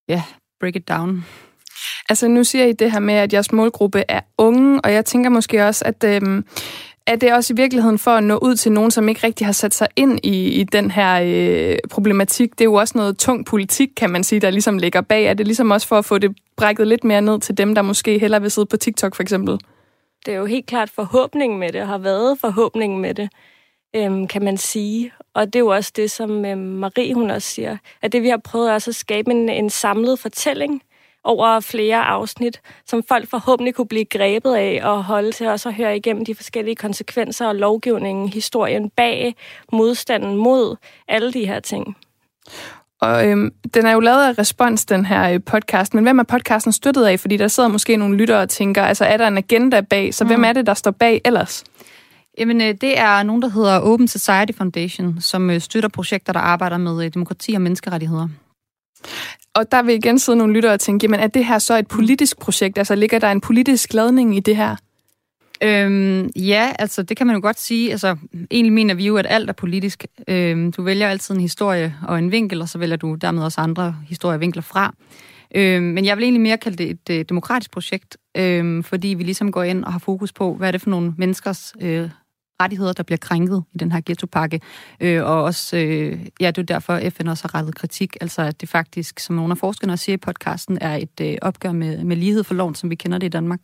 ja, 0.09 0.23
break 0.61 0.77
it 0.77 0.89
down. 0.89 1.25
Altså 2.09 2.29
nu 2.29 2.45
siger 2.45 2.65
I 2.65 2.73
det 2.73 2.93
her 2.93 2.99
med, 2.99 3.15
at 3.15 3.33
jeres 3.33 3.53
målgruppe 3.53 4.05
er 4.09 4.21
unge, 4.39 4.81
og 4.81 4.93
jeg 4.93 5.05
tænker 5.05 5.31
måske 5.31 5.67
også, 5.67 5.85
at 5.85 6.05
øhm, 6.05 6.45
er 7.11 7.17
det 7.17 7.33
også 7.33 7.53
i 7.55 7.57
virkeligheden 7.57 7.99
for 7.99 8.11
at 8.11 8.25
nå 8.25 8.37
ud 8.37 8.57
til 8.57 8.73
nogen, 8.73 8.91
som 8.91 9.09
ikke 9.09 9.27
rigtig 9.27 9.47
har 9.47 9.53
sat 9.53 9.75
sig 9.75 9.89
ind 9.97 10.21
i, 10.23 10.49
i 10.49 10.65
den 10.65 10.91
her 10.91 11.21
øh, 11.25 11.79
problematik? 11.91 12.51
Det 12.53 12.61
er 12.61 12.65
jo 12.65 12.75
også 12.75 12.99
noget 12.99 13.19
tung 13.19 13.47
politik, 13.47 13.89
kan 13.97 14.11
man 14.11 14.25
sige, 14.25 14.41
der 14.41 14.51
ligesom 14.51 14.79
ligger 14.79 15.01
bag. 15.01 15.25
Er 15.25 15.35
det 15.35 15.47
ligesom 15.47 15.71
også 15.71 15.89
for 15.89 15.99
at 15.99 16.05
få 16.05 16.19
det 16.19 16.37
brækket 16.57 16.87
lidt 16.87 17.05
mere 17.05 17.23
ned 17.23 17.41
til 17.41 17.59
dem, 17.59 17.75
der 17.75 17.83
måske 17.83 18.19
hellere 18.19 18.41
vil 18.41 18.51
sidde 18.51 18.67
på 18.67 18.77
TikTok 18.77 19.15
for 19.15 19.23
eksempel? 19.23 19.59
Det 20.27 20.35
er 20.35 20.39
jo 20.39 20.45
helt 20.45 20.67
klart 20.67 20.91
forhåbningen 20.91 21.59
med 21.59 21.73
det, 21.73 21.81
og 21.83 21.89
har 21.89 21.99
været 21.99 22.39
forhåbningen 22.41 23.01
med 23.01 23.15
det, 23.15 23.29
øhm, 23.97 24.27
kan 24.27 24.45
man 24.45 24.57
sige. 24.57 25.13
Og 25.35 25.47
det 25.47 25.55
er 25.55 25.61
jo 25.61 25.69
også 25.69 25.93
det, 25.97 26.11
som 26.11 26.45
øhm, 26.45 26.61
Marie 26.61 27.15
hun 27.15 27.31
også 27.31 27.49
siger, 27.49 27.77
at 28.03 28.13
det 28.13 28.23
vi 28.23 28.29
har 28.29 28.41
prøvet 28.45 28.71
er 28.71 28.75
også 28.75 28.91
at 28.91 28.95
skabe 28.95 29.31
en, 29.31 29.49
en 29.49 29.71
samlet 29.71 30.19
fortælling 30.19 30.83
over 31.25 31.61
flere 31.61 32.05
afsnit, 32.05 32.61
som 32.87 33.03
folk 33.09 33.31
forhåbentlig 33.31 33.75
kunne 33.75 33.89
blive 33.89 34.05
grebet 34.05 34.55
af 34.55 34.81
og 34.83 35.05
holde 35.05 35.33
til 35.33 35.49
også 35.49 35.69
at 35.69 35.75
høre 35.75 35.97
igennem 35.97 36.25
de 36.25 36.35
forskellige 36.35 36.77
konsekvenser 36.77 37.47
og 37.47 37.55
lovgivningen, 37.55 38.29
historien 38.29 38.91
bag, 38.91 39.35
modstanden 39.73 40.37
mod 40.37 40.77
alle 41.09 41.33
de 41.33 41.47
her 41.47 41.61
ting. 41.61 41.97
Og 43.01 43.29
øhm, 43.29 43.51
den 43.75 43.87
er 43.87 43.93
jo 43.93 44.01
lavet 44.01 44.29
af 44.29 44.39
Respons, 44.39 44.85
den 44.85 45.07
her 45.07 45.33
øh, 45.33 45.41
podcast, 45.47 45.95
men 45.95 46.05
hvem 46.05 46.19
er 46.19 46.23
podcasten 46.23 46.73
støttet 46.73 47.05
af? 47.05 47.21
Fordi 47.21 47.37
der 47.37 47.49
sidder 47.49 47.69
måske 47.69 47.97
nogle 47.97 48.17
lyttere 48.17 48.41
og 48.41 48.49
tænker, 48.49 48.83
altså 48.83 49.05
er 49.05 49.17
der 49.17 49.29
en 49.29 49.39
agenda 49.39 49.81
bag, 49.81 50.15
så 50.15 50.25
mm. 50.25 50.29
hvem 50.29 50.45
er 50.45 50.53
det, 50.53 50.67
der 50.67 50.75
står 50.75 50.91
bag 50.91 51.21
ellers? 51.25 51.65
Jamen, 52.39 52.61
øh, 52.61 52.75
det 52.81 52.99
er 52.99 53.23
nogen, 53.23 53.43
der 53.43 53.49
hedder 53.49 53.81
Open 53.81 54.09
Society 54.09 54.53
Foundation, 54.57 55.21
som 55.21 55.51
øh, 55.51 55.61
støtter 55.61 55.89
projekter, 55.89 56.33
der 56.33 56.41
arbejder 56.41 56.79
med 56.79 57.05
øh, 57.05 57.15
demokrati 57.15 57.55
og 57.55 57.63
menneskerettigheder. 57.63 58.29
Og 59.55 59.73
der 59.73 59.83
vil 59.83 59.95
igen 59.95 60.19
sidde 60.19 60.39
nogle 60.39 60.53
lyttere 60.53 60.73
og 60.73 60.81
tænke, 60.81 61.05
jamen 61.05 61.21
er 61.21 61.27
det 61.27 61.45
her 61.45 61.59
så 61.59 61.79
et 61.79 61.89
politisk 61.89 62.39
projekt? 62.39 62.79
Altså 62.79 62.95
ligger 62.95 63.19
der 63.19 63.31
en 63.31 63.41
politisk 63.41 63.95
ladning 63.95 64.37
i 64.37 64.41
det 64.41 64.57
her? 64.57 64.77
Øhm, 65.63 66.31
ja, 66.37 66.73
altså 66.79 67.03
det 67.03 67.17
kan 67.17 67.27
man 67.27 67.37
jo 67.37 67.43
godt 67.43 67.61
sige. 67.61 67.91
Altså, 67.91 68.17
egentlig 68.51 68.73
mener 68.73 68.95
vi 68.95 69.07
jo, 69.07 69.17
at 69.17 69.27
alt 69.29 69.49
er 69.51 69.53
politisk. 69.53 70.05
Øhm, 70.29 70.73
du 70.73 70.83
vælger 70.83 71.09
altid 71.09 71.35
en 71.35 71.41
historie 71.41 71.95
og 72.09 72.19
en 72.19 72.33
vinkel, 72.33 72.63
og 72.63 72.69
så 72.69 72.79
vælger 72.79 72.97
du 72.97 73.15
dermed 73.15 73.43
også 73.43 73.61
andre 73.61 73.97
historievinkler 74.09 74.63
fra. 74.63 74.95
Øhm, 75.55 75.85
men 75.85 76.05
jeg 76.05 76.17
vil 76.17 76.23
egentlig 76.23 76.41
mere 76.41 76.59
kalde 76.59 76.77
det 76.77 76.91
et 76.91 77.19
øh, 77.19 77.25
demokratisk 77.29 77.71
projekt, 77.71 78.17
øhm, 78.37 78.83
fordi 78.83 79.09
vi 79.09 79.23
ligesom 79.23 79.53
går 79.53 79.63
ind 79.63 79.85
og 79.85 79.93
har 79.93 79.99
fokus 79.99 80.33
på, 80.33 80.55
hvad 80.55 80.69
er 80.69 80.73
det 80.73 80.81
for 80.81 80.91
nogle 80.91 81.15
menneskers 81.19 81.75
øh, 81.81 82.09
rettigheder, 82.61 82.93
der 82.93 83.03
bliver 83.03 83.19
krænket 83.19 83.65
i 83.75 83.79
den 83.79 83.93
her 83.93 84.01
ghettopakke. 84.07 84.61
Øh, 85.01 85.25
og 85.25 85.43
også, 85.43 85.77
øh, 85.77 86.19
ja, 86.41 86.47
det 86.47 86.59
er 86.59 86.63
derfor, 86.63 87.01
FN 87.11 87.29
også 87.29 87.45
har 87.45 87.55
rettet 87.55 87.75
kritik, 87.75 88.17
altså 88.21 88.43
at 88.43 88.61
det 88.61 88.69
faktisk, 88.69 89.21
som 89.21 89.37
nogle 89.37 89.51
af 89.51 89.59
forskerne 89.59 89.93
også 89.93 90.05
siger 90.05 90.15
i 90.15 90.17
podcasten, 90.17 90.79
er 90.81 90.97
et 90.97 91.21
øh, 91.21 91.37
opgør 91.43 91.73
med, 91.73 92.05
med 92.05 92.17
lighed 92.17 92.45
for 92.45 92.55
loven, 92.55 92.75
som 92.75 92.91
vi 92.91 92.95
kender 92.95 93.19
det 93.19 93.27
i 93.27 93.31
Danmark. 93.31 93.61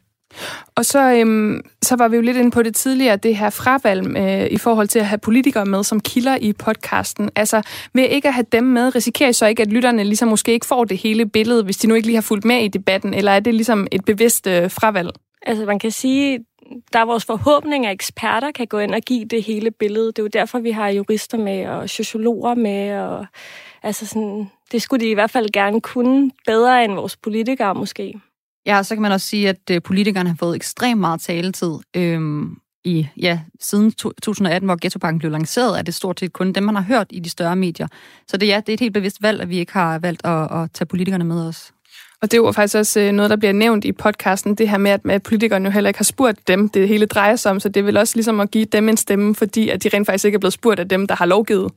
Og 0.75 0.85
så, 0.85 1.13
øhm, 1.13 1.61
så 1.83 1.97
var 1.97 2.09
vi 2.09 2.17
jo 2.17 2.23
lidt 2.23 2.37
inde 2.37 2.51
på 2.51 2.63
det 2.63 2.75
tidligere, 2.75 3.17
det 3.17 3.37
her 3.37 3.51
fravalg 3.51 4.17
øh, 4.17 4.47
i 4.51 4.59
forhold 4.59 4.89
til 4.89 4.99
at 4.99 5.07
have 5.07 5.19
politikere 5.19 5.67
med 5.67 5.85
som 5.85 6.01
kilder 6.01 6.37
i 6.41 6.53
podcasten. 6.53 7.31
Altså, 7.37 7.63
ved 7.95 8.03
ikke 8.03 8.29
at 8.29 8.35
have 8.35 8.47
dem 8.53 8.65
med, 8.65 8.95
risikerer 8.95 9.29
I 9.29 9.33
så 9.33 9.47
ikke, 9.47 9.63
at 9.63 9.69
lytterne 9.69 10.05
ligesom 10.05 10.29
måske 10.29 10.53
ikke 10.53 10.67
får 10.67 10.85
det 10.85 10.99
hele 10.99 11.27
billede, 11.27 11.65
hvis 11.65 11.77
de 11.77 11.89
nu 11.89 11.95
ikke 11.95 12.09
lige 12.09 12.17
har 12.17 12.23
fulgt 12.23 12.45
med 12.45 12.65
i 12.65 12.69
debatten, 12.69 13.15
eller 13.15 13.33
er 13.33 13.41
det 13.41 13.55
ligesom 13.55 13.87
et 13.93 14.05
bevidst 14.05 14.47
øh, 14.47 14.71
fravalg? 14.71 15.11
Altså 15.43 15.65
man 15.65 15.79
kan 15.79 15.91
sige, 15.91 16.39
der 16.93 16.99
er 16.99 17.05
vores 17.05 17.25
forhåbning, 17.25 17.87
at 17.87 17.93
eksperter 17.93 18.51
kan 18.51 18.67
gå 18.67 18.79
ind 18.79 18.95
og 18.95 19.01
give 19.01 19.25
det 19.25 19.43
hele 19.43 19.71
billede. 19.71 20.07
Det 20.07 20.19
er 20.19 20.23
jo 20.23 20.29
derfor, 20.29 20.59
vi 20.59 20.71
har 20.71 20.89
jurister 20.89 21.39
med 21.39 21.67
og 21.67 21.91
sociologer 21.91 22.55
med. 22.55 22.99
Og, 22.99 23.27
altså 23.83 24.07
sådan, 24.07 24.51
det 24.73 24.83
skulle 24.83 25.05
de 25.05 25.11
i 25.11 25.15
hvert 25.15 25.31
fald 25.31 25.53
gerne 25.53 25.81
kunne 25.81 26.31
bedre 26.47 26.85
end 26.85 26.95
vores 26.95 27.17
politikere 27.17 27.75
måske. 27.75 28.21
Ja, 28.67 28.83
så 28.83 28.95
kan 28.95 29.03
man 29.03 29.13
også 29.13 29.27
sige, 29.27 29.49
at 29.49 29.71
øh, 29.71 29.83
politikerne 29.83 30.29
har 30.29 30.37
fået 30.37 30.57
ekstremt 30.57 31.01
meget 31.01 31.21
taletid. 31.21 31.75
Øhm, 31.97 32.57
i, 32.87 33.09
ja, 33.17 33.41
siden 33.61 33.93
2018, 33.93 34.67
hvor 34.67 34.77
Ghettopakken 34.81 35.19
blev 35.19 35.31
lanceret, 35.31 35.79
er 35.79 35.83
det 35.83 35.95
stort 35.95 36.21
set 36.21 36.33
kun 36.33 36.53
dem, 36.53 36.63
man 36.63 36.75
har 36.75 36.83
hørt 36.83 37.07
i 37.11 37.21
de 37.21 37.31
større 37.31 37.57
medier. 37.57 37.89
Så 38.29 38.37
det, 38.37 38.49
ja, 38.49 38.61
det 38.61 38.69
er 38.69 38.75
et 38.75 38.81
helt 38.81 38.95
bevidst 38.95 39.23
valg, 39.23 39.41
at 39.41 39.49
vi 39.49 39.59
ikke 39.59 39.73
har 39.73 39.99
valgt 39.99 40.27
at, 40.27 40.63
at 40.63 40.73
tage 40.73 40.87
politikerne 40.87 41.25
med 41.25 41.49
os. 41.49 41.73
Og 42.23 42.31
det 42.31 42.35
er 42.35 42.43
jo 42.43 42.53
faktisk 42.53 42.77
også 42.77 43.01
øh, 43.01 43.13
noget, 43.13 43.31
der 43.31 43.37
bliver 43.37 43.53
nævnt 43.53 43.85
i 43.85 43.93
podcasten, 43.93 44.55
det 44.55 44.69
her 44.69 44.79
med, 44.79 44.91
at, 44.91 45.01
at 45.09 45.23
politikerne 45.23 45.65
jo 45.65 45.71
heller 45.71 45.89
ikke 45.89 45.99
har 45.99 46.05
spurgt 46.05 46.49
dem, 46.49 46.69
det 46.69 46.89
hele 46.89 47.07
drejer 47.07 47.37
sig 47.37 47.51
om, 47.51 47.61
så 47.61 47.69
det 47.69 47.87
vil 47.87 47.97
også 47.97 48.17
ligesom 48.17 48.41
at 48.41 48.51
give 48.51 48.65
dem 48.65 48.89
en 48.89 48.97
stemme, 48.97 49.35
fordi 49.35 49.69
at 49.69 49.83
de 49.83 49.89
rent 49.95 50.07
faktisk 50.07 50.25
ikke 50.25 50.37
er 50.37 50.41
blevet 50.41 50.53
spurgt 50.53 50.81
af 50.81 50.89
dem, 50.89 51.07
der 51.07 51.15
har 51.15 51.27
lovgivet. 51.27 51.73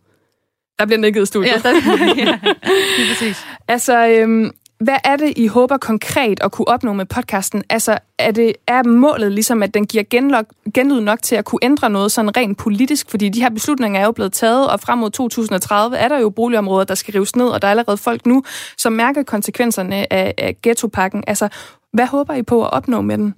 Der 0.79 0.85
bliver 0.85 0.99
nikket 0.99 1.21
i 1.21 1.25
studiet. 1.25 1.51
Ja, 1.51 1.69
der, 1.69 1.75
ja 2.25 2.39
lige 2.97 3.09
præcis. 3.09 3.45
altså, 3.67 4.07
øhm, 4.07 4.51
hvad 4.79 4.97
er 5.03 5.15
det, 5.15 5.33
I 5.35 5.47
håber 5.47 5.77
konkret 5.77 6.39
at 6.43 6.51
kunne 6.51 6.67
opnå 6.67 6.93
med 6.93 7.05
podcasten? 7.05 7.63
Altså, 7.69 7.97
er, 8.19 8.31
det, 8.31 8.53
er 8.67 8.83
målet 8.83 9.31
ligesom, 9.31 9.63
at 9.63 9.73
den 9.73 9.87
giver 9.87 10.03
genlog, 10.03 10.45
genlyd 10.73 11.01
nok 11.01 11.21
til 11.21 11.35
at 11.35 11.45
kunne 11.45 11.59
ændre 11.61 11.89
noget 11.89 12.11
sådan 12.11 12.37
rent 12.37 12.57
politisk? 12.57 13.09
Fordi 13.09 13.29
de 13.29 13.41
her 13.41 13.49
beslutninger 13.49 13.99
er 13.99 14.05
jo 14.05 14.11
blevet 14.11 14.33
taget, 14.33 14.69
og 14.69 14.79
frem 14.79 14.97
mod 14.97 15.09
2030 15.09 15.97
er 15.97 16.07
der 16.07 16.19
jo 16.19 16.29
boligområder, 16.29 16.83
der 16.83 16.95
skal 16.95 17.11
rives 17.11 17.35
ned, 17.35 17.47
og 17.47 17.61
der 17.61 17.67
er 17.67 17.71
allerede 17.71 17.97
folk 17.97 18.25
nu, 18.25 18.43
som 18.77 18.93
mærker 18.93 19.23
konsekvenserne 19.23 20.13
af, 20.13 20.33
af 20.37 20.57
ghettopakken. 20.63 21.23
Altså, 21.27 21.49
hvad 21.93 22.07
håber 22.07 22.33
I 22.33 22.43
på 22.43 22.63
at 22.63 22.73
opnå 22.73 23.01
med 23.01 23.17
den? 23.17 23.35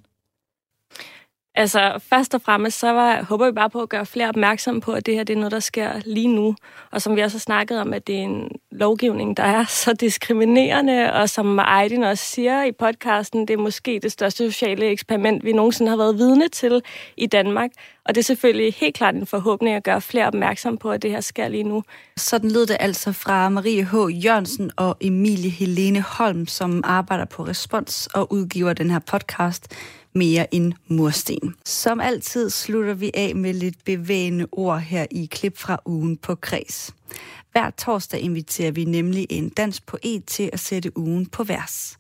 Altså, 1.56 2.00
først 2.10 2.34
og 2.34 2.42
fremmest, 2.42 2.80
så 2.80 2.92
var, 2.92 3.24
håber 3.24 3.46
vi 3.46 3.52
bare 3.52 3.70
på 3.70 3.82
at 3.82 3.90
gøre 3.90 4.06
flere 4.06 4.30
opmærksom 4.30 4.82
på, 4.82 4.92
at 4.92 5.06
det 5.06 5.16
her 5.16 5.24
det 5.24 5.34
er 5.34 5.38
noget, 5.38 5.52
der 5.52 5.60
sker 5.60 5.92
lige 6.06 6.28
nu. 6.28 6.56
Og 6.92 7.02
som 7.02 7.16
vi 7.16 7.22
også 7.22 7.38
har 7.38 7.40
snakket 7.40 7.82
om, 7.82 7.94
at 7.94 8.08
det 8.08 8.16
er 8.16 8.24
en 8.24 8.50
lovgivning, 8.72 9.38
der 9.38 9.44
er 9.44 9.66
så 9.66 9.94
diskriminerende, 9.94 11.14
og 11.14 11.30
som 11.30 11.60
Aydin 11.60 12.04
også 12.04 12.26
siger 12.26 12.64
i 12.64 12.72
podcasten, 12.72 13.48
det 13.48 13.54
er 13.54 13.58
måske 13.58 14.00
det 14.04 14.12
største 14.12 14.52
sociale 14.52 14.86
eksperiment, 14.86 15.44
vi 15.44 15.54
nogensinde 15.54 15.90
har 15.90 15.98
været 15.98 16.18
vidne 16.18 16.48
til 16.48 16.82
i 17.18 17.28
Danmark. 17.28 17.70
Og 18.06 18.16
det 18.16 18.22
er 18.22 18.26
selvfølgelig 18.26 18.74
helt 18.74 18.96
klart 18.96 19.16
en 19.16 19.26
forhåbning 19.26 19.76
at 19.76 19.84
gøre 19.84 20.02
flere 20.02 20.28
opmærksom 20.28 20.78
på, 20.78 20.92
at 20.92 21.02
det 21.02 21.12
her 21.12 21.22
sker 21.22 21.48
lige 21.48 21.64
nu. 21.64 21.84
Sådan 22.18 22.52
lød 22.52 22.66
det 22.66 22.78
altså 22.80 23.12
fra 23.12 23.50
Marie 23.50 23.84
H. 23.84 24.26
Jørgensen 24.26 24.72
og 24.78 24.98
Emilie 25.02 25.50
Helene 25.50 26.02
Holm, 26.02 26.48
som 26.48 26.82
arbejder 26.84 27.26
på 27.26 27.44
Respons 27.44 28.08
og 28.14 28.34
udgiver 28.34 28.74
den 28.74 28.90
her 28.90 29.00
podcast 29.00 29.76
mere 30.14 30.56
end 30.56 30.74
mursten. 30.88 31.56
Som 31.66 32.00
altid 32.00 32.50
slutter 32.50 32.94
vi 32.94 33.12
af 33.14 33.36
med 33.36 33.54
lidt 33.54 33.86
bevægende 33.86 34.48
ord 34.52 34.80
her 34.80 35.06
i 35.12 35.26
klip 35.32 35.58
fra 35.58 35.82
ugen 35.86 36.18
på 36.18 36.36
Kreds. 36.36 36.96
Hver 37.52 37.70
torsdag 37.70 38.20
inviterer 38.20 38.72
vi 38.72 38.86
nemlig 38.86 39.28
en 39.30 39.50
dansk 39.50 39.86
poet 39.86 40.26
til 40.28 40.50
at 40.54 40.60
sætte 40.60 40.98
ugen 40.98 41.26
på 41.26 41.44
vers. 41.44 41.98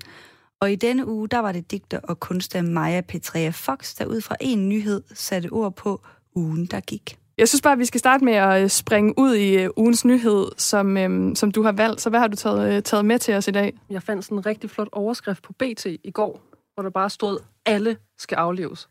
Og 0.59 0.71
i 0.71 0.75
denne 0.75 1.07
uge, 1.07 1.27
der 1.27 1.39
var 1.39 1.51
det 1.51 1.71
digter 1.71 1.99
og 2.03 2.19
kunstner 2.19 2.61
Maja 2.61 3.01
Petrea 3.01 3.49
Fox, 3.49 3.95
der 3.95 4.05
ud 4.05 4.21
fra 4.21 4.35
en 4.39 4.69
nyhed 4.69 5.01
satte 5.13 5.49
ord 5.51 5.75
på 5.75 6.01
ugen, 6.35 6.65
der 6.65 6.79
gik. 6.79 7.17
Jeg 7.37 7.47
synes 7.47 7.61
bare, 7.61 7.73
at 7.73 7.79
vi 7.79 7.85
skal 7.85 7.99
starte 7.99 8.25
med 8.25 8.33
at 8.33 8.63
øh, 8.63 8.69
springe 8.69 9.13
ud 9.17 9.35
i 9.35 9.57
øh, 9.57 9.69
ugens 9.77 10.05
nyhed, 10.05 10.45
som, 10.57 10.97
øhm, 10.97 11.35
som 11.35 11.51
du 11.51 11.63
har 11.63 11.71
valgt. 11.71 12.01
Så 12.01 12.09
hvad 12.09 12.19
har 12.19 12.27
du 12.27 12.35
taget, 12.35 12.73
øh, 12.73 12.83
taget 12.83 13.05
med 13.05 13.19
til 13.19 13.33
os 13.33 13.47
i 13.47 13.51
dag? 13.51 13.73
Jeg 13.89 14.03
fandt 14.03 14.25
sådan 14.25 14.37
en 14.37 14.45
rigtig 14.45 14.69
flot 14.69 14.89
overskrift 14.91 15.43
på 15.43 15.53
BT 15.53 15.85
i 15.85 16.11
går, 16.13 16.41
hvor 16.73 16.83
der 16.83 16.89
bare 16.89 17.09
stod, 17.09 17.39
alle 17.65 17.97
skal 18.17 18.35
afleves. 18.35 18.89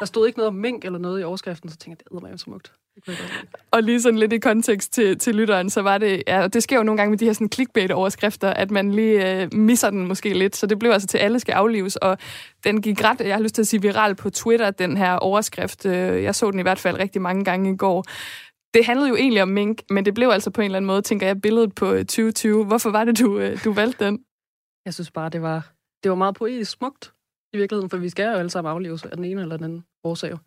Der 0.00 0.06
stod 0.06 0.26
ikke 0.26 0.38
noget 0.38 0.48
om 0.48 0.54
mink 0.54 0.84
eller 0.84 0.98
noget 0.98 1.20
i 1.20 1.24
overskriften, 1.24 1.70
så 1.70 1.76
tænkte 1.76 2.04
jeg, 2.10 2.20
det 2.20 2.26
er 2.26 2.30
jo 2.30 2.36
smukt. 2.36 2.72
Og 3.70 3.82
lige 3.82 4.02
sådan 4.02 4.18
lidt 4.18 4.32
i 4.32 4.38
kontekst 4.38 4.92
til, 4.92 5.18
til 5.18 5.34
lytteren, 5.34 5.70
så 5.70 5.82
var 5.82 5.98
det, 5.98 6.22
ja, 6.26 6.48
det 6.48 6.62
sker 6.62 6.76
jo 6.76 6.82
nogle 6.82 6.96
gange 6.96 7.10
med 7.10 7.18
de 7.18 7.24
her 7.24 7.32
sådan 7.32 7.48
clickbait-overskrifter, 7.54 8.50
at 8.50 8.70
man 8.70 8.92
lige 8.92 9.42
øh, 9.42 9.54
misser 9.54 9.90
den 9.90 10.08
måske 10.08 10.32
lidt, 10.32 10.56
så 10.56 10.66
det 10.66 10.78
blev 10.78 10.90
altså 10.90 11.08
til, 11.08 11.18
alle 11.18 11.40
skal 11.40 11.52
aflives, 11.52 11.96
og 11.96 12.18
den 12.64 12.82
gik 12.82 13.04
ret, 13.04 13.20
jeg 13.20 13.34
har 13.34 13.42
lyst 13.42 13.54
til 13.54 13.62
at 13.62 13.66
sige 13.66 13.82
viral 13.82 14.14
på 14.14 14.30
Twitter, 14.30 14.70
den 14.70 14.96
her 14.96 15.12
overskrift. 15.12 15.86
Øh, 15.86 16.22
jeg 16.22 16.34
så 16.34 16.50
den 16.50 16.58
i 16.58 16.62
hvert 16.62 16.78
fald 16.78 16.98
rigtig 16.98 17.22
mange 17.22 17.44
gange 17.44 17.72
i 17.72 17.76
går. 17.76 18.04
Det 18.74 18.84
handlede 18.84 19.08
jo 19.08 19.16
egentlig 19.16 19.42
om 19.42 19.48
mink, 19.48 19.82
men 19.90 20.04
det 20.04 20.14
blev 20.14 20.28
altså 20.28 20.50
på 20.50 20.60
en 20.60 20.64
eller 20.64 20.76
anden 20.76 20.86
måde, 20.86 21.02
tænker 21.02 21.26
jeg, 21.26 21.40
billedet 21.40 21.74
på 21.74 21.86
2020. 21.86 22.64
Hvorfor 22.64 22.90
var 22.90 23.04
det, 23.04 23.18
du, 23.18 23.38
øh, 23.38 23.64
du 23.64 23.72
valgte 23.72 24.04
den? 24.04 24.18
Jeg 24.84 24.94
synes 24.94 25.10
bare, 25.10 25.28
det 25.28 25.42
var, 25.42 25.73
det 26.04 26.10
var 26.10 26.16
meget 26.16 26.34
poetisk 26.34 26.70
smukt 26.70 27.12
i 27.52 27.56
virkeligheden, 27.56 27.90
for 27.90 27.96
vi 27.96 28.08
skal 28.08 28.24
jo 28.24 28.38
alle 28.38 28.50
sammen 28.50 28.70
afleves 28.70 29.04
af 29.04 29.16
den 29.16 29.24
ene 29.24 29.42
eller 29.42 29.56
den 29.56 29.64
anden 29.64 29.84
årsag. 30.04 30.38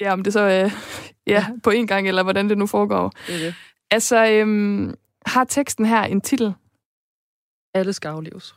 Ja, 0.00 0.12
om 0.12 0.22
det 0.22 0.32
så 0.32 0.40
øh, 0.40 0.72
ja, 1.34 1.46
på 1.62 1.70
en 1.70 1.86
gang, 1.86 2.08
eller 2.08 2.22
hvordan 2.22 2.48
det 2.48 2.58
nu 2.58 2.66
foregår. 2.66 3.12
Det 3.26 3.34
er 3.34 3.38
det. 3.38 3.54
Altså, 3.90 4.26
øhm, 4.26 4.94
har 5.26 5.44
teksten 5.44 5.86
her 5.86 6.02
en 6.02 6.20
titel? 6.20 6.54
Alle 7.74 7.92
skal 7.92 8.08
afleves. 8.08 8.54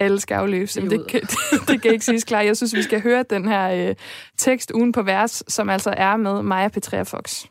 Alle 0.00 0.20
skal 0.20 0.34
afleves. 0.34 0.76
Jamen, 0.76 0.90
det, 0.90 1.06
kan, 1.08 1.20
det, 1.20 1.38
det 1.68 1.82
kan 1.82 1.92
ikke 1.92 2.04
siges 2.04 2.24
klart. 2.24 2.46
Jeg 2.46 2.56
synes, 2.56 2.74
vi 2.74 2.82
skal 2.82 3.02
høre 3.02 3.24
den 3.30 3.48
her 3.48 3.88
øh, 3.88 3.96
tekst 4.38 4.70
ugen 4.74 4.92
på 4.92 5.02
vers, 5.02 5.42
som 5.48 5.70
altså 5.70 5.94
er 5.96 6.16
med 6.16 6.42
Maja 6.42 6.68
Petrea 6.68 7.02
Fox. 7.02 7.44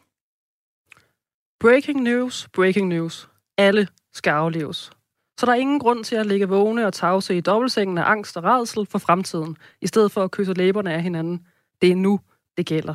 Breaking 1.59 2.01
news, 2.01 2.47
breaking 2.53 2.88
news. 2.88 3.30
Alle 3.57 3.88
skal 4.13 4.32
afleves. 4.32 4.91
Så 5.39 5.45
der 5.45 5.51
er 5.51 5.55
ingen 5.55 5.79
grund 5.79 6.03
til 6.03 6.15
at 6.15 6.25
ligge 6.25 6.49
vågne 6.49 6.88
og 6.88 6.93
tavse 6.93 7.38
i 7.38 7.41
dobbeltsengen 7.41 7.97
af 7.97 8.03
angst 8.11 8.38
og 8.38 8.43
redsel 8.43 8.86
for 8.86 8.99
fremtiden, 8.99 9.57
i 9.81 9.88
stedet 9.88 10.11
for 10.11 10.23
at 10.23 10.31
kysse 10.31 10.53
læberne 10.53 10.93
af 10.93 11.01
hinanden. 11.03 11.47
Det 11.81 11.91
er 11.91 11.95
nu, 11.95 12.19
det 12.57 12.65
gælder. 12.65 12.93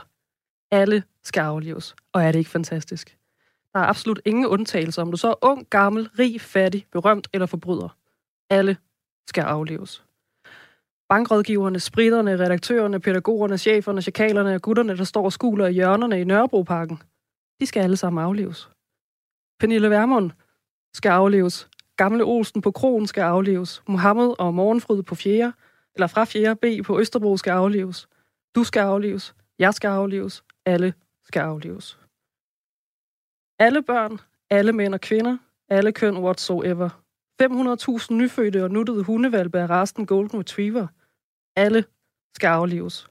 Alle 0.70 1.02
skal 1.22 1.40
aflives, 1.40 1.96
Og 2.12 2.22
er 2.22 2.32
det 2.32 2.38
ikke 2.38 2.50
fantastisk? 2.50 3.16
Der 3.72 3.80
er 3.80 3.84
absolut 3.86 4.20
ingen 4.24 4.46
undtagelser, 4.46 5.02
om 5.02 5.10
du 5.10 5.16
så 5.16 5.28
er 5.28 5.44
ung, 5.44 5.66
gammel, 5.70 6.08
rig, 6.18 6.40
fattig, 6.40 6.86
berømt 6.92 7.28
eller 7.32 7.46
forbryder. 7.46 7.96
Alle 8.50 8.76
skal 9.26 9.42
afleves. 9.42 10.04
Bankrådgiverne, 11.08 11.80
spritterne, 11.80 12.38
redaktørerne, 12.38 13.00
pædagogerne, 13.00 13.58
cheferne, 13.58 14.02
chakalerne 14.02 14.54
og 14.54 14.62
gutterne, 14.62 14.96
der 14.96 15.04
står 15.04 15.24
og 15.24 15.32
skuler 15.32 15.66
i 15.66 15.72
hjørnerne 15.72 16.20
i 16.20 16.24
Nørrebroparken, 16.24 17.02
de 17.60 17.66
skal 17.66 17.82
alle 17.82 17.96
sammen 17.96 18.24
afleves. 18.24 18.70
Pernille 19.60 19.90
Vermund 19.90 20.30
skal 20.94 21.08
afleves. 21.08 21.68
Gamle 21.98 22.24
Olsen 22.24 22.62
på 22.62 22.70
Kronen 22.70 23.06
skal 23.06 23.22
afleves. 23.22 23.82
Mohammed 23.88 24.34
og 24.38 24.54
Morgenfryd 24.54 25.02
på 25.02 25.14
4. 25.14 25.52
eller 25.94 26.06
fra 26.06 26.24
4. 26.24 26.56
B 26.56 26.64
på 26.86 27.00
Østerbro 27.00 27.36
skal 27.36 27.50
afleves. 27.50 28.08
Du 28.54 28.64
skal 28.64 28.80
afleves. 28.80 29.34
Jeg 29.58 29.74
skal 29.74 29.88
afleves. 29.88 30.44
Alle 30.66 30.94
skal 31.24 31.40
afleves. 31.40 31.98
Alle 33.58 33.82
børn, 33.82 34.20
alle 34.50 34.72
mænd 34.72 34.94
og 34.94 35.00
kvinder, 35.00 35.36
alle 35.68 35.92
køn 35.92 36.16
whatsoever. 36.16 36.88
500.000 37.42 38.14
nyfødte 38.14 38.64
og 38.64 38.70
nuttede 38.70 39.02
hundevalpe 39.02 39.58
af 39.58 39.70
resten 39.70 40.06
Golden 40.06 40.38
Retriever. 40.38 40.86
Alle 41.56 41.84
skal 42.34 42.48
afleves. 42.48 43.08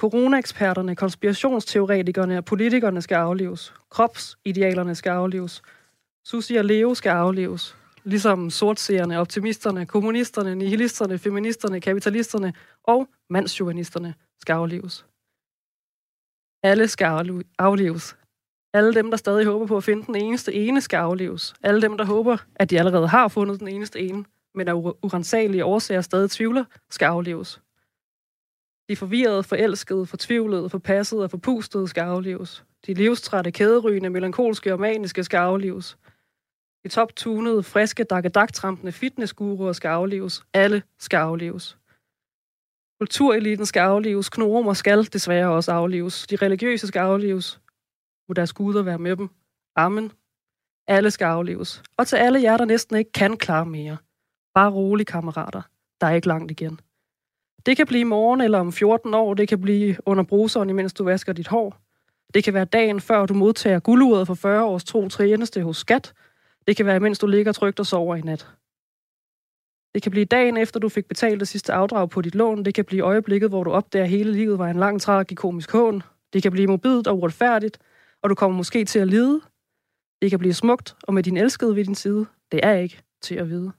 Corona-eksperterne, 0.00 0.96
konspirationsteoretikerne 0.96 2.38
og 2.38 2.44
politikerne 2.44 3.02
skal 3.02 3.14
afleves. 3.14 3.74
Kropsidealerne 3.90 4.94
skal 4.94 5.10
afleves. 5.10 5.62
Susi 6.26 6.54
og 6.54 6.64
Leo 6.64 6.94
skal 6.94 7.10
afleves. 7.10 7.76
Ligesom 8.04 8.50
sortseerne, 8.50 9.20
optimisterne, 9.20 9.86
kommunisterne, 9.86 10.54
nihilisterne, 10.54 11.18
feministerne, 11.18 11.80
kapitalisterne 11.80 12.54
og 12.84 13.08
mandsjuvenisterne 13.30 14.14
skal 14.40 14.52
afleves. 14.52 15.06
Alle 16.62 16.88
skal 16.88 17.44
afleves. 17.58 18.16
Alle 18.74 18.94
dem, 18.94 19.10
der 19.10 19.16
stadig 19.16 19.46
håber 19.46 19.66
på 19.66 19.76
at 19.76 19.84
finde 19.84 20.06
den 20.06 20.16
eneste 20.16 20.54
ene, 20.54 20.80
skal 20.80 20.96
afleves. 20.96 21.54
Alle 21.62 21.82
dem, 21.82 21.98
der 21.98 22.04
håber, 22.04 22.36
at 22.56 22.70
de 22.70 22.78
allerede 22.78 23.08
har 23.08 23.28
fundet 23.28 23.60
den 23.60 23.68
eneste 23.68 24.00
ene, 24.00 24.24
men 24.54 24.68
af 24.68 24.74
urensagelige 24.74 25.64
årsager 25.64 26.00
stadig 26.00 26.30
tvivler, 26.30 26.64
skal 26.90 27.06
afleves. 27.06 27.60
De 28.88 28.96
forvirrede, 28.96 29.42
forelskede, 29.42 30.06
fortvivlede, 30.06 30.70
forpassede 30.70 31.24
og 31.24 31.30
forpustede 31.30 31.88
skal 31.88 32.00
afleves. 32.00 32.64
De 32.86 32.94
livstrætte, 32.94 33.50
kæderygende, 33.50 34.10
melankolske 34.10 34.72
og 34.72 34.80
maniske 34.80 35.24
skal 35.24 35.38
afleves. 35.38 35.96
De 36.86 36.90
toptunede, 36.90 37.62
friske, 37.62 38.04
dakkedaktrampende 38.04 38.92
fitnessguruer 38.92 39.72
skal 39.72 39.88
afleves. 39.88 40.42
Alle 40.52 40.82
skal 40.98 41.16
afleves. 41.16 41.78
Kultureliten 43.00 43.66
skal 43.66 43.80
afleves. 43.80 44.28
Knoromer 44.28 44.72
skal 44.72 45.12
desværre 45.12 45.48
også 45.48 45.72
afleves. 45.72 46.26
De 46.26 46.36
religiøse 46.36 46.86
skal 46.86 47.00
afleves. 47.00 47.60
Må 48.28 48.32
deres 48.32 48.52
guder 48.52 48.82
være 48.82 48.98
med 48.98 49.16
dem. 49.16 49.28
Amen. 49.76 50.12
Alle 50.86 51.10
skal 51.10 51.24
afleves. 51.24 51.82
Og 51.96 52.06
til 52.06 52.16
alle 52.16 52.42
jer, 52.42 52.56
der 52.56 52.64
næsten 52.64 52.96
ikke 52.96 53.12
kan 53.12 53.36
klare 53.36 53.66
mere. 53.66 53.96
Bare 54.54 54.70
rolig, 54.70 55.06
kammerater. 55.06 55.62
Der 56.00 56.06
er 56.06 56.14
ikke 56.14 56.28
langt 56.28 56.50
igen. 56.50 56.80
Det 57.66 57.76
kan 57.76 57.86
blive 57.86 58.00
i 58.00 58.04
morgen 58.04 58.40
eller 58.40 58.58
om 58.58 58.72
14 58.72 59.14
år. 59.14 59.34
Det 59.34 59.48
kan 59.48 59.60
blive 59.60 59.96
under 60.06 60.24
bruseren, 60.24 60.70
imens 60.70 60.92
du 60.92 61.04
vasker 61.04 61.32
dit 61.32 61.48
hår. 61.48 61.76
Det 62.34 62.44
kan 62.44 62.54
være 62.54 62.64
dagen 62.64 63.00
før 63.00 63.26
du 63.26 63.34
modtager 63.34 63.80
gulduret 63.80 64.26
for 64.26 64.34
40 64.34 64.64
års 64.64 64.84
tro 64.84 65.08
tjeneste 65.08 65.62
hos 65.62 65.76
skat. 65.76 66.12
Det 66.66 66.76
kan 66.76 66.86
være, 66.86 67.00
mens 67.00 67.18
du 67.18 67.26
ligger 67.26 67.52
trygt 67.52 67.80
og 67.80 67.86
sover 67.86 68.16
i 68.16 68.20
nat. 68.20 68.48
Det 69.94 70.02
kan 70.02 70.10
blive 70.10 70.24
dagen 70.24 70.56
efter, 70.56 70.80
du 70.80 70.88
fik 70.88 71.06
betalt 71.06 71.40
det 71.40 71.48
sidste 71.48 71.72
afdrag 71.72 72.10
på 72.10 72.22
dit 72.22 72.34
lån. 72.34 72.64
Det 72.64 72.74
kan 72.74 72.84
blive 72.84 73.02
øjeblikket, 73.04 73.48
hvor 73.48 73.64
du 73.64 73.70
opdager, 73.70 74.04
at 74.04 74.10
hele 74.10 74.32
livet 74.32 74.58
var 74.58 74.68
en 74.68 74.76
lang, 74.76 75.00
tragikomisk 75.00 75.72
hån. 75.72 76.02
Det 76.32 76.42
kan 76.42 76.52
blive 76.52 76.66
mobilt 76.66 77.06
og 77.06 77.18
uretfærdigt, 77.18 77.78
og 78.22 78.30
du 78.30 78.34
kommer 78.34 78.56
måske 78.56 78.84
til 78.84 78.98
at 78.98 79.08
lide. 79.08 79.40
Det 80.22 80.30
kan 80.30 80.38
blive 80.38 80.54
smukt, 80.54 80.96
og 81.02 81.14
med 81.14 81.22
din 81.22 81.36
elskede 81.36 81.76
ved 81.76 81.84
din 81.84 81.94
side. 81.94 82.26
Det 82.52 82.60
er 82.62 82.72
ikke 82.72 83.02
til 83.22 83.34
at 83.34 83.48
vide. 83.48 83.72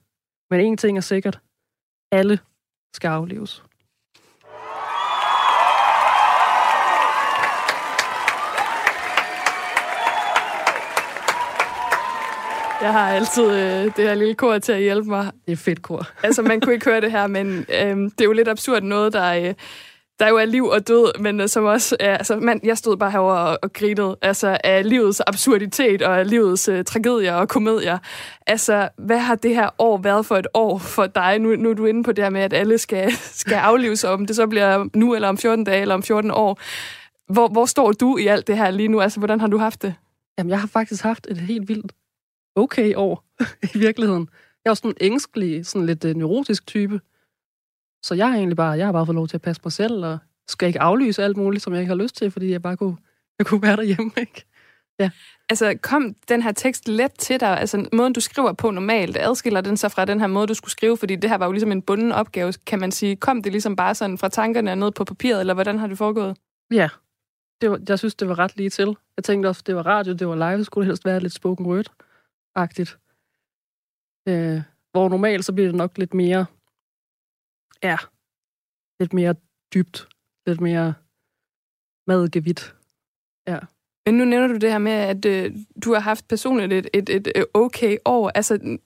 Men 0.50 0.60
en 0.60 0.78
ting 0.78 0.98
er 0.98 1.02
sikkert. 1.02 1.40
Alle 2.12 2.40
skal 2.94 3.08
afleves. 3.08 3.64
Jeg 12.82 12.92
har 12.92 13.10
altid 13.10 13.44
øh, 13.44 13.84
det 13.86 14.08
her 14.08 14.16
lille 14.16 14.36
kor 14.36 14.58
til 14.58 14.72
at 14.72 14.82
hjælpe 14.82 15.10
mig. 15.10 15.32
Det 15.46 15.52
er 15.52 15.58
fedt 15.58 15.82
kor. 15.82 16.08
altså, 16.24 16.42
man 16.42 16.62
kunne 16.62 16.74
ikke 16.74 16.86
høre 16.86 17.02
det 17.02 17.12
her, 17.12 17.28
men 17.28 17.48
øh, 17.58 17.98
det 17.98 18.22
er 18.22 18.26
jo 18.26 18.32
lidt 18.32 18.48
absurd 18.48 18.84
noget, 18.84 19.14
der, 19.14 19.34
øh, 19.34 19.54
der 20.20 20.28
jo 20.30 20.38
er 20.38 20.46
liv 20.46 20.66
og 20.66 20.88
død, 20.88 21.20
men 21.20 21.42
øh, 21.42 21.48
som 21.48 21.64
også 21.64 21.98
er, 22.00 22.18
altså, 22.18 22.36
man, 22.36 22.60
jeg 22.64 22.78
stod 22.78 22.98
bare 22.98 23.12
herover 23.12 23.34
og, 23.34 23.60
og 23.64 23.74
grinede, 23.74 24.18
altså 24.22 24.58
af 24.64 24.90
livets 24.90 25.22
absurditet 25.28 26.02
og 26.02 26.20
af 26.20 26.30
livets 26.30 26.68
øh, 26.68 26.86
tragedier 26.86 27.34
og 27.34 27.50
komedier. 27.50 27.98
Altså, 28.48 28.90
hvad 28.98 29.20
har 29.20 29.36
det 29.36 29.56
her 29.56 29.70
år 29.80 29.98
været 29.98 30.26
for 30.26 30.36
et 30.36 30.48
år 30.54 30.78
for 30.78 31.08
dig? 31.08 31.40
Nu, 31.40 31.56
nu 31.56 31.70
er 31.70 31.74
du 31.74 31.86
inde 31.86 32.04
på 32.04 32.12
det 32.12 32.24
her 32.24 32.30
med, 32.30 32.42
at 32.42 32.54
alle 32.54 32.78
skal, 32.78 33.12
skal 33.42 33.56
aflives, 33.56 34.04
om 34.04 34.26
det 34.26 34.36
så 34.36 34.48
bliver 34.48 34.86
nu, 34.94 35.16
eller 35.16 35.28
om 35.28 35.38
14 35.38 35.64
dage, 35.64 35.82
eller 35.82 35.96
om 35.96 36.04
14 36.04 36.32
år. 36.32 36.60
Hvor, 37.34 37.48
hvor 37.48 37.66
står 37.66 37.92
du 37.92 38.18
i 38.18 38.28
alt 38.28 38.48
det 38.48 38.58
her 38.58 38.72
lige 38.72 38.88
nu? 38.88 39.02
Altså, 39.02 39.20
hvordan 39.20 39.40
har 39.40 39.48
du 39.48 39.58
haft 39.58 39.82
det? 39.82 39.96
Jamen, 40.38 40.50
jeg 40.50 40.60
har 40.60 40.68
faktisk 40.68 41.04
haft 41.04 41.28
et 41.30 41.38
helt 41.38 41.68
vildt 41.68 41.92
okay 42.58 42.96
år 42.96 43.24
i 43.76 43.78
virkeligheden. 43.78 44.30
Jeg 44.66 44.72
er 44.72 44.76
sådan 44.76 44.92
en 44.92 44.98
ængstelig, 45.02 45.66
sådan 45.66 45.86
lidt 45.86 46.06
øh, 46.06 46.16
neurotisk 46.16 46.68
type. 46.68 47.02
Så 48.04 48.16
jeg 48.16 48.28
har 48.28 48.36
egentlig 48.36 48.58
bare, 48.58 48.72
jeg 48.72 48.86
har 48.86 48.92
bare 48.92 49.06
fået 49.06 49.16
lov 49.16 49.28
til 49.28 49.38
at 49.38 49.42
passe 49.42 49.62
mig 49.66 49.72
selv, 49.72 50.06
og 50.06 50.18
skal 50.48 50.68
ikke 50.68 50.82
aflyse 50.82 51.24
alt 51.24 51.38
muligt, 51.38 51.64
som 51.64 51.74
jeg 51.74 51.82
ikke 51.82 51.90
har 51.90 52.04
lyst 52.04 52.16
til, 52.16 52.32
fordi 52.32 52.52
jeg 52.52 52.62
bare 52.62 52.78
kunne, 52.78 52.98
jeg 53.40 53.46
kunne 53.46 53.62
være 53.62 53.76
derhjemme, 53.76 54.12
ikke? 54.26 54.46
Ja. 55.00 55.10
Altså, 55.50 55.78
kom 55.82 56.16
den 56.30 56.42
her 56.42 56.52
tekst 56.52 56.88
let 56.88 57.12
til 57.12 57.40
dig? 57.40 57.60
Altså, 57.60 57.90
måden, 57.94 58.14
du 58.14 58.20
skriver 58.20 58.54
på 58.54 58.72
normalt, 58.72 59.18
adskiller 59.18 59.62
den 59.62 59.78
sig 59.78 59.92
fra 59.92 60.06
den 60.06 60.20
her 60.20 60.28
måde, 60.28 60.48
du 60.48 60.54
skulle 60.54 60.72
skrive? 60.72 60.98
Fordi 60.98 61.16
det 61.16 61.30
her 61.30 61.38
var 61.38 61.46
jo 61.46 61.52
ligesom 61.52 61.72
en 61.72 61.82
bunden 61.82 62.12
opgave, 62.12 62.54
kan 62.66 62.80
man 62.80 62.92
sige. 62.92 63.16
Kom 63.16 63.44
det 63.44 63.52
ligesom 63.52 63.76
bare 63.76 63.96
sådan 63.96 64.18
fra 64.18 64.30
tankerne 64.30 64.72
og 64.72 64.78
ned 64.78 64.92
på 64.92 65.04
papiret, 65.04 65.40
eller 65.40 65.54
hvordan 65.54 65.80
har 65.80 65.88
det 65.88 65.98
foregået? 65.98 66.38
Ja, 66.72 66.90
det 67.62 67.72
var, 67.72 67.80
jeg 67.90 68.00
synes, 68.00 68.16
det 68.16 68.30
var 68.30 68.40
ret 68.40 68.58
lige 68.58 68.70
til. 68.70 68.98
Jeg 69.18 69.24
tænkte 69.24 69.48
også, 69.48 69.64
det 69.66 69.76
var 69.76 69.86
radio, 69.86 70.14
det 70.14 70.28
var 70.28 70.52
live, 70.52 70.64
skulle 70.64 70.86
det 70.86 70.92
helst 70.92 71.06
være 71.06 71.20
lidt 71.20 71.34
spoken 71.34 71.66
word-agtigt. 72.58 72.98
Øh, 74.28 74.62
hvor 74.92 75.10
normalt, 75.10 75.46
så 75.46 75.54
bliver 75.54 75.68
det 75.68 75.76
nok 75.76 75.98
lidt 75.98 76.14
mere, 76.14 76.46
ja, 77.84 77.98
lidt 79.00 79.14
mere 79.14 79.36
dybt, 79.74 80.08
lidt 80.48 80.62
mere 80.62 80.94
madgevidt. 82.08 82.76
Ja. 83.48 83.60
Men 84.06 84.18
nu 84.18 84.26
nævner 84.26 84.48
du 84.48 84.58
det 84.58 84.72
her 84.72 84.78
med, 84.78 84.92
at 84.92 85.26
øh, 85.26 85.56
du 85.84 85.94
har 85.94 86.00
haft 86.00 86.28
personligt 86.28 86.74
et, 86.74 86.90
et, 86.94 87.10
et, 87.10 87.28
et 87.36 87.46
okay 87.54 87.98
år. 88.06 88.32
Altså, 88.36 88.78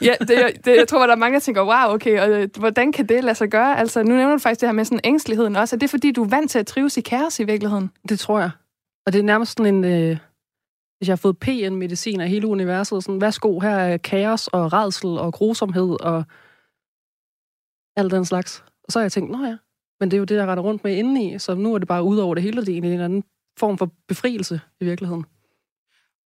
ja, 0.00 0.14
det, 0.20 0.64
det, 0.64 0.76
jeg 0.76 0.88
tror, 0.88 1.06
der 1.06 1.14
er 1.14 1.18
mange, 1.18 1.34
der 1.34 1.40
tænker, 1.40 1.62
wow, 1.62 1.94
okay, 1.94 2.20
og 2.20 2.30
øh, 2.30 2.48
hvordan 2.58 2.92
kan 2.92 3.08
det 3.08 3.24
lade 3.24 3.34
sig 3.34 3.50
gøre? 3.50 3.78
Altså, 3.78 4.02
nu 4.02 4.14
nævner 4.14 4.32
du 4.32 4.38
faktisk 4.38 4.60
det 4.60 4.68
her 4.68 4.74
med 4.74 4.84
sådan 4.84 5.00
ængsteligheden 5.04 5.56
også. 5.56 5.76
Er 5.76 5.78
det, 5.78 5.90
fordi 5.90 6.12
du 6.12 6.24
er 6.24 6.28
vant 6.28 6.50
til 6.50 6.58
at 6.58 6.66
trives 6.66 6.96
i 6.96 7.00
kaos 7.00 7.40
i 7.40 7.44
virkeligheden? 7.44 7.90
Det 8.08 8.18
tror 8.18 8.40
jeg. 8.40 8.50
Og 9.06 9.12
det 9.12 9.18
er 9.18 9.22
nærmest 9.22 9.56
sådan 9.56 9.74
en... 9.74 9.84
Øh, 9.84 10.18
hvis 11.00 11.08
jeg 11.08 11.12
har 11.12 11.16
fået 11.16 11.38
PN-medicin 11.38 12.20
af 12.20 12.28
hele 12.28 12.46
universet, 12.46 13.04
sådan, 13.04 13.20
værsgo, 13.20 13.58
her 13.60 13.76
er 13.76 13.96
kaos 13.96 14.48
og 14.48 14.72
redsel 14.72 15.08
og 15.08 15.32
grusomhed 15.32 15.96
og 16.00 16.24
alt 17.96 18.12
den 18.12 18.24
slags. 18.24 18.64
Og 18.84 18.92
så 18.92 18.98
har 18.98 19.04
jeg 19.04 19.12
tænkt, 19.12 19.30
nå 19.30 19.44
ja, 19.44 19.56
men 20.00 20.10
det 20.10 20.16
er 20.16 20.18
jo 20.18 20.24
det, 20.24 20.36
jeg 20.36 20.46
retter 20.46 20.62
rundt 20.62 20.84
med 20.84 20.96
indeni, 20.96 21.38
så 21.38 21.54
nu 21.54 21.74
er 21.74 21.78
det 21.78 21.88
bare 21.88 22.02
ud 22.02 22.18
over 22.18 22.34
det 22.34 22.42
hele, 22.42 22.66
det 22.66 22.74
er 22.74 22.78
en 22.78 22.84
en 22.84 23.00
anden 23.00 23.24
form 23.58 23.78
for 23.78 23.90
befrielse 24.08 24.60
i 24.80 24.84
virkeligheden. 24.84 25.24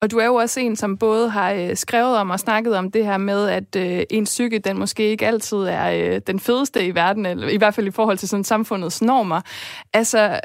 Og 0.03 0.11
du 0.11 0.19
er 0.19 0.27
jo 0.27 0.35
også 0.35 0.61
en, 0.61 0.77
som 0.77 0.99
både 0.99 1.29
har 1.29 1.53
øh, 1.53 1.77
skrevet 1.77 2.17
om 2.17 2.31
og 2.31 2.41
snakket 2.41 2.77
om 2.77 2.91
det 2.91 3.05
her 3.05 3.19
med, 3.19 3.49
at 3.49 3.77
øh, 3.77 4.03
ens 4.11 4.29
psyke, 4.29 4.59
den 4.59 4.79
måske 4.79 5.03
ikke 5.03 5.27
altid 5.27 5.57
er 5.57 6.15
øh, 6.15 6.21
den 6.27 6.41
fedeste 6.41 6.87
i 6.87 6.95
verden, 6.95 7.27
eller 7.27 7.49
i 7.49 7.57
hvert 7.57 7.75
fald 7.75 7.87
i 7.87 7.91
forhold 7.91 8.19
til 8.19 8.29
sådan 8.29 8.45
samfundets 8.45 9.03
normer. 9.03 9.41
Altså, 9.93 10.41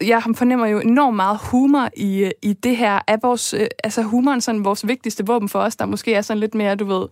jeg 0.00 0.22
fornemmer 0.36 0.66
jo 0.66 0.80
enormt 0.80 1.16
meget 1.16 1.38
humor 1.50 1.88
i, 1.96 2.24
øh, 2.24 2.30
i 2.42 2.52
det 2.52 2.76
her. 2.76 3.00
Er 3.08 3.16
vores, 3.22 3.54
øh, 3.54 3.66
altså 3.84 4.02
humoren 4.02 4.40
sådan 4.40 4.64
vores 4.64 4.86
vigtigste 4.86 5.26
våben 5.26 5.48
for 5.48 5.58
os, 5.58 5.76
der 5.76 5.86
måske 5.86 6.14
er 6.14 6.22
sådan 6.22 6.40
lidt 6.40 6.54
mere, 6.54 6.74
du 6.74 6.84
ved, 6.84 7.08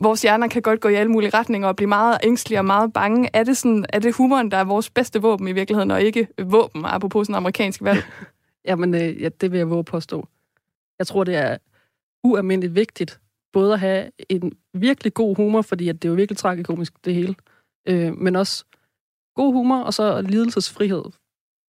vores 0.00 0.22
hjerner 0.22 0.48
kan 0.48 0.62
godt 0.62 0.80
gå 0.80 0.88
i 0.88 0.94
alle 0.94 1.12
mulige 1.12 1.38
retninger 1.38 1.68
og 1.68 1.76
blive 1.76 1.88
meget 1.88 2.18
ængstelige 2.22 2.58
og 2.58 2.64
meget 2.64 2.92
bange. 2.92 3.28
Er 3.32 3.44
det, 3.44 3.56
sådan, 3.56 3.86
er 3.88 3.98
det 3.98 4.14
humoren, 4.14 4.50
der 4.50 4.56
er 4.56 4.64
vores 4.64 4.90
bedste 4.90 5.22
våben 5.22 5.48
i 5.48 5.52
virkeligheden, 5.52 5.90
og 5.90 6.02
ikke 6.02 6.28
våben, 6.42 6.84
apropos 6.84 7.26
sådan 7.26 7.36
amerikansk 7.36 7.82
valg? 7.82 8.02
Jamen, 8.68 8.94
øh, 8.94 9.22
ja, 9.22 9.28
det 9.28 9.52
vil 9.52 9.58
jeg 9.58 9.70
våge 9.70 9.84
påstå. 9.84 10.28
Jeg 10.98 11.06
tror, 11.06 11.24
det 11.24 11.36
er 11.36 11.56
ualmindeligt 12.24 12.74
vigtigt, 12.74 13.20
både 13.52 13.72
at 13.72 13.80
have 13.80 14.10
en 14.28 14.52
virkelig 14.74 15.14
god 15.14 15.36
humor, 15.36 15.62
fordi 15.62 15.88
at 15.88 16.02
det 16.02 16.08
er 16.08 16.10
jo 16.10 16.16
virkelig 16.16 16.38
tragikomisk, 16.38 16.92
det 17.04 17.14
hele, 17.14 17.34
øh, 17.88 18.16
men 18.16 18.36
også 18.36 18.64
god 19.34 19.52
humor, 19.52 19.82
og 19.82 19.94
så 19.94 20.20
lidelsesfrihed. 20.20 21.04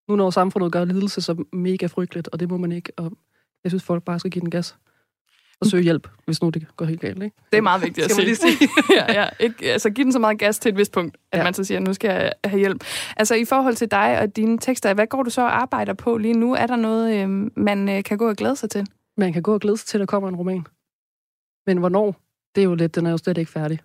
Nu 0.08 0.16
når 0.16 0.30
samfundet 0.30 0.72
gør 0.72 0.84
lidelse 0.84 1.20
så 1.20 1.44
mega 1.52 1.86
frygteligt, 1.86 2.28
og 2.28 2.40
det 2.40 2.48
må 2.48 2.56
man 2.56 2.72
ikke, 2.72 2.92
og 2.96 3.12
jeg 3.64 3.70
synes, 3.70 3.82
folk 3.82 4.02
bare 4.02 4.18
skal 4.18 4.30
give 4.30 4.40
den 4.40 4.50
gas 4.50 4.76
og 5.60 5.66
søge 5.66 5.82
hjælp, 5.82 6.08
hvis 6.24 6.42
nu 6.42 6.50
det 6.50 6.76
går 6.76 6.84
helt 6.84 7.00
galt, 7.00 7.22
ikke? 7.22 7.36
Det 7.52 7.58
er 7.58 7.62
meget 7.62 7.82
vigtigt 7.82 8.04
at 8.04 8.10
sige. 8.10 8.36
sige. 8.36 8.68
ja, 8.98 9.12
ja. 9.12 9.28
Ikke, 9.40 9.72
altså, 9.72 9.90
giv 9.90 10.04
den 10.04 10.12
så 10.12 10.18
meget 10.18 10.38
gas 10.38 10.58
til 10.58 10.68
et 10.68 10.76
vist 10.76 10.92
punkt, 10.92 11.16
at 11.32 11.38
ja. 11.38 11.44
man 11.44 11.54
så 11.54 11.64
siger, 11.64 11.80
nu 11.80 11.92
skal 11.92 12.08
jeg 12.10 12.32
have 12.44 12.58
hjælp. 12.58 12.84
Altså, 13.16 13.34
i 13.34 13.44
forhold 13.44 13.74
til 13.74 13.90
dig 13.90 14.20
og 14.20 14.36
dine 14.36 14.58
tekster, 14.58 14.94
hvad 14.94 15.06
går 15.06 15.22
du 15.22 15.30
så 15.30 15.42
og 15.42 15.60
arbejder 15.62 15.94
på 15.94 16.16
lige 16.16 16.34
nu? 16.34 16.54
Er 16.54 16.66
der 16.66 16.76
noget, 16.76 17.22
øh, 17.22 17.50
man 17.56 17.88
øh, 17.88 18.04
kan 18.04 18.18
gå 18.18 18.28
og 18.28 18.36
glæde 18.36 18.56
sig 18.56 18.70
til? 18.70 18.86
Man 19.16 19.32
kan 19.32 19.42
gå 19.42 19.54
og 19.54 19.60
glæde 19.60 19.76
sig 19.76 19.86
til, 19.86 19.98
at 19.98 20.00
der 20.00 20.06
kommer 20.06 20.28
en 20.28 20.36
roman. 20.36 20.66
Men 21.66 21.78
hvornår? 21.78 22.16
Det 22.54 22.60
er 22.60 22.64
jo 22.64 22.74
lidt, 22.74 22.94
den 22.94 23.06
er 23.06 23.10
jo 23.10 23.16
slet 23.16 23.38
ikke 23.38 23.50
færdig. 23.50 23.78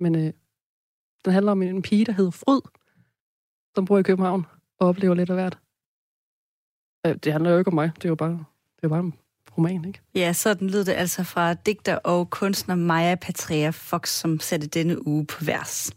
Men 0.00 0.14
øh, 0.14 0.32
den 1.24 1.32
handler 1.32 1.52
om 1.52 1.62
en 1.62 1.82
pige, 1.82 2.04
der 2.04 2.12
hedder 2.12 2.30
Fryd, 2.30 2.60
som 3.74 3.84
bor 3.84 3.98
i 3.98 4.02
København 4.02 4.46
og 4.80 4.88
oplever 4.88 5.14
lidt 5.14 5.30
af 5.30 5.36
hvert. 5.36 5.58
Øh, 7.06 7.16
det 7.24 7.32
handler 7.32 7.50
jo 7.50 7.58
ikke 7.58 7.68
om 7.68 7.74
mig. 7.74 7.90
Det 7.96 8.04
er 8.04 8.08
jo 8.08 8.14
bare, 8.14 8.44
det 8.76 8.84
er 8.84 8.88
bare 8.88 9.00
en 9.00 9.14
roman, 9.58 9.84
ikke? 9.84 10.00
Ja, 10.14 10.32
sådan 10.32 10.70
lyder 10.70 10.84
det 10.84 10.92
altså 10.92 11.24
fra 11.24 11.54
digter 11.54 11.96
og 11.96 12.30
kunstner 12.30 12.74
Maja 12.74 13.14
Patria 13.14 13.70
Fox, 13.70 14.08
som 14.08 14.40
satte 14.40 14.66
denne 14.66 15.06
uge 15.06 15.26
på 15.26 15.44
vers. 15.44 15.92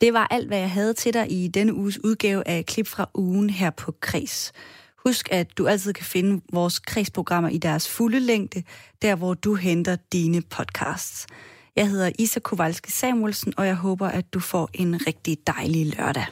Det 0.00 0.12
var 0.12 0.26
alt, 0.30 0.46
hvad 0.46 0.58
jeg 0.58 0.70
havde 0.70 0.94
til 0.94 1.14
dig 1.14 1.32
i 1.32 1.48
denne 1.48 1.74
uges 1.74 2.04
udgave 2.04 2.48
af 2.48 2.66
Klip 2.66 2.86
fra 2.86 3.10
ugen 3.14 3.50
her 3.50 3.70
på 3.70 3.92
Kres. 4.00 4.52
Husk, 5.06 5.28
at 5.32 5.58
du 5.58 5.66
altid 5.66 5.92
kan 5.92 6.04
finde 6.04 6.42
vores 6.52 6.78
kredsprogrammer 6.78 7.50
i 7.50 7.58
deres 7.58 7.88
fulde 7.88 8.20
længde, 8.20 8.62
der 9.02 9.16
hvor 9.16 9.34
du 9.34 9.54
henter 9.54 9.96
dine 10.12 10.42
podcasts. 10.42 11.26
Jeg 11.76 11.90
hedder 11.90 12.10
Isa 12.18 12.40
Kowalski 12.40 12.90
Samuelsen, 12.90 13.52
og 13.56 13.66
jeg 13.66 13.74
håber, 13.74 14.08
at 14.08 14.34
du 14.34 14.40
får 14.40 14.70
en 14.74 15.06
rigtig 15.06 15.38
dejlig 15.46 15.96
lørdag. 15.96 16.26